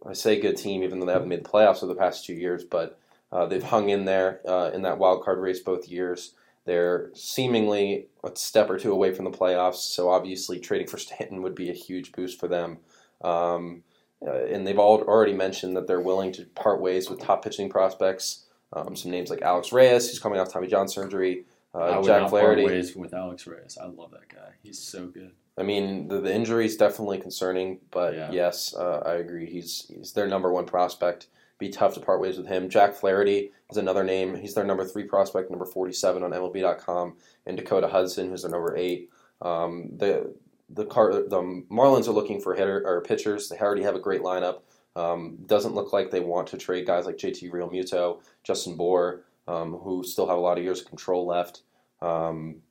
I 0.07 0.15
say 0.15 0.41
good 0.41 0.57
team 0.57 0.83
even 0.83 0.99
though 0.99 1.07
they 1.07 1.13
haven't 1.13 1.29
made 1.29 1.45
the 1.45 1.49
playoffs 1.51 1.83
over 1.83 1.93
the 1.93 2.01
past 2.01 2.25
two 2.25 2.35
years, 2.35 2.65
but 2.65 2.99
uh, 3.37 3.45
they've 3.45 3.63
hung 3.63 3.91
in 3.91 4.07
there 4.07 4.41
uh, 4.49 4.71
in 4.73 4.81
that 4.83 4.97
wild 4.97 5.23
card 5.23 5.39
race 5.39 5.61
both 5.61 5.89
years. 5.89 6.33
They're 6.65 7.11
seemingly 7.15 8.07
a 8.25 8.35
step 8.35 8.71
or 8.71 8.79
two 8.79 8.93
away 8.93 9.13
from 9.13 9.27
the 9.27 9.31
playoffs, 9.31 9.77
so 9.95 10.09
obviously 10.09 10.59
trading 10.59 10.87
for 10.87 10.97
Stanton 10.99 11.43
would 11.43 11.55
be 11.55 11.69
a 11.69 11.75
huge 11.75 12.13
boost 12.13 12.41
for 12.41 12.49
them. 12.49 12.79
Um, 13.23 13.83
uh, 14.27 14.47
and 14.47 14.67
they've 14.67 14.79
all 14.79 15.03
already 15.03 15.35
mentioned 15.35 15.77
that 15.77 15.87
they're 15.87 16.01
willing 16.01 16.33
to 16.33 16.47
part 16.47 16.81
ways 16.81 17.11
with 17.11 17.21
top 17.21 17.45
pitching 17.45 17.69
prospects. 17.69 18.47
Um, 18.73 18.97
some 18.97 19.11
names 19.11 19.29
like 19.31 19.43
Alex 19.43 19.71
Reyes, 19.71 20.09
who's 20.09 20.19
coming 20.19 20.41
off 20.41 20.51
Tommy 20.51 20.67
John 20.67 20.89
surgery, 20.89 21.45
I 21.75 21.79
uh, 21.79 21.97
would 22.01 22.07
Jack 22.07 22.23
not 22.23 22.31
part 22.31 22.43
Flaherty. 22.43 22.65
ways 22.65 22.97
with 22.97 23.13
Alex 23.13 23.47
Reyes. 23.47 23.77
I 23.81 23.87
love 23.87 24.13
that 24.13 24.29
guy. 24.35 24.49
He's 24.63 24.79
so 24.79 25.07
good. 25.07 25.33
I 25.59 25.63
mean, 25.63 26.09
the, 26.09 26.21
the 26.21 26.35
injury 26.35 26.67
is 26.67 26.77
definitely 26.77 27.19
concerning, 27.19 27.81
but 27.91 28.15
Yeah. 28.15 28.31
yes, 28.33 28.75
uh, 28.75 29.03
I 29.07 29.15
agree. 29.15 29.47
He's 29.51 29.87
he's 29.95 30.13
their 30.13 30.27
number 30.27 30.51
one 30.53 30.67
prospect, 30.67 31.29
be 31.59 31.69
tough 31.69 31.95
to 31.95 32.01
part 32.01 32.21
ways 32.21 32.37
with 32.37 32.47
him. 32.47 32.69
Jack 32.69 32.95
Flaherty 32.95 33.53
is 33.71 33.77
another 33.77 34.05
name. 34.05 34.37
He's 34.37 34.55
their 34.55 34.65
number 34.65 34.85
three 34.85 35.05
prospect, 35.05 35.51
number 35.51 35.65
47 35.65 36.23
on 36.23 36.31
MLB.com, 36.31 37.17
and 37.47 37.57
Dakota 37.57 37.89
Hudson, 37.89 38.31
who's 38.31 38.43
their 38.43 38.51
number 38.51 38.77
eight. 38.77 39.11
Um, 39.41 39.91
the 39.97 40.35
the 40.69 40.85
car 40.85 41.13
the 41.13 41.65
Marlins 41.71 42.09
are 42.09 42.13
looking 42.13 42.41
for 42.41 42.55
hitter 42.55 42.83
or 42.85 43.03
pitchers. 43.03 43.49
They 43.49 43.59
already 43.59 43.83
have 43.83 43.95
a 43.95 44.01
great 44.01 44.23
lineup. 44.23 44.63
Um, 44.97 45.39
doesn't 45.47 45.75
look 45.75 45.93
like 45.93 46.11
they 46.11 46.21
want 46.21 46.49
to 46.49 46.57
trade 46.57 46.87
guys 46.87 47.05
like 47.05 47.19
JT 47.19 47.51
Realmuto, 47.51 48.21
Justin 48.43 48.77
Bour, 48.77 49.25
um, 49.47 49.75
who 49.75 50.03
still 50.03 50.27
have 50.27 50.39
a 50.39 50.41
lot 50.41 50.59
of 50.59 50.65
years 50.65 50.81
of 50.81 50.89
control 50.89 51.27
left. 51.27 51.63
Um, 52.01 52.63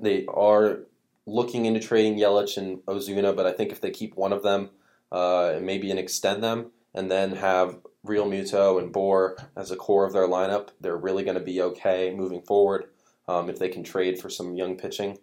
they 0.00 0.24
are 0.26 0.80
looking 1.26 1.66
into 1.66 1.80
trading 1.80 2.16
Yelich 2.16 2.56
and 2.56 2.78
Ozuna, 2.86 3.36
but 3.36 3.46
I 3.46 3.52
think 3.52 3.70
if 3.70 3.80
they 3.80 3.90
keep 3.90 4.16
one 4.16 4.32
of 4.32 4.42
them, 4.42 4.70
uh, 5.12 5.58
maybe 5.60 5.90
and 5.90 6.00
extend 6.00 6.42
them, 6.42 6.70
and 6.94 7.10
then 7.10 7.36
have 7.36 7.78
Realmuto 8.06 8.80
and 8.80 8.92
Bour 8.92 9.36
as 9.56 9.70
a 9.70 9.76
core 9.76 10.04
of 10.06 10.12
their 10.12 10.26
lineup, 10.26 10.70
they're 10.80 10.96
really 10.96 11.24
going 11.24 11.38
to 11.38 11.44
be 11.44 11.62
okay 11.62 12.12
moving 12.14 12.42
forward 12.42 12.86
um, 13.28 13.48
if 13.48 13.58
they 13.58 13.68
can 13.68 13.84
trade 13.84 14.20
for 14.20 14.28
some 14.28 14.56
young 14.56 14.76
pitching. 14.76 15.18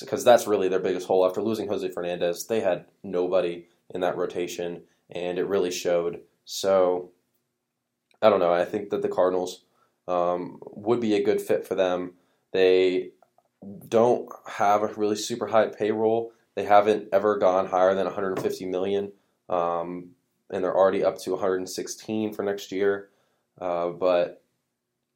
Because 0.00 0.22
that's 0.22 0.46
really 0.46 0.68
their 0.68 0.80
biggest 0.80 1.06
hole. 1.06 1.26
After 1.26 1.40
losing 1.40 1.68
Jose 1.68 1.88
Fernandez, 1.90 2.46
they 2.46 2.60
had 2.60 2.84
nobody 3.02 3.66
in 3.94 4.02
that 4.02 4.18
rotation, 4.18 4.82
and 5.10 5.38
it 5.38 5.46
really 5.46 5.70
showed. 5.70 6.20
So, 6.44 7.12
I 8.20 8.28
don't 8.28 8.40
know. 8.40 8.52
I 8.52 8.66
think 8.66 8.90
that 8.90 9.00
the 9.00 9.08
Cardinals 9.08 9.64
um, 10.06 10.58
would 10.72 11.00
be 11.00 11.14
a 11.14 11.22
good 11.22 11.40
fit 11.40 11.66
for 11.66 11.74
them. 11.74 12.12
They 12.52 13.10
don't 13.88 14.28
have 14.46 14.82
a 14.82 14.92
really 14.94 15.16
super 15.16 15.46
high 15.46 15.68
payroll. 15.68 16.32
They 16.54 16.64
haven't 16.64 17.08
ever 17.12 17.38
gone 17.38 17.66
higher 17.66 17.94
than 17.94 18.04
150 18.04 18.66
million, 18.66 19.12
um, 19.48 20.10
and 20.50 20.64
they're 20.64 20.76
already 20.76 21.04
up 21.04 21.18
to 21.20 21.32
116 21.32 22.32
for 22.32 22.42
next 22.42 22.72
year. 22.72 23.08
Uh, 23.60 23.90
but 23.90 24.42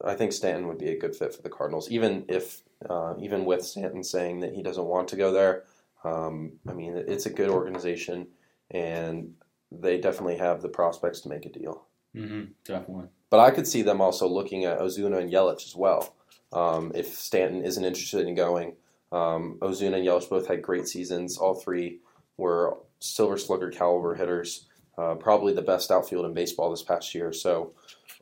I 0.03 0.15
think 0.15 0.33
Stanton 0.33 0.67
would 0.67 0.77
be 0.77 0.89
a 0.89 0.99
good 0.99 1.15
fit 1.15 1.33
for 1.33 1.41
the 1.41 1.49
Cardinals, 1.49 1.89
even 1.89 2.25
if 2.27 2.61
uh, 2.89 3.13
even 3.19 3.45
with 3.45 3.63
Stanton 3.63 4.03
saying 4.03 4.41
that 4.41 4.53
he 4.53 4.61
doesn't 4.61 4.85
want 4.85 5.07
to 5.09 5.15
go 5.15 5.31
there. 5.31 5.63
Um, 6.03 6.53
I 6.67 6.73
mean, 6.73 6.95
it's 6.97 7.25
a 7.25 7.29
good 7.29 7.49
organization, 7.49 8.27
and 8.69 9.35
they 9.71 9.99
definitely 9.99 10.37
have 10.37 10.61
the 10.61 10.69
prospects 10.69 11.21
to 11.21 11.29
make 11.29 11.45
a 11.45 11.49
deal. 11.49 11.85
Mm-hmm, 12.15 12.51
definitely. 12.65 13.07
But 13.29 13.39
I 13.39 13.51
could 13.51 13.67
see 13.67 13.81
them 13.81 14.01
also 14.01 14.27
looking 14.27 14.65
at 14.65 14.79
Ozuna 14.79 15.19
and 15.19 15.31
Yelich 15.31 15.65
as 15.65 15.75
well. 15.75 16.13
Um, 16.51 16.91
if 16.93 17.07
Stanton 17.07 17.63
isn't 17.63 17.83
interested 17.83 18.27
in 18.27 18.35
going, 18.35 18.75
um, 19.11 19.57
Ozuna 19.61 19.95
and 19.95 20.05
Yelich 20.05 20.29
both 20.29 20.47
had 20.47 20.61
great 20.61 20.87
seasons. 20.87 21.37
All 21.37 21.55
three 21.55 21.99
were 22.37 22.77
Silver 22.99 23.37
Slugger 23.37 23.71
caliber 23.71 24.15
hitters. 24.15 24.67
Uh, 24.95 25.15
probably 25.15 25.53
the 25.53 25.61
best 25.61 25.89
outfield 25.89 26.23
in 26.23 26.33
baseball 26.33 26.69
this 26.69 26.83
past 26.83 27.15
year. 27.15 27.33
So 27.33 27.73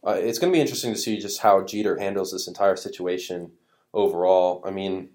uh, 0.07 0.11
it's 0.11 0.39
going 0.39 0.53
to 0.53 0.55
be 0.55 0.61
interesting 0.61 0.93
to 0.93 0.99
see 0.99 1.19
just 1.19 1.41
how 1.41 1.63
Jeter 1.65 1.97
handles 1.97 2.31
this 2.31 2.47
entire 2.47 2.77
situation 2.77 3.51
overall. 3.93 4.63
I 4.65 4.71
mean, 4.71 5.09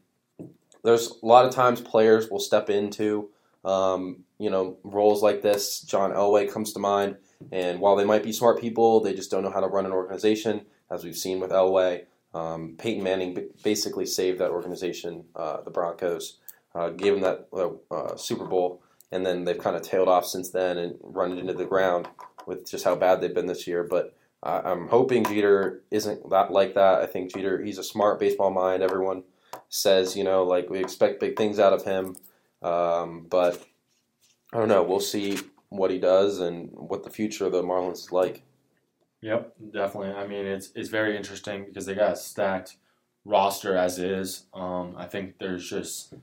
there's 0.85 1.13
a 1.23 1.27
lot 1.27 1.47
of 1.47 1.55
times 1.55 1.81
players 1.81 2.31
will 2.31 2.41
step 2.41 2.69
into 2.71 3.31
um, 3.65 4.25
you 4.39 4.51
know 4.51 4.79
roles 4.85 5.23
like 5.23 5.43
this. 5.43 5.81
John 5.81 6.13
Elway 6.13 6.51
comes 6.51 6.73
to 6.75 6.79
mind, 6.79 7.17
and 7.51 7.81
while 7.81 7.97
they 7.97 8.05
might 8.05 8.23
be 8.23 8.33
smart 8.33 8.61
people, 8.61 9.01
they 9.01 9.15
just 9.15 9.31
don't 9.31 9.43
know 9.43 9.51
how 9.51 9.61
to 9.61 9.67
run 9.67 9.87
an 9.87 9.93
organization, 9.93 10.67
as 10.91 11.05
we've 11.05 11.17
seen 11.17 11.41
with 11.41 11.51
Elway. 11.51 12.05
Um, 12.35 12.75
Peyton 12.79 13.03
Manning 13.03 13.49
basically 13.65 14.07
saved 14.07 14.39
that 14.41 14.51
organization, 14.51 15.25
uh, 15.35 15.63
the 15.63 15.71
Broncos, 15.71 16.39
uh, 16.75 16.91
gave 16.91 17.15
them 17.15 17.23
that 17.23 17.49
uh, 17.53 17.95
uh, 17.95 18.17
Super 18.17 18.45
Bowl, 18.45 18.83
and 19.13 19.25
then 19.25 19.45
they've 19.45 19.59
kind 19.59 19.77
of 19.77 19.83
tailed 19.83 20.09
off 20.09 20.27
since 20.27 20.51
then 20.51 20.79
and 20.79 20.99
run 21.03 21.33
it 21.33 21.39
into 21.39 21.55
the 21.55 21.65
ground 21.65 22.09
with 22.47 22.69
just 22.69 22.85
how 22.85 22.95
bad 22.95 23.21
they've 23.21 23.35
been 23.35 23.47
this 23.47 23.67
year. 23.67 23.85
But 23.85 24.17
I'm 24.43 24.89
hoping 24.89 25.25
Jeter 25.25 25.83
isn't 25.91 26.31
that 26.31 26.53
like 26.53 26.75
that. 26.75 27.01
I 27.01 27.07
think 27.07 27.35
Jeter, 27.35 27.63
he's 27.63 27.79
a 27.79 27.85
smart 27.85 28.21
baseball 28.21 28.51
mind. 28.51 28.83
Everyone 28.83 29.25
says, 29.69 30.17
you 30.17 30.25
know, 30.25 30.45
like 30.45 30.71
we 30.71 30.79
expect 30.79 31.21
big 31.21 31.37
things 31.37 31.59
out 31.59 31.73
of 31.73 31.85
him, 31.85 32.17
um, 32.63 33.27
but 33.29 33.65
I 34.53 34.59
don't 34.59 34.69
know. 34.69 34.83
We'll 34.83 35.01
see 35.01 35.39
what 35.71 35.91
he 35.91 35.99
does 35.99 36.39
and 36.39 36.71
what 36.73 37.03
the 37.03 37.11
future 37.11 37.47
of 37.47 37.53
the 37.53 37.63
Marlins 37.63 37.95
is 37.95 38.13
like. 38.13 38.43
Yep, 39.23 39.55
definitely. 39.73 40.11
I 40.11 40.27
mean, 40.27 40.47
it's 40.47 40.71
it's 40.75 40.91
very 40.91 41.17
interesting 41.17 41.65
because 41.65 41.87
they 41.87 41.95
got 41.95 42.13
a 42.13 42.17
stacked 42.17 42.77
roster 43.25 43.77
as 43.77 43.99
is. 43.99 44.47
Um, 44.55 44.95
I 44.97 45.07
think 45.07 45.39
there's 45.39 45.69
just 45.69 46.15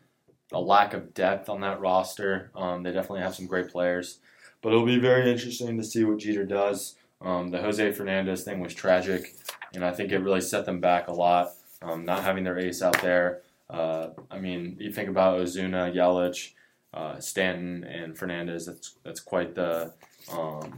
a 0.54 0.60
lack 0.60 0.94
of 0.94 1.14
depth 1.14 1.50
on 1.50 1.62
that 1.62 1.80
roster. 1.80 2.52
Um, 2.56 2.84
they 2.84 2.92
definitely 2.92 3.22
have 3.22 3.36
some 3.36 3.48
great 3.48 3.70
players, 3.70 4.20
but 4.62 4.70
it'll 4.70 4.86
be 4.86 5.00
very 5.00 5.30
interesting 5.32 5.78
to 5.78 5.84
see 5.84 6.04
what 6.04 6.20
Jeter 6.20 6.46
does. 6.46 6.96
Um, 7.22 7.50
the 7.52 7.62
Jose 7.62 7.92
Fernandez 7.94 8.44
thing 8.44 8.60
was 8.60 8.74
tragic, 8.74 9.36
and 9.74 9.84
I 9.84 9.92
think 9.92 10.12
it 10.12 10.20
really 10.20 10.42
set 10.42 10.66
them 10.66 10.80
back 10.80 11.08
a 11.08 11.14
lot. 11.14 11.54
Um, 11.82 12.06
not 12.06 12.24
having 12.24 12.44
their 12.44 12.60
ace 12.60 12.82
out 12.82 13.02
there. 13.02 13.42
Uh, 13.70 14.10
I 14.30 14.40
mean, 14.40 14.78
you 14.80 14.92
think 14.92 15.10
about 15.10 15.40
Ozuna, 15.40 15.94
Yelich, 15.94 16.52
uh, 16.94 17.20
Stanton, 17.20 17.84
and 17.84 18.18
Fernandez. 18.18 18.66
That's 18.66 18.96
that's 19.04 19.20
quite 19.20 19.56
the 19.56 19.94
um, 20.32 20.78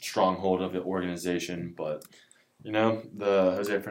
stronghold 0.00 0.60
of 0.60 0.72
the 0.72 0.82
organization. 0.82 1.74
But 1.76 2.04
you 2.62 2.72
know, 2.72 3.02
the 3.16 3.52
Jose 3.56 3.82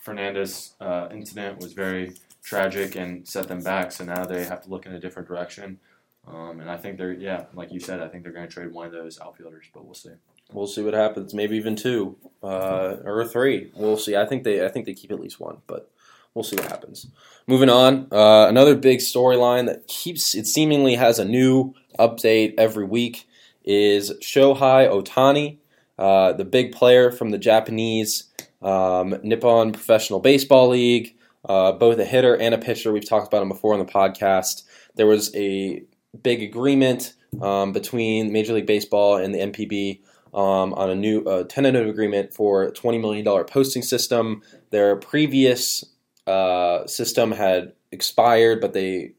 Fernandez 0.00 0.74
uh, 0.80 1.08
incident 1.12 1.60
was 1.60 1.72
very 1.72 2.14
tragic 2.42 2.96
and 2.96 3.26
set 3.26 3.48
them 3.48 3.62
back. 3.62 3.92
So 3.92 4.04
now 4.04 4.24
they 4.24 4.44
have 4.44 4.62
to 4.62 4.70
look 4.70 4.86
in 4.86 4.94
a 4.94 5.00
different 5.00 5.28
direction. 5.28 5.78
Um, 6.26 6.60
and 6.60 6.70
I 6.70 6.76
think 6.76 6.98
they're 6.98 7.12
yeah, 7.12 7.44
like 7.54 7.72
you 7.72 7.80
said, 7.80 8.00
I 8.00 8.08
think 8.08 8.22
they're 8.22 8.32
going 8.32 8.46
to 8.46 8.52
trade 8.52 8.72
one 8.72 8.86
of 8.86 8.92
those 8.92 9.20
outfielders, 9.20 9.66
but 9.72 9.84
we'll 9.84 9.94
see. 9.94 10.10
We'll 10.52 10.66
see 10.66 10.82
what 10.82 10.94
happens. 10.94 11.34
Maybe 11.34 11.56
even 11.56 11.76
two 11.76 12.16
uh, 12.42 12.96
or 13.04 13.26
three. 13.26 13.70
We'll 13.74 13.96
see. 13.96 14.16
I 14.16 14.26
think 14.26 14.44
they 14.44 14.64
I 14.64 14.68
think 14.68 14.86
they 14.86 14.94
keep 14.94 15.10
at 15.10 15.20
least 15.20 15.40
one, 15.40 15.58
but 15.66 15.90
we'll 16.34 16.44
see 16.44 16.56
what 16.56 16.66
happens. 16.66 17.06
Moving 17.46 17.70
on, 17.70 18.08
uh, 18.12 18.46
another 18.48 18.74
big 18.74 18.98
storyline 18.98 19.66
that 19.66 19.86
keeps 19.86 20.34
it 20.34 20.46
seemingly 20.46 20.96
has 20.96 21.18
a 21.18 21.24
new 21.24 21.74
update 21.98 22.54
every 22.58 22.84
week 22.84 23.26
is 23.64 24.12
Shohei 24.22 24.88
Ohtani, 24.88 25.58
uh, 25.98 26.32
the 26.32 26.44
big 26.44 26.72
player 26.72 27.10
from 27.10 27.30
the 27.30 27.38
Japanese 27.38 28.24
um, 28.62 29.18
Nippon 29.22 29.72
Professional 29.72 30.20
Baseball 30.20 30.68
League, 30.68 31.16
uh, 31.44 31.72
both 31.72 31.98
a 31.98 32.04
hitter 32.04 32.34
and 32.36 32.54
a 32.54 32.58
pitcher. 32.58 32.92
We've 32.92 33.08
talked 33.08 33.28
about 33.28 33.42
him 33.42 33.48
before 33.48 33.72
on 33.72 33.78
the 33.78 33.84
podcast. 33.84 34.64
There 34.96 35.06
was 35.06 35.34
a 35.34 35.82
big 36.22 36.42
agreement 36.42 37.14
um, 37.40 37.72
between 37.72 38.32
Major 38.32 38.54
League 38.54 38.66
Baseball 38.66 39.16
and 39.16 39.34
the 39.34 39.38
NPB 39.38 40.00
um, 40.34 40.74
on 40.74 40.90
a 40.90 40.94
new 40.94 41.22
uh, 41.22 41.44
tentative 41.44 41.88
agreement 41.88 42.32
for 42.32 42.64
a 42.64 42.72
$20 42.72 43.00
million 43.00 43.44
posting 43.44 43.82
system. 43.82 44.42
Their 44.70 44.96
previous 44.96 45.84
uh, 46.26 46.86
system 46.86 47.32
had 47.32 47.72
expired, 47.92 48.60
but 48.60 48.72
they 48.72 49.12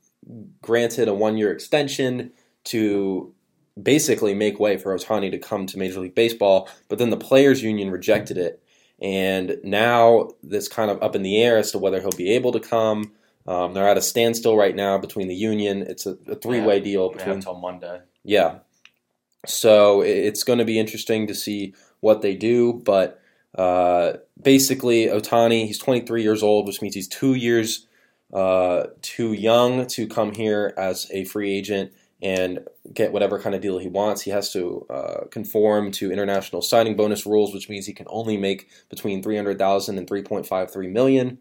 granted 0.61 1.07
a 1.07 1.13
one 1.13 1.37
year 1.37 1.51
extension 1.51 2.31
to 2.65 3.33
basically 3.81 4.33
make 4.33 4.59
way 4.59 4.77
for 4.77 4.95
Ohtani 4.95 5.31
to 5.31 5.39
come 5.39 5.65
to 5.67 5.77
Major 5.77 6.01
League 6.01 6.15
Baseball, 6.15 6.69
but 6.87 6.99
then 6.99 7.09
the 7.09 7.17
players 7.17 7.63
union 7.63 7.89
rejected 7.89 8.37
it. 8.37 8.61
And 9.01 9.57
now 9.63 10.31
this 10.43 10.67
kind 10.67 10.91
of 10.91 11.01
up 11.01 11.15
in 11.15 11.23
the 11.23 11.41
air 11.41 11.57
as 11.57 11.71
to 11.71 11.77
whether 11.77 12.01
he'll 12.01 12.09
be 12.11 12.31
able 12.33 12.51
to 12.51 12.59
come. 12.59 13.13
Um, 13.47 13.73
they're 13.73 13.87
at 13.87 13.97
a 13.97 14.01
standstill 14.01 14.57
right 14.57 14.75
now 14.75 14.97
between 14.97 15.27
the 15.27 15.35
union. 15.35 15.81
It's 15.81 16.05
a, 16.05 16.17
a 16.27 16.35
three-way 16.35 16.77
yeah, 16.77 16.83
deal 16.83 17.09
between 17.09 17.35
until 17.35 17.55
Monday. 17.55 18.01
Yeah, 18.23 18.59
so 19.45 20.01
it's 20.01 20.43
going 20.43 20.59
to 20.59 20.65
be 20.65 20.79
interesting 20.79 21.27
to 21.27 21.35
see 21.35 21.73
what 22.01 22.21
they 22.21 22.35
do. 22.35 22.73
But 22.73 23.21
uh, 23.55 24.13
basically, 24.41 25.07
Ohtani, 25.07 25.65
he's 25.65 25.79
23 25.79 26.21
years 26.21 26.43
old, 26.43 26.67
which 26.67 26.81
means 26.81 26.95
he's 26.95 27.07
two 27.07 27.33
years 27.33 27.87
uh, 28.33 28.87
too 29.01 29.33
young 29.33 29.87
to 29.87 30.07
come 30.07 30.33
here 30.33 30.73
as 30.77 31.09
a 31.11 31.25
free 31.25 31.51
agent 31.51 31.91
and 32.21 32.67
get 32.93 33.13
whatever 33.13 33.39
kind 33.39 33.55
of 33.55 33.61
deal 33.61 33.77
he 33.77 33.87
wants. 33.87 34.21
He 34.21 34.31
has 34.31 34.51
to 34.53 34.85
uh, 34.89 35.25
conform 35.31 35.91
to 35.91 36.11
international 36.11 36.61
signing 36.61 36.95
bonus 36.95 37.25
rules, 37.25 37.53
which 37.53 37.69
means 37.69 37.85
he 37.85 37.93
can 37.93 38.07
only 38.09 38.37
make 38.37 38.69
between 38.89 39.23
300,000 39.23 39.97
and 39.97 40.07
3.53 40.07 40.91
million. 40.91 41.37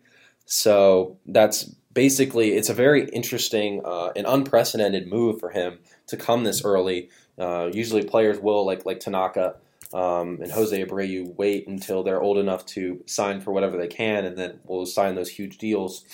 So 0.46 1.18
that's 1.26 1.64
basically 1.92 2.52
it's 2.52 2.68
a 2.68 2.74
very 2.74 3.08
interesting 3.08 3.82
uh, 3.84 4.10
and 4.14 4.26
unprecedented 4.26 5.08
move 5.08 5.40
for 5.40 5.50
him 5.50 5.80
to 6.06 6.16
come 6.16 6.44
this 6.44 6.64
early. 6.64 7.10
Uh, 7.36 7.70
usually, 7.72 8.04
players 8.04 8.38
will 8.38 8.64
like 8.64 8.86
like 8.86 9.00
Tanaka 9.00 9.56
um, 9.92 10.38
and 10.40 10.52
Jose 10.52 10.84
Abreu 10.84 11.34
wait 11.36 11.66
until 11.66 12.02
they're 12.02 12.22
old 12.22 12.38
enough 12.38 12.64
to 12.66 13.02
sign 13.06 13.40
for 13.40 13.52
whatever 13.52 13.76
they 13.76 13.88
can, 13.88 14.24
and 14.24 14.36
then 14.36 14.60
will 14.64 14.86
sign 14.86 15.16
those 15.16 15.30
huge 15.30 15.58
deals. 15.58 16.04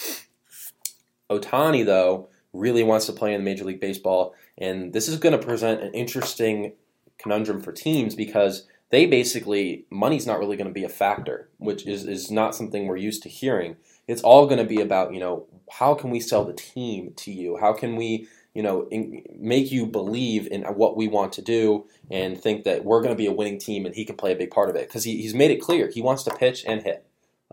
Ohtani 1.31 1.85
though, 1.85 2.29
really 2.53 2.83
wants 2.83 3.07
to 3.07 3.12
play 3.12 3.35
in 3.35 3.45
Major 3.45 3.65
League 3.65 3.81
Baseball 3.81 4.35
and 4.59 4.93
this 4.93 5.09
is 5.09 5.19
going 5.19 5.39
to 5.39 5.45
present 5.45 5.83
an 5.83 5.93
interesting 5.93 6.73
conundrum 7.19 7.61
for 7.61 7.73
teams 7.73 8.15
because 8.15 8.67
they 8.91 9.07
basically, 9.07 9.87
money's 9.91 10.27
not 10.27 10.39
really 10.39 10.57
going 10.57 10.69
to 10.69 10.73
be 10.73 10.85
a 10.85 10.89
factor, 10.89 11.49
which 11.59 11.87
is, 11.87 12.07
is 12.07 12.31
not 12.31 12.55
something 12.55 12.87
we're 12.87 12.97
used 12.97 13.23
to 13.23 13.29
hearing. 13.29 13.77
It's 14.07 14.23
all 14.23 14.47
going 14.47 14.59
to 14.59 14.65
be 14.65 14.81
about, 14.81 15.13
you 15.13 15.21
know, 15.21 15.47
how 15.71 15.95
can 15.95 16.11
we 16.11 16.21
sell 16.21 16.45
the 16.45 16.53
team 16.53 17.13
to 17.17 17.33
you? 17.33 17.57
How 17.57 17.73
can 17.73 17.97
we 17.97 18.29
you 18.55 18.63
know, 18.63 18.87
in, 18.91 19.23
make 19.37 19.73
you 19.73 19.85
believe 19.85 20.47
in 20.47 20.63
what 20.63 20.97
we 20.97 21.09
want 21.09 21.33
to 21.33 21.43
do 21.43 21.87
and 22.11 22.41
think 22.41 22.65
that 22.65 22.85
we're 22.85 23.03
going 23.03 23.13
to 23.13 23.19
be 23.19 23.27
a 23.27 23.33
winning 23.33 23.59
team 23.59 23.85
and 23.85 23.95
he 23.95 24.05
can 24.05 24.17
play 24.17 24.33
a 24.33 24.37
big 24.37 24.51
part 24.51 24.71
of 24.71 24.77
it 24.77 24.87
because 24.87 25.05
he, 25.05 25.21
he's 25.21 25.35
made 25.35 25.51
it 25.51 25.61
clear 25.61 25.91
he 25.91 26.01
wants 26.01 26.23
to 26.23 26.35
pitch 26.35 26.65
and 26.67 26.83
hit, 26.83 27.05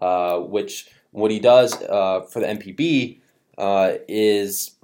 uh, 0.01 0.37
which 0.39 0.87
what 1.09 1.31
he 1.31 1.39
does 1.39 1.81
uh, 1.83 2.21
for 2.21 2.39
the 2.39 2.45
NPB 2.45 3.19
uh, 3.57 3.93
is 4.07 4.75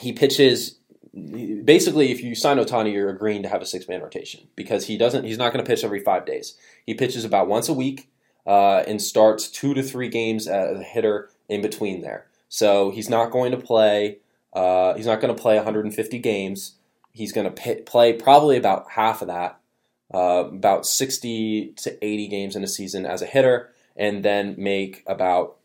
he 0.00 0.12
pitches. 0.12 0.77
Basically, 1.64 2.10
if 2.10 2.22
you 2.22 2.34
sign 2.34 2.58
Ohtani, 2.58 2.92
you're 2.92 3.10
agreeing 3.10 3.42
to 3.42 3.48
have 3.48 3.62
a 3.62 3.66
six 3.66 3.88
man 3.88 4.00
rotation 4.00 4.48
because 4.56 4.86
he 4.86 4.96
doesn't. 4.96 5.24
He's 5.24 5.38
not 5.38 5.52
going 5.52 5.64
to 5.64 5.68
pitch 5.68 5.84
every 5.84 6.00
five 6.00 6.26
days. 6.26 6.56
He 6.84 6.94
pitches 6.94 7.24
about 7.24 7.48
once 7.48 7.68
a 7.68 7.74
week 7.74 8.10
uh, 8.46 8.82
and 8.86 9.00
starts 9.00 9.48
two 9.48 9.74
to 9.74 9.82
three 9.82 10.08
games 10.08 10.48
as 10.48 10.80
a 10.80 10.82
hitter 10.82 11.30
in 11.48 11.60
between 11.60 12.00
there. 12.00 12.26
So 12.48 12.90
he's 12.90 13.10
not 13.10 13.30
going 13.30 13.52
to 13.52 13.58
play. 13.58 14.18
Uh, 14.52 14.94
he's 14.94 15.06
not 15.06 15.20
going 15.20 15.34
to 15.34 15.40
play 15.40 15.56
150 15.56 16.18
games. 16.18 16.76
He's 17.12 17.32
going 17.32 17.52
to 17.52 17.82
play 17.82 18.12
probably 18.14 18.56
about 18.56 18.90
half 18.92 19.20
of 19.22 19.28
that, 19.28 19.60
uh, 20.14 20.44
about 20.48 20.86
60 20.86 21.74
to 21.76 22.04
80 22.04 22.28
games 22.28 22.56
in 22.56 22.64
a 22.64 22.68
season 22.68 23.04
as 23.04 23.22
a 23.22 23.26
hitter, 23.26 23.70
and 23.96 24.24
then 24.24 24.54
make 24.56 25.02
about 25.06 25.56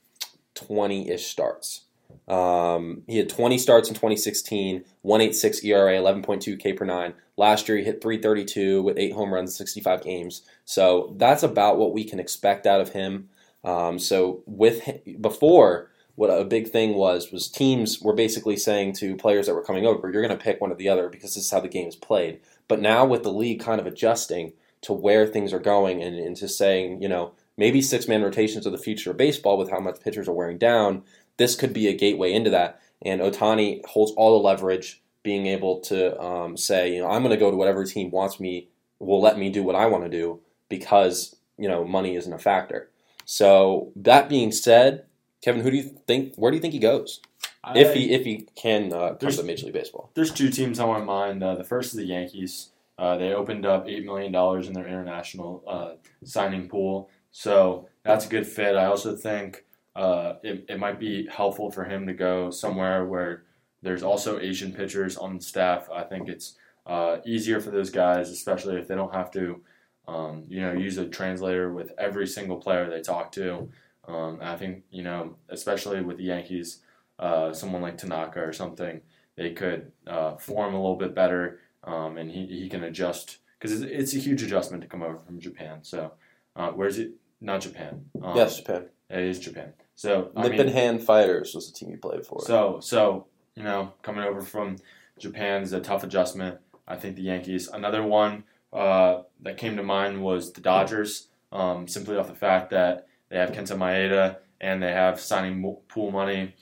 20 0.55 1.09
ish 1.09 1.27
starts. 1.27 1.81
Um, 2.27 3.03
he 3.07 3.17
had 3.17 3.29
20 3.29 3.57
starts 3.57 3.89
in 3.89 3.95
2016, 3.95 4.83
186 5.01 5.63
ERA, 5.63 5.93
11.2 5.93 6.59
K 6.59 6.73
per 6.73 6.85
nine. 6.85 7.13
Last 7.37 7.67
year 7.67 7.77
he 7.77 7.83
hit 7.83 8.01
332 8.01 8.81
with 8.81 8.97
eight 8.97 9.13
home 9.13 9.33
runs, 9.33 9.55
65 9.55 10.03
games. 10.03 10.43
So 10.65 11.13
that's 11.17 11.43
about 11.43 11.77
what 11.77 11.93
we 11.93 12.03
can 12.03 12.19
expect 12.19 12.65
out 12.65 12.81
of 12.81 12.89
him. 12.89 13.29
Um, 13.63 13.99
so 13.99 14.43
with 14.45 14.87
before 15.21 15.89
what 16.15 16.27
a 16.27 16.45
big 16.45 16.69
thing 16.69 16.93
was 16.93 17.31
was 17.31 17.47
teams 17.47 18.01
were 18.01 18.13
basically 18.13 18.57
saying 18.57 18.93
to 18.93 19.15
players 19.15 19.47
that 19.47 19.55
were 19.55 19.63
coming 19.63 19.85
over, 19.85 20.11
you're 20.11 20.25
going 20.25 20.37
to 20.37 20.43
pick 20.43 20.61
one 20.61 20.71
or 20.71 20.75
the 20.75 20.89
other 20.89 21.09
because 21.09 21.33
this 21.33 21.45
is 21.45 21.51
how 21.51 21.59
the 21.59 21.67
game 21.67 21.87
is 21.87 21.95
played. 21.95 22.39
But 22.67 22.81
now 22.81 23.05
with 23.05 23.23
the 23.23 23.31
league 23.31 23.59
kind 23.59 23.81
of 23.81 23.87
adjusting 23.87 24.53
to 24.81 24.93
where 24.93 25.25
things 25.25 25.53
are 25.53 25.59
going 25.59 26.03
and 26.03 26.17
into 26.17 26.47
saying, 26.47 27.01
you 27.01 27.07
know, 27.07 27.33
maybe 27.57 27.81
six 27.81 28.07
man 28.07 28.21
rotations 28.21 28.67
are 28.67 28.71
the 28.71 28.77
future 28.77 29.11
of 29.11 29.17
baseball 29.17 29.57
with 29.57 29.71
how 29.71 29.79
much 29.79 30.01
pitchers 30.01 30.27
are 30.27 30.33
wearing 30.33 30.57
down, 30.57 31.03
this 31.37 31.55
could 31.55 31.73
be 31.73 31.87
a 31.87 31.93
gateway 31.93 32.33
into 32.33 32.49
that. 32.49 32.79
And 33.01 33.21
Ohtani 33.21 33.85
holds 33.85 34.11
all 34.13 34.37
the 34.37 34.43
leverage, 34.43 35.01
being 35.23 35.47
able 35.47 35.79
to 35.81 36.19
um, 36.21 36.57
say, 36.57 36.93
you 36.93 37.01
know, 37.01 37.09
I'm 37.09 37.23
going 37.23 37.31
to 37.31 37.39
go 37.39 37.51
to 37.51 37.57
whatever 37.57 37.85
team 37.85 38.11
wants 38.11 38.39
me, 38.39 38.69
will 38.99 39.21
let 39.21 39.37
me 39.37 39.49
do 39.49 39.63
what 39.63 39.75
I 39.75 39.85
want 39.87 40.03
to 40.03 40.09
do 40.09 40.39
because, 40.69 41.35
you 41.57 41.67
know, 41.67 41.83
money 41.85 42.15
isn't 42.15 42.31
a 42.31 42.37
factor. 42.37 42.89
So 43.25 43.91
that 43.95 44.29
being 44.29 44.51
said, 44.51 45.05
Kevin, 45.41 45.61
who 45.61 45.71
do 45.71 45.77
you 45.77 45.97
think? 46.07 46.35
Where 46.35 46.51
do 46.51 46.57
you 46.57 46.61
think 46.61 46.73
he 46.73 46.79
goes? 46.79 47.21
I, 47.63 47.77
if 47.77 47.93
he 47.93 48.11
if 48.11 48.25
he 48.25 48.47
can 48.55 48.91
uh, 48.93 49.15
come 49.15 49.31
to 49.31 49.43
Major 49.43 49.65
League 49.65 49.73
Baseball, 49.73 50.09
there's 50.13 50.31
two 50.31 50.49
teams 50.49 50.79
on 50.79 50.89
my 50.89 50.99
mind. 50.99 51.43
Uh, 51.43 51.55
the 51.55 51.63
first 51.63 51.93
is 51.93 51.97
the 51.97 52.05
Yankees. 52.05 52.69
Uh, 52.97 53.17
they 53.17 53.33
opened 53.33 53.65
up 53.65 53.87
eight 53.87 54.05
million 54.05 54.31
dollars 54.31 54.67
in 54.67 54.73
their 54.73 54.87
international 54.87 55.63
uh, 55.67 55.91
signing 56.23 56.69
pool, 56.69 57.09
so 57.31 57.87
that's 58.03 58.25
a 58.25 58.29
good 58.29 58.45
fit. 58.45 58.75
I 58.75 58.85
also 58.85 59.15
think 59.15 59.65
uh, 59.95 60.33
it 60.43 60.65
it 60.69 60.79
might 60.79 60.99
be 60.99 61.27
helpful 61.27 61.71
for 61.71 61.83
him 61.83 62.07
to 62.07 62.13
go 62.13 62.49
somewhere 62.49 63.05
where 63.05 63.43
there's 63.81 64.03
also 64.03 64.39
Asian 64.39 64.71
pitchers 64.71 65.17
on 65.17 65.39
staff. 65.39 65.89
I 65.93 66.03
think 66.03 66.29
it's 66.29 66.55
uh, 66.85 67.17
easier 67.25 67.59
for 67.59 67.69
those 67.69 67.89
guys, 67.89 68.29
especially 68.29 68.77
if 68.77 68.87
they 68.87 68.95
don't 68.95 69.13
have 69.13 69.29
to, 69.31 69.61
um, 70.07 70.45
you 70.47 70.61
know, 70.61 70.73
use 70.73 70.97
a 70.97 71.07
translator 71.07 71.71
with 71.71 71.91
every 71.97 72.27
single 72.27 72.57
player 72.57 72.89
they 72.89 73.01
talk 73.01 73.31
to. 73.33 73.69
Um, 74.07 74.39
I 74.41 74.55
think 74.57 74.83
you 74.89 75.03
know, 75.03 75.35
especially 75.49 76.01
with 76.01 76.17
the 76.17 76.23
Yankees, 76.23 76.79
uh, 77.19 77.53
someone 77.53 77.81
like 77.81 77.97
Tanaka 77.97 78.39
or 78.39 78.53
something, 78.53 79.01
they 79.35 79.51
could 79.51 79.91
uh, 80.07 80.35
form 80.35 80.73
a 80.73 80.77
little 80.77 80.97
bit 80.97 81.13
better, 81.13 81.59
um, 81.83 82.17
and 82.17 82.31
he, 82.31 82.45
he 82.47 82.69
can 82.69 82.83
adjust 82.83 83.37
because 83.59 83.81
it's, 83.81 83.91
it's, 83.91 84.13
a 84.13 84.19
huge 84.19 84.43
adjustment 84.43 84.81
to 84.81 84.89
come 84.89 85.03
over 85.03 85.19
from 85.19 85.39
Japan. 85.39 85.79
So, 85.83 86.13
uh, 86.55 86.71
where's 86.71 86.97
it? 86.97 87.11
Not 87.39 87.61
Japan. 87.61 88.05
Um, 88.21 88.35
yes, 88.35 88.57
Japan. 88.57 88.87
It 89.09 89.19
is 89.19 89.39
Japan. 89.39 89.73
So 89.95 90.31
Nippon 90.35 90.69
Ham 90.69 90.99
Fighters 90.99 91.53
was 91.53 91.71
the 91.71 91.77
team 91.77 91.91
you 91.91 91.97
played 91.97 92.25
for. 92.25 92.41
So 92.41 92.79
so 92.81 93.27
you 93.55 93.63
know, 93.63 93.93
coming 94.01 94.23
over 94.23 94.41
from 94.41 94.77
Japan 95.19 95.61
is 95.61 95.73
a 95.73 95.79
tough 95.79 96.03
adjustment. 96.03 96.59
I 96.87 96.95
think 96.95 97.15
the 97.15 97.21
Yankees. 97.23 97.67
Another 97.67 98.03
one 98.03 98.43
uh, 98.71 99.21
that 99.41 99.57
came 99.57 99.77
to 99.77 99.83
mind 99.83 100.21
was 100.23 100.51
the 100.51 100.61
Dodgers, 100.61 101.27
um, 101.51 101.87
simply 101.87 102.17
off 102.17 102.27
the 102.27 102.35
fact 102.35 102.71
that 102.71 103.07
they 103.29 103.37
have 103.37 103.51
Kenta 103.51 103.77
Maeda 103.77 104.37
and 104.59 104.81
they 104.81 104.91
have 104.91 105.19
signing 105.19 105.77
pool 105.87 106.11
money. 106.11 106.55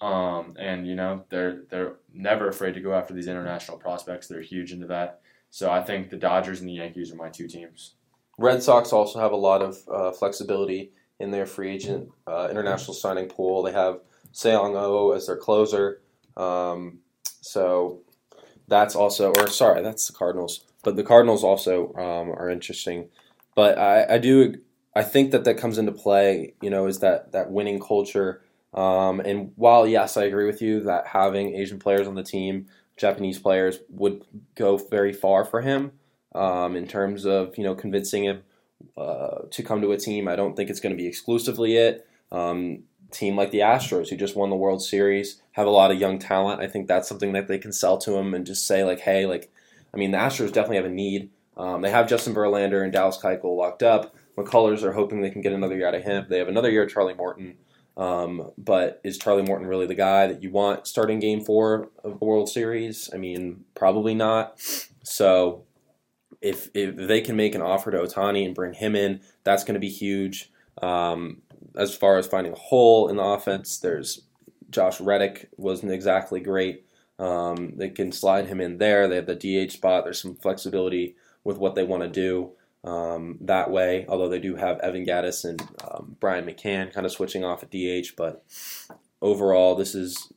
Um, 0.00 0.54
and 0.58 0.86
you 0.86 0.94
know 0.94 1.24
they're 1.30 1.62
they're 1.70 1.96
never 2.12 2.48
afraid 2.48 2.74
to 2.74 2.80
go 2.80 2.92
after 2.92 3.14
these 3.14 3.28
international 3.28 3.78
prospects. 3.78 4.28
They're 4.28 4.42
huge 4.42 4.72
into 4.72 4.86
that. 4.88 5.20
So 5.50 5.70
I 5.70 5.82
think 5.82 6.10
the 6.10 6.16
Dodgers 6.16 6.60
and 6.60 6.68
the 6.68 6.74
Yankees 6.74 7.10
are 7.12 7.16
my 7.16 7.30
two 7.30 7.48
teams. 7.48 7.94
Red 8.38 8.62
Sox 8.62 8.92
also 8.92 9.18
have 9.18 9.32
a 9.32 9.36
lot 9.36 9.62
of 9.62 9.78
uh, 9.90 10.12
flexibility 10.12 10.92
in 11.18 11.30
their 11.30 11.46
free 11.46 11.70
agent 11.70 12.10
uh, 12.26 12.48
international 12.50 12.94
signing 12.94 13.28
pool. 13.28 13.62
They 13.62 13.72
have 13.72 14.00
Seong 14.32 14.74
O 14.74 15.12
as 15.12 15.26
their 15.26 15.36
closer. 15.36 16.02
Um, 16.36 16.98
so 17.40 18.00
that's 18.68 18.94
also, 18.94 19.32
or 19.32 19.48
sorry, 19.48 19.82
that's 19.82 20.06
the 20.06 20.12
Cardinals. 20.12 20.64
But 20.82 20.96
the 20.96 21.04
Cardinals 21.04 21.42
also 21.42 21.92
um, 21.94 22.30
are 22.30 22.50
interesting. 22.50 23.08
But 23.54 23.78
I, 23.78 24.14
I 24.14 24.18
do 24.18 24.56
I 24.94 25.02
think 25.02 25.30
that 25.32 25.44
that 25.44 25.58
comes 25.58 25.78
into 25.78 25.92
play. 25.92 26.54
You 26.62 26.70
know, 26.70 26.86
is 26.86 27.00
that 27.00 27.32
that 27.32 27.50
winning 27.50 27.80
culture. 27.80 28.42
Um, 28.74 29.20
and 29.20 29.52
while 29.56 29.86
yes, 29.86 30.16
I 30.16 30.24
agree 30.24 30.46
with 30.46 30.60
you 30.60 30.80
that 30.84 31.06
having 31.06 31.54
Asian 31.54 31.78
players 31.78 32.06
on 32.06 32.14
the 32.14 32.22
team, 32.22 32.66
Japanese 32.96 33.38
players 33.38 33.78
would 33.88 34.24
go 34.54 34.76
very 34.76 35.12
far 35.12 35.44
for 35.44 35.62
him 35.62 35.92
um, 36.34 36.76
in 36.76 36.86
terms 36.86 37.24
of 37.24 37.56
you 37.56 37.64
know 37.64 37.74
convincing 37.74 38.24
him 38.24 38.42
uh, 38.96 39.42
to 39.50 39.62
come 39.62 39.80
to 39.82 39.92
a 39.92 39.98
team. 39.98 40.28
I 40.28 40.36
don't 40.36 40.56
think 40.56 40.70
it's 40.70 40.80
going 40.80 40.94
to 40.94 41.00
be 41.00 41.06
exclusively 41.06 41.76
it. 41.76 42.06
Um, 42.32 42.84
team 43.10 43.36
like 43.36 43.50
the 43.50 43.60
Astros, 43.60 44.08
who 44.08 44.16
just 44.16 44.36
won 44.36 44.50
the 44.50 44.56
World 44.56 44.82
Series, 44.82 45.40
have 45.52 45.66
a 45.66 45.70
lot 45.70 45.90
of 45.90 45.98
young 45.98 46.18
talent. 46.18 46.60
I 46.60 46.66
think 46.66 46.88
that's 46.88 47.08
something 47.08 47.32
that 47.32 47.48
they 47.48 47.58
can 47.58 47.72
sell 47.72 47.98
to 47.98 48.16
him 48.16 48.34
and 48.34 48.46
just 48.46 48.66
say 48.66 48.84
like, 48.84 49.00
hey, 49.00 49.26
like, 49.26 49.50
I 49.94 49.96
mean, 49.96 50.10
the 50.10 50.18
Astros 50.18 50.52
definitely 50.52 50.76
have 50.76 50.86
a 50.86 50.90
need. 50.90 51.30
Um, 51.56 51.82
they 51.82 51.90
have 51.90 52.08
Justin 52.08 52.34
Verlander 52.34 52.82
and 52.82 52.92
Dallas 52.92 53.18
Keuchel 53.18 53.56
locked 53.56 53.82
up. 53.82 54.14
McCullers 54.36 54.82
are 54.82 54.92
hoping 54.92 55.22
they 55.22 55.30
can 55.30 55.40
get 55.40 55.52
another 55.52 55.76
year 55.76 55.88
out 55.88 55.94
of 55.94 56.02
him. 56.02 56.26
They 56.28 56.38
have 56.38 56.48
another 56.48 56.70
year 56.70 56.82
of 56.82 56.90
Charlie 56.90 57.14
Morton. 57.14 57.56
Um, 57.96 58.50
but 58.58 59.00
is 59.04 59.16
Charlie 59.16 59.42
Morton 59.42 59.66
really 59.66 59.86
the 59.86 59.94
guy 59.94 60.26
that 60.26 60.42
you 60.42 60.50
want 60.50 60.86
starting 60.86 61.18
game 61.18 61.42
four 61.42 61.88
of 62.04 62.18
the 62.18 62.24
World 62.24 62.50
Series? 62.50 63.08
I 63.14 63.16
mean, 63.16 63.64
probably 63.74 64.14
not. 64.14 64.60
So 65.02 65.64
if, 66.46 66.70
if 66.74 66.96
they 66.96 67.20
can 67.20 67.36
make 67.36 67.54
an 67.54 67.62
offer 67.62 67.90
to 67.90 67.98
Ohtani 67.98 68.44
and 68.46 68.54
bring 68.54 68.72
him 68.72 68.94
in, 68.94 69.20
that's 69.44 69.64
going 69.64 69.74
to 69.74 69.80
be 69.80 69.88
huge. 69.88 70.52
Um, 70.80 71.42
as 71.74 71.94
far 71.94 72.18
as 72.18 72.26
finding 72.26 72.52
a 72.52 72.56
hole 72.56 73.08
in 73.08 73.16
the 73.16 73.22
offense, 73.22 73.78
there's 73.78 74.22
Josh 74.70 75.00
Reddick 75.00 75.50
wasn't 75.56 75.92
exactly 75.92 76.40
great. 76.40 76.86
Um, 77.18 77.72
they 77.76 77.88
can 77.88 78.12
slide 78.12 78.46
him 78.46 78.60
in 78.60 78.78
there. 78.78 79.08
They 79.08 79.16
have 79.16 79.26
the 79.26 79.34
DH 79.34 79.72
spot. 79.72 80.04
There's 80.04 80.20
some 80.20 80.36
flexibility 80.36 81.16
with 81.44 81.58
what 81.58 81.74
they 81.74 81.84
want 81.84 82.02
to 82.02 82.08
do 82.08 82.52
um, 82.84 83.38
that 83.40 83.70
way. 83.70 84.06
Although 84.08 84.28
they 84.28 84.38
do 84.38 84.56
have 84.56 84.78
Evan 84.80 85.04
Gattis 85.06 85.44
and 85.44 85.60
um, 85.88 86.16
Brian 86.20 86.44
McCann 86.44 86.92
kind 86.92 87.06
of 87.06 87.12
switching 87.12 87.44
off 87.44 87.62
at 87.62 87.70
DH, 87.70 88.14
but 88.16 88.44
overall, 89.20 89.74
this 89.74 89.94
is. 89.94 90.32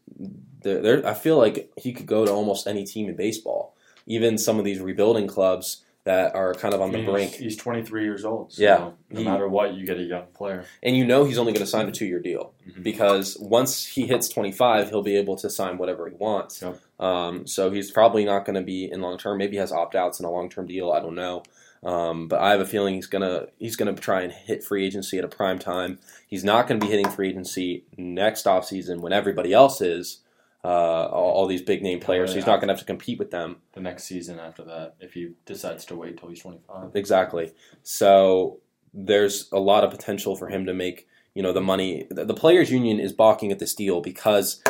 They're, 0.62 1.06
I 1.08 1.14
feel 1.14 1.38
like 1.38 1.72
he 1.78 1.94
could 1.94 2.06
go 2.06 2.26
to 2.26 2.32
almost 2.32 2.68
any 2.68 2.86
team 2.86 3.08
in 3.08 3.16
baseball. 3.16 3.76
Even 4.06 4.38
some 4.38 4.60
of 4.60 4.66
these 4.66 4.82
rebuilding 4.82 5.28
clubs 5.28 5.84
that 6.10 6.34
are 6.34 6.56
kind 6.56 6.74
of 6.74 6.82
on 6.82 6.92
the 6.92 7.06
brink. 7.06 7.36
He's 7.36 7.56
23 7.56 8.04
years 8.04 8.26
old. 8.26 8.52
So 8.52 8.64
yeah. 8.64 8.78
No 9.12 9.20
he, 9.20 9.24
matter 9.24 9.48
what, 9.48 9.76
you 9.76 9.86
get 9.86 10.00
a 10.00 10.02
young 10.02 10.26
player. 10.34 10.66
And 10.82 10.98
you 10.98 11.06
know 11.06 11.24
he's 11.24 11.38
only 11.38 11.54
going 11.54 11.64
to 11.64 11.70
sign 11.70 11.88
a 11.88 11.92
two 11.92 12.08
year 12.08 12.20
deal 12.20 12.56
mm-hmm. 12.68 12.82
because 12.82 13.38
once 13.40 13.86
he 13.86 14.08
hits 14.08 14.28
25, 14.28 14.90
he'll 14.90 15.04
be 15.04 15.16
able 15.18 15.36
to 15.36 15.52
sign 15.52 15.78
whatever 15.78 16.10
he 16.10 16.16
wants. 16.16 16.64
Yep. 16.64 16.80
Um, 17.00 17.46
so 17.46 17.70
he's 17.70 17.92
probably 17.92 18.26
not 18.26 18.44
going 18.44 18.56
to 18.56 18.64
be 18.64 18.92
in 18.92 19.02
long 19.02 19.20
term. 19.20 19.38
Maybe 19.38 19.52
he 19.52 19.60
has 19.60 19.72
opt 19.72 19.94
outs 19.94 20.20
in 20.20 20.26
a 20.26 20.32
long 20.32 20.50
term 20.50 20.66
deal. 20.66 20.92
I 20.92 21.00
don't 21.00 21.14
know. 21.14 21.44
Um, 21.84 22.28
but 22.28 22.42
I 22.42 22.50
have 22.50 22.60
a 22.60 22.66
feeling 22.66 22.96
he's 22.96 23.08
gonna 23.08 23.46
he's 23.60 23.78
gonna 23.78 23.94
try 23.94 24.24
and 24.24 24.34
hit 24.34 24.66
free 24.66 24.86
agency 24.86 25.20
at 25.20 25.24
a 25.24 25.30
prime 25.30 25.60
time. 25.60 26.00
He's 26.28 26.44
not 26.44 26.68
going 26.68 26.80
to 26.80 26.86
be 26.86 26.92
hitting 26.92 27.10
free 27.10 27.30
agency 27.30 27.86
next 27.98 28.46
offseason 28.46 29.00
when 29.00 29.14
everybody 29.14 29.54
else 29.54 29.80
is. 29.80 30.22
Uh, 30.62 30.68
all, 30.68 31.32
all, 31.32 31.48
these 31.48 31.62
big 31.62 31.82
name 31.82 32.02
players, 32.02 32.32
so 32.32 32.36
he's 32.36 32.46
not 32.46 32.58
going 32.58 32.68
to 32.68 32.74
have 32.74 32.80
to 32.80 32.86
compete 32.86 33.18
with 33.18 33.32
them 33.32 33.56
the 33.72 33.80
next 33.80 34.04
season 34.04 34.40
after 34.40 34.62
that 34.62 34.96
if 35.00 35.14
he 35.14 35.32
decides 35.46 35.86
to 35.86 35.96
wait 35.96 36.18
till 36.18 36.28
he's 36.28 36.42
25. 36.42 36.94
Exactly. 36.96 37.54
So 37.82 38.60
there's 38.94 39.50
a 39.54 39.60
lot 39.60 39.86
of 39.86 39.92
potential 39.92 40.36
for 40.36 40.50
him 40.50 40.66
to 40.66 40.74
make 40.74 41.08
you 41.34 41.42
know 41.42 41.54
the 41.54 41.62
money. 41.62 42.08
The, 42.10 42.26
the 42.26 42.34
players' 42.34 42.72
union 42.72 43.00
is 43.00 43.14
balking 43.14 43.54
at 43.54 43.60
this 43.60 43.74
deal 43.74 44.02
because 44.02 44.62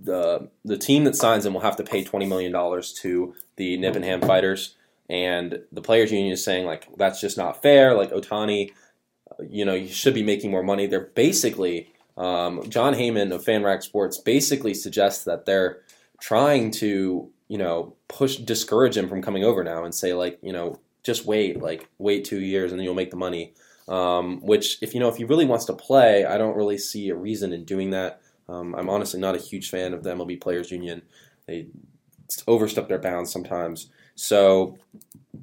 the 0.00 0.48
the 0.64 0.78
team 0.78 1.02
that 1.04 1.16
signs 1.16 1.44
him 1.44 1.54
will 1.54 1.60
have 1.62 1.76
to 1.76 1.82
pay 1.82 2.04
20 2.04 2.26
million 2.26 2.52
dollars 2.52 2.92
to 3.00 3.34
the 3.56 3.76
Nippon 3.78 4.04
Ham 4.04 4.20
Fighters 4.20 4.76
and 5.08 5.60
the 5.72 5.82
players 5.82 6.12
union 6.12 6.32
is 6.32 6.44
saying 6.44 6.66
like 6.66 6.86
that's 6.96 7.20
just 7.20 7.36
not 7.36 7.62
fair. 7.62 7.94
Like 7.94 8.10
Ohtani, 8.10 8.72
you 9.48 9.64
know, 9.64 9.74
you 9.74 9.88
should 9.88 10.14
be 10.14 10.22
making 10.22 10.50
more 10.50 10.62
money. 10.62 10.86
They're 10.86 11.00
basically 11.00 11.92
um, 12.16 12.68
Jon 12.68 12.94
Heyman 12.94 13.34
of 13.34 13.44
FanRag 13.44 13.82
Sports 13.82 14.18
basically 14.18 14.74
suggests 14.74 15.24
that 15.24 15.46
they're 15.46 15.82
trying 16.20 16.70
to 16.70 17.30
you 17.48 17.58
know 17.58 17.94
push 18.08 18.36
discourage 18.36 18.96
him 18.96 19.08
from 19.08 19.22
coming 19.22 19.44
over 19.44 19.62
now 19.62 19.84
and 19.84 19.94
say 19.94 20.14
like 20.14 20.38
you 20.42 20.52
know 20.52 20.80
just 21.02 21.26
wait 21.26 21.60
like 21.60 21.88
wait 21.98 22.24
two 22.24 22.40
years 22.40 22.72
and 22.72 22.78
then 22.78 22.84
you'll 22.84 22.94
make 22.94 23.10
the 23.10 23.16
money. 23.16 23.54
Um, 23.88 24.40
which 24.40 24.82
if 24.82 24.94
you 24.94 25.00
know 25.00 25.08
if 25.08 25.16
he 25.16 25.24
really 25.24 25.44
wants 25.44 25.64
to 25.66 25.72
play, 25.72 26.24
I 26.24 26.38
don't 26.38 26.56
really 26.56 26.78
see 26.78 27.08
a 27.08 27.14
reason 27.14 27.52
in 27.52 27.64
doing 27.64 27.90
that. 27.90 28.20
Um, 28.48 28.74
I'm 28.74 28.90
honestly 28.90 29.20
not 29.20 29.36
a 29.36 29.38
huge 29.40 29.70
fan 29.70 29.92
of 29.94 30.02
the 30.02 30.10
MLB 30.10 30.40
Players 30.40 30.70
Union. 30.70 31.02
They 31.46 31.68
overstep 32.48 32.88
their 32.88 32.98
bounds 32.98 33.32
sometimes. 33.32 33.90
So 34.16 34.78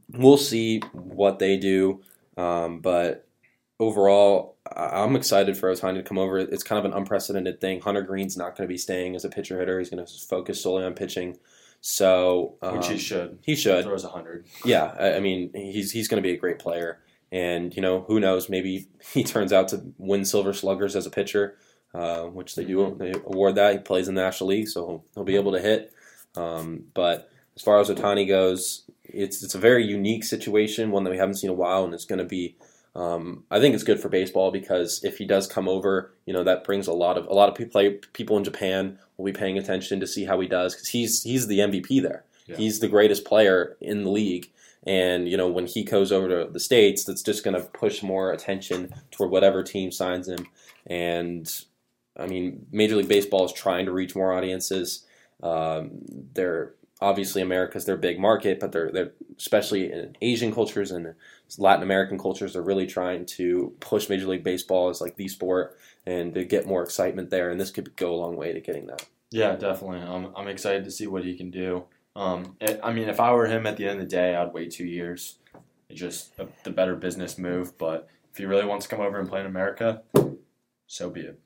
we'll 0.09 0.37
see 0.37 0.79
what 0.91 1.39
they 1.39 1.57
do. 1.57 2.01
Um, 2.35 2.79
but 2.79 3.27
overall, 3.79 4.52
I'm 4.75 5.15
excited 5.15 5.57
for 5.57 5.71
Ohtani 5.71 5.95
to 5.95 6.03
come 6.03 6.17
over. 6.17 6.37
It's 6.37 6.63
kind 6.63 6.79
of 6.79 6.85
an 6.85 6.97
unprecedented 6.97 7.61
thing. 7.61 7.81
Hunter 7.81 8.01
Greene's 8.01 8.37
not 8.37 8.57
going 8.57 8.67
to 8.67 8.71
be 8.71 8.77
staying 8.77 9.15
as 9.15 9.25
a 9.25 9.29
pitcher 9.29 9.59
hitter. 9.59 9.79
He's 9.79 9.89
going 9.89 10.05
to 10.05 10.11
focus 10.11 10.61
solely 10.61 10.83
on 10.83 10.93
pitching. 10.93 11.37
So 11.81 12.55
um, 12.61 12.77
which 12.77 12.87
he 12.87 12.93
um, 12.93 12.99
should. 12.99 13.39
He 13.41 13.55
should. 13.55 13.83
Throws 13.83 14.05
hundred. 14.05 14.45
Yeah, 14.63 14.95
I, 14.97 15.15
I 15.15 15.19
mean 15.19 15.51
he's 15.53 15.91
he's 15.91 16.07
going 16.07 16.23
to 16.23 16.27
be 16.27 16.33
a 16.33 16.37
great 16.37 16.57
player. 16.57 16.99
And 17.31 17.75
you 17.75 17.81
know 17.81 18.01
who 18.07 18.19
knows? 18.19 18.49
Maybe 18.49 18.87
he 19.13 19.23
turns 19.23 19.51
out 19.51 19.67
to 19.69 19.83
win 19.97 20.23
Silver 20.23 20.53
Sluggers 20.53 20.95
as 20.95 21.05
a 21.05 21.09
pitcher, 21.09 21.57
uh, 21.93 22.23
which 22.23 22.55
they 22.55 22.63
do. 22.63 22.77
Mm-hmm. 22.77 22.97
They 22.97 23.11
award 23.11 23.55
that. 23.55 23.73
He 23.73 23.79
plays 23.79 24.07
in 24.07 24.15
the 24.15 24.21
National 24.21 24.51
League, 24.51 24.69
so 24.69 24.85
he'll, 24.85 25.05
he'll 25.13 25.23
be 25.25 25.35
able 25.35 25.51
to 25.51 25.59
hit. 25.59 25.93
Um, 26.37 26.85
but 26.93 27.29
as 27.55 27.61
far 27.61 27.79
as 27.79 27.89
Ohtani 27.89 28.27
goes, 28.27 28.89
it's 29.03 29.43
it's 29.43 29.55
a 29.55 29.59
very 29.59 29.85
unique 29.85 30.23
situation, 30.23 30.89
one 30.89 31.03
that 31.03 31.09
we 31.09 31.17
haven't 31.17 31.35
seen 31.35 31.49
in 31.49 31.55
a 31.55 31.59
while, 31.59 31.83
and 31.83 31.93
it's 31.93 32.05
going 32.05 32.19
to 32.19 32.25
be. 32.25 32.55
Um, 32.95 33.43
I 33.49 33.59
think 33.59 33.73
it's 33.73 33.83
good 33.83 33.99
for 33.99 34.09
baseball 34.09 34.51
because 34.51 35.03
if 35.03 35.17
he 35.17 35.25
does 35.25 35.47
come 35.47 35.67
over, 35.67 36.13
you 36.25 36.33
know 36.33 36.43
that 36.43 36.63
brings 36.63 36.87
a 36.87 36.93
lot 36.93 37.17
of 37.17 37.25
a 37.27 37.33
lot 37.33 37.49
of 37.49 37.55
people 37.55 37.91
people 38.13 38.37
in 38.37 38.43
Japan 38.43 38.99
will 39.17 39.25
be 39.25 39.31
paying 39.31 39.57
attention 39.57 39.99
to 39.99 40.07
see 40.07 40.25
how 40.25 40.39
he 40.39 40.47
does 40.47 40.75
because 40.75 40.89
he's 40.89 41.23
he's 41.23 41.47
the 41.47 41.59
MVP 41.59 42.01
there. 42.01 42.23
Yeah. 42.45 42.57
He's 42.57 42.79
the 42.79 42.87
greatest 42.87 43.25
player 43.25 43.77
in 43.81 44.03
the 44.03 44.11
league, 44.11 44.51
and 44.85 45.27
you 45.27 45.37
know 45.37 45.47
when 45.47 45.65
he 45.65 45.83
goes 45.83 46.11
over 46.11 46.27
to 46.29 46.51
the 46.51 46.59
states, 46.59 47.03
that's 47.03 47.23
just 47.23 47.43
going 47.43 47.59
to 47.59 47.67
push 47.69 48.03
more 48.03 48.31
attention 48.31 48.93
toward 49.09 49.31
whatever 49.31 49.63
team 49.63 49.91
signs 49.91 50.27
him. 50.27 50.45
And 50.85 51.51
I 52.17 52.27
mean, 52.27 52.67
Major 52.71 52.95
League 52.95 53.07
Baseball 53.07 53.45
is 53.45 53.53
trying 53.53 53.85
to 53.85 53.91
reach 53.91 54.15
more 54.15 54.33
audiences. 54.33 55.05
Um, 55.41 56.01
they're 56.33 56.75
obviously 57.01 57.41
America's 57.41 57.85
their 57.85 57.97
big 57.97 58.19
market, 58.19 58.59
but 58.59 58.71
they're 58.71 58.91
they're 58.91 59.11
especially 59.37 59.91
in 59.91 60.15
Asian 60.21 60.53
cultures 60.53 60.91
and 60.91 61.15
Latin 61.57 61.83
American 61.83 62.17
cultures, 62.17 62.53
they're 62.53 62.61
really 62.61 62.87
trying 62.87 63.25
to 63.25 63.73
push 63.79 64.09
Major 64.09 64.27
League 64.27 64.43
Baseball 64.43 64.89
as 64.89 65.01
like 65.01 65.15
the 65.15 65.27
sport 65.27 65.77
and 66.05 66.33
to 66.33 66.43
get 66.43 66.67
more 66.67 66.83
excitement 66.83 67.29
there. 67.29 67.49
And 67.49 67.59
this 67.59 67.71
could 67.71 67.95
go 67.95 68.13
a 68.13 68.17
long 68.17 68.35
way 68.35 68.53
to 68.53 68.59
getting 68.59 68.87
that. 68.87 69.05
Yeah, 69.31 69.55
definitely. 69.55 69.99
I'm 69.99 70.31
I'm 70.35 70.47
excited 70.47 70.83
to 70.83 70.91
see 70.91 71.07
what 71.07 71.23
he 71.23 71.35
can 71.35 71.49
do. 71.49 71.85
Um, 72.15 72.55
I 72.83 72.93
mean, 72.93 73.09
if 73.09 73.19
I 73.19 73.33
were 73.33 73.47
him 73.47 73.65
at 73.65 73.77
the 73.77 73.87
end 73.87 73.99
of 73.99 74.07
the 74.07 74.15
day, 74.15 74.35
I'd 74.35 74.53
wait 74.53 74.71
two 74.71 74.85
years. 74.85 75.37
It's 75.89 75.99
just 75.99 76.37
a, 76.39 76.47
the 76.63 76.69
better 76.69 76.95
business 76.95 77.37
move. 77.37 77.77
But 77.77 78.07
if 78.31 78.37
he 78.37 78.45
really 78.45 78.65
wants 78.65 78.85
to 78.85 78.95
come 78.95 79.03
over 79.03 79.19
and 79.19 79.27
play 79.27 79.39
in 79.39 79.47
America, 79.47 80.03
so 80.87 81.09
be 81.09 81.21
it. 81.21 81.39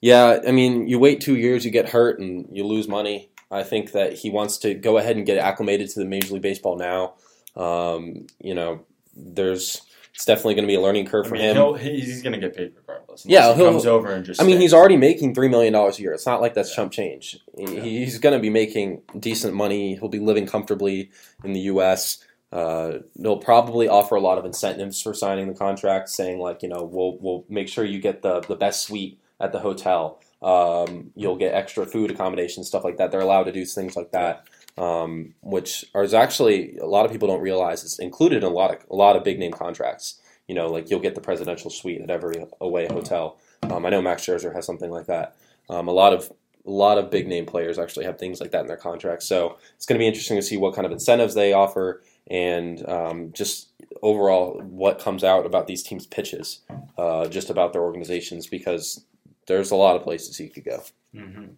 Yeah, 0.00 0.40
I 0.46 0.52
mean, 0.52 0.86
you 0.86 0.98
wait 0.98 1.20
two 1.20 1.36
years, 1.36 1.64
you 1.64 1.70
get 1.70 1.88
hurt, 1.88 2.20
and 2.20 2.46
you 2.52 2.64
lose 2.64 2.86
money. 2.86 3.30
I 3.50 3.62
think 3.62 3.92
that 3.92 4.12
he 4.12 4.30
wants 4.30 4.58
to 4.58 4.74
go 4.74 4.98
ahead 4.98 5.16
and 5.16 5.26
get 5.26 5.38
acclimated 5.38 5.90
to 5.90 6.00
the 6.00 6.06
Major 6.06 6.34
League 6.34 6.42
Baseball 6.42 6.76
now. 6.76 7.14
Um, 7.56 8.26
you 8.40 8.54
know, 8.54 8.84
there's 9.16 9.82
it's 10.14 10.24
definitely 10.24 10.54
going 10.54 10.62
to 10.64 10.68
be 10.68 10.76
a 10.76 10.80
learning 10.80 11.06
curve 11.06 11.26
I 11.26 11.28
for 11.30 11.34
mean, 11.34 11.56
him. 11.56 11.74
he's 11.76 12.22
going 12.22 12.34
to 12.34 12.38
get 12.38 12.56
paid 12.56 12.72
regardless. 12.76 13.26
Yeah, 13.26 13.52
he 13.54 13.60
comes 13.64 13.84
over 13.84 14.12
and 14.12 14.24
just. 14.24 14.40
I 14.40 14.44
mean, 14.44 14.54
stays. 14.56 14.62
he's 14.62 14.74
already 14.74 14.96
making 14.96 15.34
three 15.34 15.48
million 15.48 15.72
dollars 15.72 15.98
a 15.98 16.02
year. 16.02 16.12
It's 16.12 16.26
not 16.26 16.40
like 16.40 16.54
that's 16.54 16.70
Yeah. 16.70 16.76
chump 16.76 16.92
change. 16.92 17.38
He- 17.58 17.74
Yeah. 17.74 17.80
He's 17.82 18.18
going 18.18 18.32
to 18.34 18.38
be 18.40 18.50
making 18.50 19.02
decent 19.18 19.54
money. 19.54 19.96
He'll 19.96 20.08
be 20.08 20.20
living 20.20 20.46
comfortably 20.46 21.10
in 21.42 21.52
the 21.52 21.60
U.S. 21.60 22.18
Uh, 22.52 22.98
they'll 23.18 23.38
probably 23.38 23.88
offer 23.88 24.14
a 24.14 24.20
lot 24.20 24.38
of 24.38 24.44
incentives 24.44 25.02
for 25.02 25.12
signing 25.14 25.48
the 25.48 25.54
contract, 25.54 26.08
saying 26.08 26.38
like, 26.38 26.62
you 26.62 26.68
know, 26.68 26.84
we'll 26.84 27.18
we'll 27.20 27.44
make 27.48 27.66
sure 27.68 27.84
you 27.84 28.00
get 28.00 28.22
the 28.22 28.38
the 28.42 28.54
best 28.54 28.84
suite 28.84 29.18
at 29.40 29.50
the 29.50 29.58
hotel. 29.58 30.20
Um, 30.40 31.10
you'll 31.16 31.36
get 31.36 31.54
extra 31.54 31.86
food 31.86 32.12
accommodations, 32.12 32.68
stuff 32.68 32.84
like 32.84 32.98
that. 32.98 33.10
They're 33.10 33.20
allowed 33.20 33.44
to 33.44 33.52
do 33.52 33.64
things 33.64 33.96
like 33.96 34.12
that, 34.12 34.44
um, 34.76 35.34
which 35.40 35.84
is 35.94 36.14
actually 36.14 36.76
a 36.78 36.86
lot 36.86 37.04
of 37.04 37.12
people 37.12 37.28
don't 37.28 37.40
realize 37.40 37.84
is 37.84 37.98
included 37.98 38.38
in 38.38 38.50
a 38.50 38.54
lot 38.54 38.70
of 38.72 38.78
a 38.90 38.96
lot 38.96 39.16
of 39.16 39.24
big 39.24 39.38
name 39.38 39.52
contracts. 39.52 40.20
You 40.48 40.54
know, 40.54 40.66
like 40.66 40.90
you'll 40.90 41.00
get 41.00 41.14
the 41.14 41.20
presidential 41.20 41.70
suite 41.70 42.02
at 42.02 42.10
every 42.10 42.44
away 42.60 42.86
hotel. 42.86 43.38
Um, 43.62 43.86
I 43.86 43.90
know 43.90 44.02
Max 44.02 44.26
Scherzer 44.26 44.54
has 44.54 44.66
something 44.66 44.90
like 44.90 45.06
that. 45.06 45.36
Um, 45.70 45.88
a 45.88 45.92
lot 45.92 46.12
of 46.12 46.30
a 46.66 46.70
lot 46.70 46.98
of 46.98 47.10
big 47.10 47.28
name 47.28 47.46
players 47.46 47.78
actually 47.78 48.06
have 48.06 48.18
things 48.18 48.40
like 48.40 48.50
that 48.50 48.62
in 48.62 48.66
their 48.66 48.76
contracts. 48.76 49.26
So 49.26 49.58
it's 49.76 49.86
going 49.86 49.98
to 49.98 50.02
be 50.02 50.06
interesting 50.06 50.36
to 50.36 50.42
see 50.42 50.56
what 50.56 50.74
kind 50.74 50.86
of 50.86 50.92
incentives 50.92 51.34
they 51.34 51.52
offer 51.52 52.02
and 52.28 52.86
um, 52.88 53.32
just 53.32 53.68
overall 54.02 54.60
what 54.62 54.98
comes 54.98 55.22
out 55.22 55.44
about 55.44 55.66
these 55.66 55.82
teams' 55.82 56.06
pitches, 56.06 56.60
uh, 56.96 57.26
just 57.28 57.50
about 57.50 57.74
their 57.74 57.82
organizations, 57.82 58.46
because 58.46 59.04
there's 59.46 59.70
a 59.70 59.76
lot 59.76 59.94
of 59.96 60.02
places 60.02 60.38
he 60.38 60.48
could 60.48 60.64
go. 60.64 60.82
Mhm. 61.14 61.56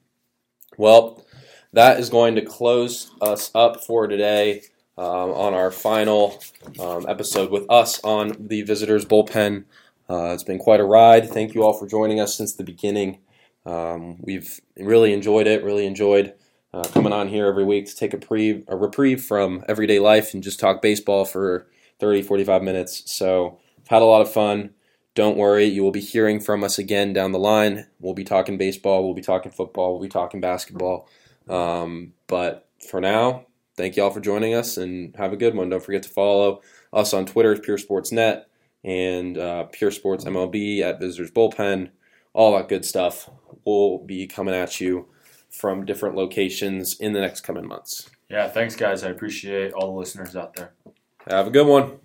Well, 0.76 1.24
that 1.76 2.00
is 2.00 2.08
going 2.08 2.34
to 2.34 2.40
close 2.40 3.10
us 3.20 3.50
up 3.54 3.84
for 3.84 4.06
today 4.06 4.62
um, 4.96 5.30
on 5.32 5.52
our 5.52 5.70
final 5.70 6.42
um, 6.80 7.04
episode 7.06 7.50
with 7.50 7.70
us 7.70 8.02
on 8.02 8.34
the 8.40 8.62
Visitors 8.62 9.04
Bullpen. 9.04 9.66
Uh, 10.08 10.30
it's 10.32 10.42
been 10.42 10.58
quite 10.58 10.80
a 10.80 10.84
ride. 10.84 11.28
Thank 11.28 11.54
you 11.54 11.62
all 11.62 11.74
for 11.74 11.86
joining 11.86 12.18
us 12.18 12.34
since 12.34 12.54
the 12.54 12.64
beginning. 12.64 13.18
Um, 13.66 14.16
we've 14.22 14.58
really 14.78 15.12
enjoyed 15.12 15.46
it, 15.46 15.62
really 15.62 15.84
enjoyed 15.84 16.32
uh, 16.72 16.84
coming 16.84 17.12
on 17.12 17.28
here 17.28 17.46
every 17.46 17.64
week 17.64 17.84
to 17.88 17.94
take 17.94 18.14
a, 18.14 18.18
pre- 18.18 18.64
a 18.68 18.74
reprieve 18.74 19.22
from 19.22 19.62
everyday 19.68 19.98
life 19.98 20.32
and 20.32 20.42
just 20.42 20.58
talk 20.58 20.80
baseball 20.80 21.26
for 21.26 21.66
30, 22.00 22.22
45 22.22 22.62
minutes. 22.62 23.02
So, 23.12 23.58
I've 23.80 23.88
had 23.88 24.02
a 24.02 24.06
lot 24.06 24.22
of 24.22 24.32
fun. 24.32 24.70
Don't 25.14 25.36
worry, 25.36 25.66
you 25.66 25.82
will 25.82 25.92
be 25.92 26.00
hearing 26.00 26.40
from 26.40 26.64
us 26.64 26.78
again 26.78 27.12
down 27.12 27.32
the 27.32 27.38
line. 27.38 27.86
We'll 28.00 28.14
be 28.14 28.24
talking 28.24 28.56
baseball, 28.56 29.04
we'll 29.04 29.14
be 29.14 29.20
talking 29.20 29.52
football, 29.52 29.92
we'll 29.92 30.02
be 30.02 30.08
talking 30.08 30.40
basketball. 30.40 31.06
Um, 31.48 32.12
but 32.26 32.68
for 32.88 33.00
now, 33.00 33.46
thank 33.76 33.96
you 33.96 34.02
all 34.02 34.10
for 34.10 34.20
joining 34.20 34.54
us 34.54 34.76
and 34.76 35.14
have 35.16 35.32
a 35.32 35.36
good 35.36 35.54
one. 35.54 35.68
Don't 35.68 35.82
forget 35.82 36.02
to 36.04 36.08
follow 36.08 36.62
us 36.92 37.12
on 37.12 37.26
Twitter, 37.26 37.56
Pure 37.56 37.78
Sports 37.78 38.12
Net, 38.12 38.48
and 38.84 39.36
uh, 39.38 39.64
Pure 39.64 39.92
Sports 39.92 40.24
MLB 40.24 40.80
at 40.80 41.00
Visitors 41.00 41.30
Bullpen, 41.30 41.90
all 42.32 42.56
that 42.56 42.68
good 42.68 42.84
stuff. 42.84 43.28
We'll 43.64 43.98
be 43.98 44.26
coming 44.26 44.54
at 44.54 44.80
you 44.80 45.08
from 45.50 45.84
different 45.84 46.14
locations 46.16 46.98
in 47.00 47.12
the 47.12 47.20
next 47.20 47.40
coming 47.40 47.66
months. 47.66 48.10
Yeah, 48.28 48.48
thanks, 48.48 48.76
guys. 48.76 49.04
I 49.04 49.10
appreciate 49.10 49.72
all 49.72 49.92
the 49.92 49.98
listeners 49.98 50.36
out 50.36 50.54
there. 50.54 50.72
Have 51.28 51.46
a 51.46 51.50
good 51.50 51.66
one. 51.66 51.98